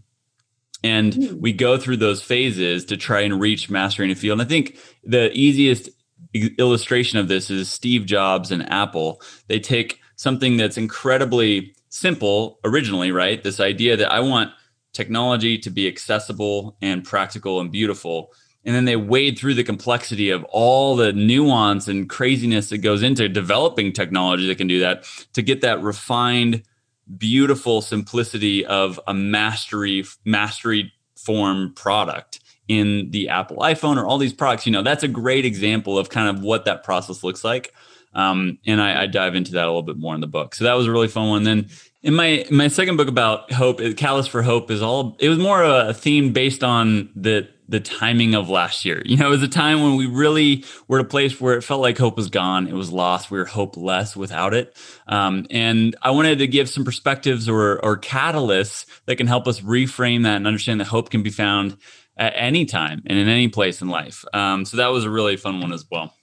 And 0.83 1.13
hmm. 1.13 1.39
we 1.39 1.53
go 1.53 1.77
through 1.77 1.97
those 1.97 2.21
phases 2.21 2.85
to 2.85 2.97
try 2.97 3.21
and 3.21 3.39
reach 3.39 3.69
mastery 3.69 4.05
in 4.05 4.11
a 4.11 4.15
field. 4.15 4.39
And 4.39 4.47
I 4.47 4.49
think 4.49 4.77
the 5.03 5.31
easiest 5.33 5.89
illustration 6.33 7.19
of 7.19 7.27
this 7.27 7.49
is 7.49 7.69
Steve 7.69 8.05
Jobs 8.05 8.51
and 8.51 8.69
Apple. 8.71 9.21
They 9.47 9.59
take 9.59 9.99
something 10.15 10.57
that's 10.57 10.77
incredibly 10.77 11.73
simple 11.89 12.59
originally, 12.63 13.11
right? 13.11 13.41
This 13.43 13.59
idea 13.59 13.97
that 13.97 14.11
I 14.11 14.19
want 14.19 14.51
technology 14.93 15.57
to 15.59 15.69
be 15.69 15.87
accessible 15.87 16.77
and 16.81 17.03
practical 17.03 17.59
and 17.59 17.71
beautiful 17.71 18.33
and 18.67 18.75
then 18.75 18.83
they 18.83 18.97
wade 18.97 19.39
through 19.39 19.53
the 19.53 19.63
complexity 19.63 20.29
of 20.29 20.43
all 20.49 20.97
the 20.97 21.13
nuance 21.13 21.87
and 21.87 22.09
craziness 22.09 22.69
that 22.69 22.79
goes 22.79 23.01
into 23.01 23.29
developing 23.29 23.93
technology 23.93 24.45
that 24.45 24.57
can 24.57 24.67
do 24.67 24.81
that 24.81 25.05
to 25.33 25.41
get 25.41 25.61
that 25.61 25.81
refined 25.81 26.61
beautiful 27.17 27.81
simplicity 27.81 28.65
of 28.65 28.99
a 29.07 29.13
mastery 29.13 30.03
mastery 30.25 30.91
form 31.15 31.73
product 31.75 32.41
in 32.67 33.09
the 33.11 33.29
apple 33.29 33.57
iphone 33.59 33.95
or 33.95 34.05
all 34.05 34.17
these 34.17 34.33
products. 34.33 34.65
You 34.65 34.73
know 34.73 34.83
that's 34.83 35.03
a 35.03 35.07
great 35.07 35.45
example 35.45 35.97
of 35.97 36.09
kind 36.09 36.37
of 36.37 36.43
what 36.43 36.65
that 36.65 36.83
process 36.83 37.23
looks 37.23 37.45
like. 37.45 37.73
Um, 38.13 38.57
and 38.65 38.81
I, 38.81 39.03
I, 39.03 39.05
dive 39.05 39.35
into 39.35 39.51
that 39.51 39.65
a 39.65 39.67
little 39.67 39.83
bit 39.83 39.97
more 39.97 40.15
in 40.15 40.21
the 40.21 40.27
book. 40.27 40.55
So 40.55 40.63
that 40.63 40.73
was 40.73 40.87
a 40.87 40.91
really 40.91 41.09
fun 41.09 41.29
one. 41.29 41.43
Then 41.43 41.69
in 42.01 42.15
my 42.15 42.45
my 42.49 42.67
second 42.67 42.97
book 42.97 43.07
about 43.07 43.51
hope 43.51 43.79
Catalyst 43.95 44.29
for 44.29 44.41
Hope 44.41 44.71
is 44.71 44.81
all 44.81 45.15
it 45.19 45.29
was 45.29 45.37
more 45.37 45.63
a 45.63 45.93
theme 45.93 46.33
based 46.33 46.63
on 46.63 47.09
the 47.15 47.47
the 47.69 47.79
timing 47.79 48.33
of 48.33 48.49
last 48.49 48.85
year. 48.85 49.01
You 49.05 49.17
know, 49.17 49.27
it 49.27 49.31
was 49.31 49.43
a 49.43 49.47
time 49.47 49.81
when 49.81 49.95
we 49.97 50.05
really 50.05 50.63
were 50.87 50.99
at 50.99 51.05
a 51.05 51.07
place 51.07 51.39
where 51.39 51.55
it 51.57 51.63
felt 51.63 51.81
like 51.81 51.97
hope 51.97 52.15
was 52.15 52.29
gone. 52.29 52.67
It 52.67 52.73
was 52.73 52.91
lost. 52.91 53.29
We 53.29 53.37
were 53.37 53.45
hopeless 53.45 54.15
without 54.15 54.53
it. 54.53 54.75
Um, 55.07 55.45
and 55.49 55.95
I 56.01 56.11
wanted 56.11 56.39
to 56.39 56.47
give 56.47 56.69
some 56.69 56.85
perspectives 56.85 57.49
or, 57.49 57.83
or 57.83 57.97
catalysts 57.97 58.85
that 59.05 59.17
can 59.17 59.27
help 59.27 59.47
us 59.47 59.59
reframe 59.61 60.23
that 60.23 60.37
and 60.37 60.47
understand 60.47 60.79
that 60.79 60.85
hope 60.85 61.09
can 61.09 61.23
be 61.23 61.29
found 61.29 61.77
at 62.17 62.33
any 62.35 62.65
time 62.65 63.03
and 63.05 63.17
in 63.17 63.27
any 63.27 63.47
place 63.47 63.81
in 63.81 63.89
life. 63.89 64.23
Um, 64.33 64.65
so 64.65 64.77
that 64.77 64.87
was 64.87 65.05
a 65.05 65.09
really 65.09 65.37
fun 65.37 65.61
one 65.61 65.73
as 65.73 65.85
well. 65.91 66.13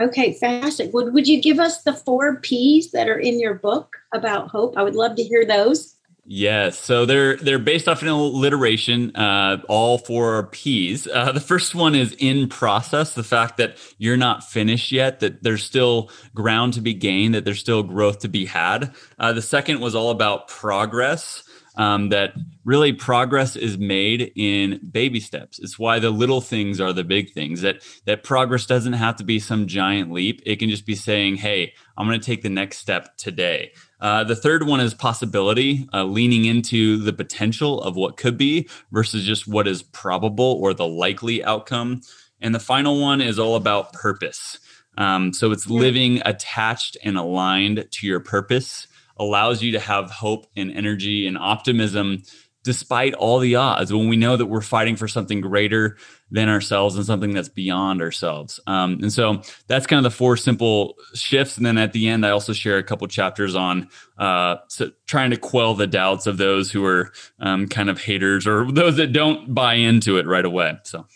Okay, 0.00 0.32
fantastic. 0.32 0.94
Would, 0.94 1.12
would 1.12 1.28
you 1.28 1.42
give 1.42 1.58
us 1.58 1.82
the 1.82 1.92
four 1.92 2.36
P's 2.36 2.90
that 2.92 3.08
are 3.08 3.18
in 3.18 3.38
your 3.38 3.54
book 3.54 3.96
about 4.14 4.48
hope? 4.48 4.78
I 4.78 4.82
would 4.82 4.94
love 4.94 5.14
to 5.16 5.22
hear 5.22 5.44
those. 5.44 5.96
Yes, 6.24 6.78
so 6.78 7.06
they're 7.06 7.36
they're 7.36 7.58
based 7.58 7.88
off 7.88 8.02
an 8.02 8.08
alliteration. 8.08 9.16
Uh, 9.16 9.62
all 9.68 9.98
four 9.98 10.36
are 10.36 10.42
P's. 10.44 11.08
Uh, 11.08 11.32
the 11.32 11.40
first 11.40 11.74
one 11.74 11.94
is 11.94 12.14
in 12.18 12.48
process. 12.48 13.14
The 13.14 13.24
fact 13.24 13.56
that 13.56 13.78
you're 13.98 14.16
not 14.16 14.44
finished 14.44 14.92
yet, 14.92 15.20
that 15.20 15.42
there's 15.42 15.64
still 15.64 16.10
ground 16.34 16.74
to 16.74 16.80
be 16.80 16.94
gained, 16.94 17.34
that 17.34 17.44
there's 17.44 17.58
still 17.58 17.82
growth 17.82 18.20
to 18.20 18.28
be 18.28 18.44
had. 18.44 18.94
Uh, 19.18 19.32
the 19.32 19.42
second 19.42 19.80
was 19.80 19.94
all 19.94 20.10
about 20.10 20.46
progress. 20.46 21.42
Um, 21.80 22.10
that 22.10 22.34
really 22.66 22.92
progress 22.92 23.56
is 23.56 23.78
made 23.78 24.32
in 24.36 24.80
baby 24.92 25.18
steps. 25.18 25.58
It's 25.58 25.78
why 25.78 25.98
the 25.98 26.10
little 26.10 26.42
things 26.42 26.78
are 26.78 26.92
the 26.92 27.04
big 27.04 27.32
things. 27.32 27.62
That 27.62 27.82
that 28.04 28.22
progress 28.22 28.66
doesn't 28.66 28.92
have 28.92 29.16
to 29.16 29.24
be 29.24 29.38
some 29.38 29.66
giant 29.66 30.12
leap. 30.12 30.42
It 30.44 30.56
can 30.56 30.68
just 30.68 30.84
be 30.84 30.94
saying, 30.94 31.36
"Hey, 31.36 31.72
I'm 31.96 32.06
going 32.06 32.20
to 32.20 32.26
take 32.26 32.42
the 32.42 32.50
next 32.50 32.76
step 32.78 33.16
today." 33.16 33.72
Uh, 33.98 34.24
the 34.24 34.36
third 34.36 34.66
one 34.66 34.80
is 34.80 34.92
possibility, 34.92 35.88
uh, 35.94 36.04
leaning 36.04 36.44
into 36.44 36.98
the 36.98 37.14
potential 37.14 37.80
of 37.80 37.96
what 37.96 38.18
could 38.18 38.36
be 38.36 38.68
versus 38.92 39.24
just 39.24 39.48
what 39.48 39.66
is 39.66 39.82
probable 39.82 40.58
or 40.60 40.74
the 40.74 40.86
likely 40.86 41.42
outcome. 41.42 42.02
And 42.42 42.54
the 42.54 42.60
final 42.60 43.00
one 43.00 43.22
is 43.22 43.38
all 43.38 43.56
about 43.56 43.94
purpose. 43.94 44.58
Um, 44.98 45.32
so 45.32 45.50
it's 45.50 45.68
living 45.70 46.20
attached 46.26 46.98
and 47.02 47.16
aligned 47.16 47.86
to 47.90 48.06
your 48.06 48.20
purpose 48.20 48.86
allows 49.20 49.62
you 49.62 49.72
to 49.72 49.78
have 49.78 50.10
hope 50.10 50.46
and 50.56 50.72
energy 50.72 51.26
and 51.26 51.38
optimism 51.38 52.22
despite 52.62 53.14
all 53.14 53.38
the 53.38 53.56
odds 53.56 53.92
when 53.92 54.08
we 54.08 54.16
know 54.16 54.36
that 54.36 54.46
we're 54.46 54.60
fighting 54.60 54.94
for 54.94 55.08
something 55.08 55.40
greater 55.40 55.96
than 56.30 56.48
ourselves 56.48 56.94
and 56.94 57.06
something 57.06 57.32
that's 57.32 57.48
beyond 57.48 58.02
ourselves. 58.02 58.60
Um, 58.66 58.98
and 59.00 59.12
so 59.12 59.40
that's 59.66 59.86
kind 59.86 60.04
of 60.04 60.12
the 60.12 60.16
four 60.16 60.36
simple 60.36 60.94
shifts. 61.14 61.56
And 61.56 61.64
then 61.64 61.78
at 61.78 61.92
the 61.92 62.08
end 62.08 62.26
i 62.26 62.30
also 62.30 62.52
share 62.52 62.78
a 62.78 62.82
couple 62.82 63.06
chapters 63.06 63.54
on 63.54 63.88
uh, 64.18 64.56
so 64.68 64.90
trying 65.06 65.30
to 65.30 65.36
quell 65.36 65.74
the 65.74 65.86
doubts 65.86 66.26
of 66.26 66.36
those 66.36 66.70
who 66.70 66.84
are 66.84 67.12
um, 67.40 67.66
kind 67.66 67.88
of 67.88 68.00
haters 68.00 68.46
or 68.46 68.70
those 68.70 68.96
that 68.96 69.12
don't 69.12 69.54
buy 69.54 69.74
into 69.74 70.18
it 70.18 70.26
right 70.26 70.44
away. 70.44 70.78
So 70.82 71.06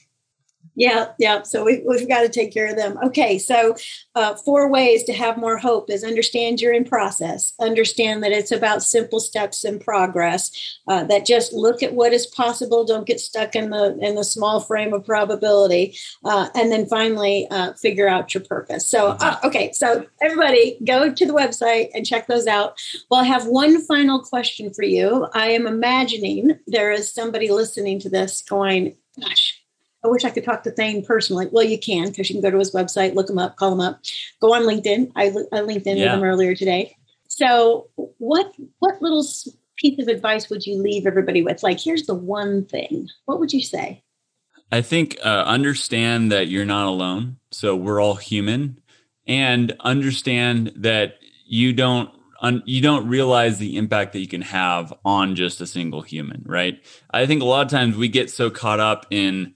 yeah, 0.77 1.13
yeah. 1.19 1.43
So 1.43 1.65
we, 1.65 1.83
we've 1.87 2.09
got 2.09 2.23
to 2.23 2.29
take 2.29 2.53
care 2.53 2.69
of 2.69 2.77
them. 2.77 2.99
Okay, 3.05 3.39
so 3.39 3.77
uh, 4.15 4.35
four 4.35 4.69
ways 4.69 5.05
to 5.05 5.13
have 5.13 5.39
more 5.39 5.57
hope 5.57 5.89
is 5.89 6.03
understand 6.03 6.61
you're 6.61 6.73
in 6.73 6.85
process, 6.85 7.53
understand 7.61 8.25
that 8.25 8.33
it's 8.33 8.51
about 8.51 8.83
simple 8.83 9.21
steps 9.21 9.65
and 9.65 9.81
progress. 9.81 10.51
Uh, 10.89 11.05
that 11.05 11.27
just 11.27 11.53
look 11.53 11.83
at 11.83 11.95
what 11.95 12.13
is 12.13 12.27
possible, 12.27 12.85
don't 12.85 13.07
get 13.07 13.21
stuck 13.21 13.55
in 13.55 13.71
the 13.71 13.97
in 14.01 14.17
the 14.17 14.25
small 14.25 14.61
frame 14.61 14.93
of 14.93 15.05
probability, 15.07 15.97
uh, 16.25 16.49
and 16.55 16.73
then 16.73 16.87
finally 16.87 17.47
uh, 17.51 17.73
figure 17.75 18.09
out 18.09 18.35
your 18.35 18.43
purpose. 18.43 18.89
So 18.89 19.17
uh, 19.21 19.39
okay, 19.45 19.71
so 19.73 20.07
everybody 20.21 20.79
go 20.85 21.13
to 21.13 21.27
the 21.27 21.33
website 21.35 21.91
and 21.95 22.05
check 22.05 22.27
those 22.27 22.47
out. 22.47 22.81
Well, 23.11 23.21
I 23.21 23.25
have 23.25 23.47
one 23.47 23.81
final 23.87 24.21
question 24.21 24.73
for 24.75 24.85
you. 24.85 25.29
I 25.35 25.49
am 25.51 25.67
imagining 25.67 26.59
there 26.67 26.91
is 26.91 27.13
somebody 27.13 27.51
listening 27.51 28.01
to 28.01 28.09
this 28.09 28.43
going, 28.43 28.97
"Gosh." 29.21 29.64
I 30.05 30.09
wish 30.09 30.25
I 30.25 30.31
could 30.31 30.45
talk 30.45 30.63
to 30.65 30.71
Thane 30.71 31.05
personally. 31.05 31.49
Well, 31.51 31.65
you 31.65 31.79
can 31.79 32.09
because 32.09 32.29
you 32.29 32.35
can 32.35 32.43
go 32.43 32.51
to 32.51 32.59
his 32.59 32.73
website, 32.73 33.15
look 33.15 33.31
him 33.31 33.39
up, 33.39 33.57
call 33.57 33.73
him 33.73 33.81
up, 33.81 34.01
go 34.41 34.55
on 34.55 34.63
LinkedIn. 34.63 35.13
I, 35.17 35.29
I 35.29 35.61
LinkedIn 35.61 35.97
yeah. 35.97 36.13
with 36.13 36.23
him 36.23 36.25
earlier 36.25 36.55
today. 36.55 36.97
So, 37.29 37.89
what 38.19 38.53
what 38.81 39.01
little 39.01 39.25
piece 39.77 40.01
of 40.01 40.09
advice 40.09 40.51
would 40.51 40.67
you 40.67 40.81
leave 40.81 41.07
everybody 41.07 41.43
with? 41.43 41.63
Like, 41.63 41.81
here's 41.81 42.07
the 42.07 42.15
one 42.15 42.67
thing. 42.67 43.09
What 43.25 43.41
would 43.41 43.53
you 43.53 43.63
say? 43.63 44.03
I 44.71 44.83
think 44.83 45.17
uh, 45.25 45.45
understand 45.47 46.33
that 46.33 46.49
you're 46.49 46.65
not 46.65 46.87
alone. 46.87 47.39
So 47.51 47.75
we're 47.75 48.01
all 48.01 48.17
human, 48.17 48.81
and 49.27 49.75
understand 49.81 50.73
that 50.77 51.19
you 51.47 51.73
don't 51.73 52.11
un, 52.41 52.63
you 52.67 52.83
don't 52.83 53.09
realize 53.09 53.59
the 53.59 53.77
impact 53.79 54.13
that 54.13 54.21
you 54.21 54.29
can 54.29 54.43
have 54.43 54.93
on 55.05 55.35
just 55.35 55.63
a 55.63 55.67
single 55.67 56.03
human. 56.03 56.43
Right? 56.45 56.85
I 57.11 57.25
think 57.25 57.41
a 57.41 57.47
lot 57.47 57.65
of 57.65 57.71
times 57.71 57.97
we 57.97 58.09
get 58.09 58.31
so 58.31 58.51
caught 58.51 58.81
up 58.81 59.07
in 59.11 59.55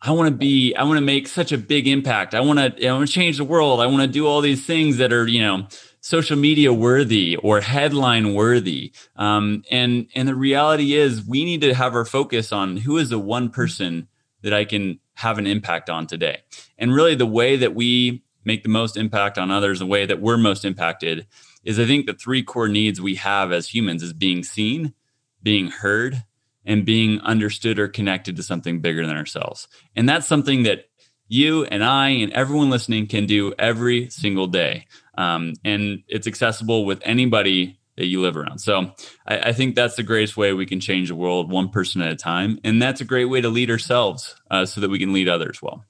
I 0.00 0.10
want 0.12 0.28
to 0.28 0.34
be, 0.34 0.74
I 0.74 0.84
want 0.84 0.98
to 0.98 1.04
make 1.04 1.26
such 1.26 1.52
a 1.52 1.58
big 1.58 1.88
impact. 1.88 2.34
I 2.34 2.40
want 2.40 2.58
to, 2.58 2.86
I 2.86 2.92
want 2.92 3.08
to 3.08 3.12
change 3.12 3.38
the 3.38 3.44
world. 3.44 3.80
I 3.80 3.86
want 3.86 4.02
to 4.02 4.08
do 4.08 4.26
all 4.26 4.40
these 4.40 4.64
things 4.64 4.98
that 4.98 5.12
are, 5.12 5.26
you 5.26 5.40
know, 5.40 5.66
social 6.00 6.36
media 6.36 6.72
worthy 6.72 7.36
or 7.36 7.60
headline 7.60 8.34
worthy. 8.34 8.92
Um, 9.16 9.64
and 9.70 10.08
and 10.14 10.28
the 10.28 10.34
reality 10.34 10.94
is, 10.94 11.24
we 11.26 11.44
need 11.44 11.62
to 11.62 11.74
have 11.74 11.94
our 11.94 12.04
focus 12.04 12.52
on 12.52 12.76
who 12.76 12.98
is 12.98 13.08
the 13.08 13.18
one 13.18 13.50
person 13.50 14.08
that 14.42 14.52
I 14.52 14.64
can 14.64 15.00
have 15.14 15.38
an 15.38 15.46
impact 15.46 15.90
on 15.90 16.06
today. 16.06 16.42
And 16.78 16.94
really, 16.94 17.14
the 17.16 17.26
way 17.26 17.56
that 17.56 17.74
we 17.74 18.22
make 18.44 18.62
the 18.62 18.68
most 18.68 18.96
impact 18.96 19.38
on 19.38 19.50
others, 19.50 19.80
the 19.80 19.86
way 19.86 20.06
that 20.06 20.20
we're 20.20 20.36
most 20.36 20.64
impacted, 20.64 21.26
is 21.64 21.80
I 21.80 21.86
think 21.86 22.06
the 22.06 22.14
three 22.14 22.44
core 22.44 22.68
needs 22.68 23.00
we 23.00 23.16
have 23.16 23.50
as 23.50 23.74
humans 23.74 24.02
is 24.04 24.12
being 24.12 24.44
seen, 24.44 24.94
being 25.42 25.68
heard, 25.68 26.22
and 26.66 26.84
being 26.84 27.20
understood 27.20 27.78
or 27.78 27.88
connected 27.88 28.36
to 28.36 28.42
something 28.42 28.80
bigger 28.80 29.06
than 29.06 29.16
ourselves. 29.16 29.68
And 29.94 30.08
that's 30.08 30.26
something 30.26 30.64
that 30.64 30.86
you 31.28 31.64
and 31.64 31.82
I 31.82 32.10
and 32.10 32.32
everyone 32.32 32.70
listening 32.70 33.06
can 33.06 33.26
do 33.26 33.54
every 33.58 34.10
single 34.10 34.46
day. 34.46 34.86
Um, 35.16 35.54
and 35.64 36.02
it's 36.08 36.26
accessible 36.26 36.84
with 36.84 37.00
anybody 37.04 37.78
that 37.96 38.06
you 38.06 38.20
live 38.20 38.36
around. 38.36 38.58
So 38.58 38.92
I, 39.26 39.38
I, 39.38 39.52
think 39.52 39.74
that's 39.74 39.96
the 39.96 40.02
greatest 40.02 40.36
way 40.36 40.52
we 40.52 40.66
can 40.66 40.80
change 40.80 41.08
the 41.08 41.14
world 41.14 41.50
one 41.50 41.70
person 41.70 42.02
at 42.02 42.12
a 42.12 42.16
time. 42.16 42.58
And 42.62 42.80
that's 42.80 43.00
a 43.00 43.06
great 43.06 43.24
way 43.24 43.40
to 43.40 43.48
lead 43.48 43.70
ourselves 43.70 44.34
uh, 44.50 44.66
so 44.66 44.82
that 44.82 44.90
we 44.90 44.98
can 44.98 45.14
lead 45.14 45.28
others 45.28 45.62
well. 45.62 45.84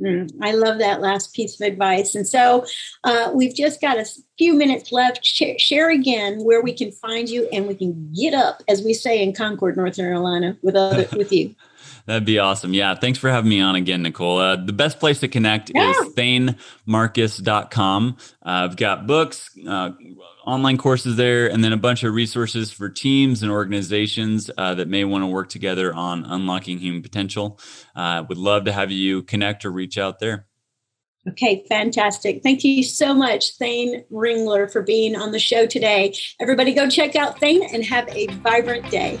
Mm, 0.00 0.30
I 0.40 0.52
love 0.52 0.78
that 0.78 1.00
last 1.00 1.34
piece 1.34 1.60
of 1.60 1.66
advice. 1.66 2.14
And 2.14 2.26
so 2.26 2.64
uh, 3.04 3.30
we've 3.34 3.54
just 3.54 3.80
got 3.80 3.98
a 3.98 4.06
few 4.36 4.54
minutes 4.54 4.92
left. 4.92 5.24
Share, 5.24 5.58
share, 5.58 5.90
again 5.90 6.44
where 6.44 6.62
we 6.62 6.72
can 6.72 6.92
find 6.92 7.28
you 7.28 7.48
and 7.52 7.66
we 7.66 7.74
can 7.74 8.12
get 8.12 8.34
up, 8.34 8.62
as 8.68 8.82
we 8.82 8.94
say 8.94 9.22
in 9.22 9.32
Concord, 9.32 9.76
North 9.76 9.96
Carolina, 9.96 10.56
with 10.62 10.76
other, 10.76 11.08
with 11.16 11.32
you. 11.32 11.54
That'd 12.08 12.24
be 12.24 12.38
awesome. 12.38 12.72
Yeah. 12.72 12.94
Thanks 12.94 13.18
for 13.18 13.28
having 13.28 13.50
me 13.50 13.60
on 13.60 13.74
again, 13.74 14.00
Nicole. 14.00 14.38
Uh, 14.38 14.56
the 14.56 14.72
best 14.72 14.98
place 14.98 15.20
to 15.20 15.28
connect 15.28 15.70
yeah. 15.74 15.90
is 15.90 16.14
thanemarcus.com. 16.14 18.16
Uh, 18.18 18.48
I've 18.48 18.76
got 18.76 19.06
books, 19.06 19.50
uh, 19.68 19.90
online 20.46 20.78
courses 20.78 21.16
there, 21.16 21.50
and 21.50 21.62
then 21.62 21.74
a 21.74 21.76
bunch 21.76 22.04
of 22.04 22.14
resources 22.14 22.72
for 22.72 22.88
teams 22.88 23.42
and 23.42 23.52
organizations 23.52 24.50
uh, 24.56 24.74
that 24.76 24.88
may 24.88 25.04
want 25.04 25.20
to 25.20 25.26
work 25.26 25.50
together 25.50 25.94
on 25.94 26.24
unlocking 26.24 26.78
human 26.78 27.02
potential. 27.02 27.60
Uh, 27.94 28.24
would 28.26 28.38
love 28.38 28.64
to 28.64 28.72
have 28.72 28.90
you 28.90 29.22
connect 29.22 29.66
or 29.66 29.70
reach 29.70 29.98
out 29.98 30.18
there. 30.18 30.46
Okay, 31.28 31.66
fantastic. 31.68 32.42
Thank 32.42 32.64
you 32.64 32.84
so 32.84 33.12
much, 33.12 33.58
Thane 33.58 34.02
Ringler, 34.10 34.72
for 34.72 34.80
being 34.80 35.14
on 35.14 35.32
the 35.32 35.38
show 35.38 35.66
today. 35.66 36.14
Everybody 36.40 36.72
go 36.72 36.88
check 36.88 37.16
out 37.16 37.38
Thane 37.38 37.64
and 37.64 37.84
have 37.84 38.08
a 38.08 38.28
vibrant 38.28 38.90
day. 38.90 39.20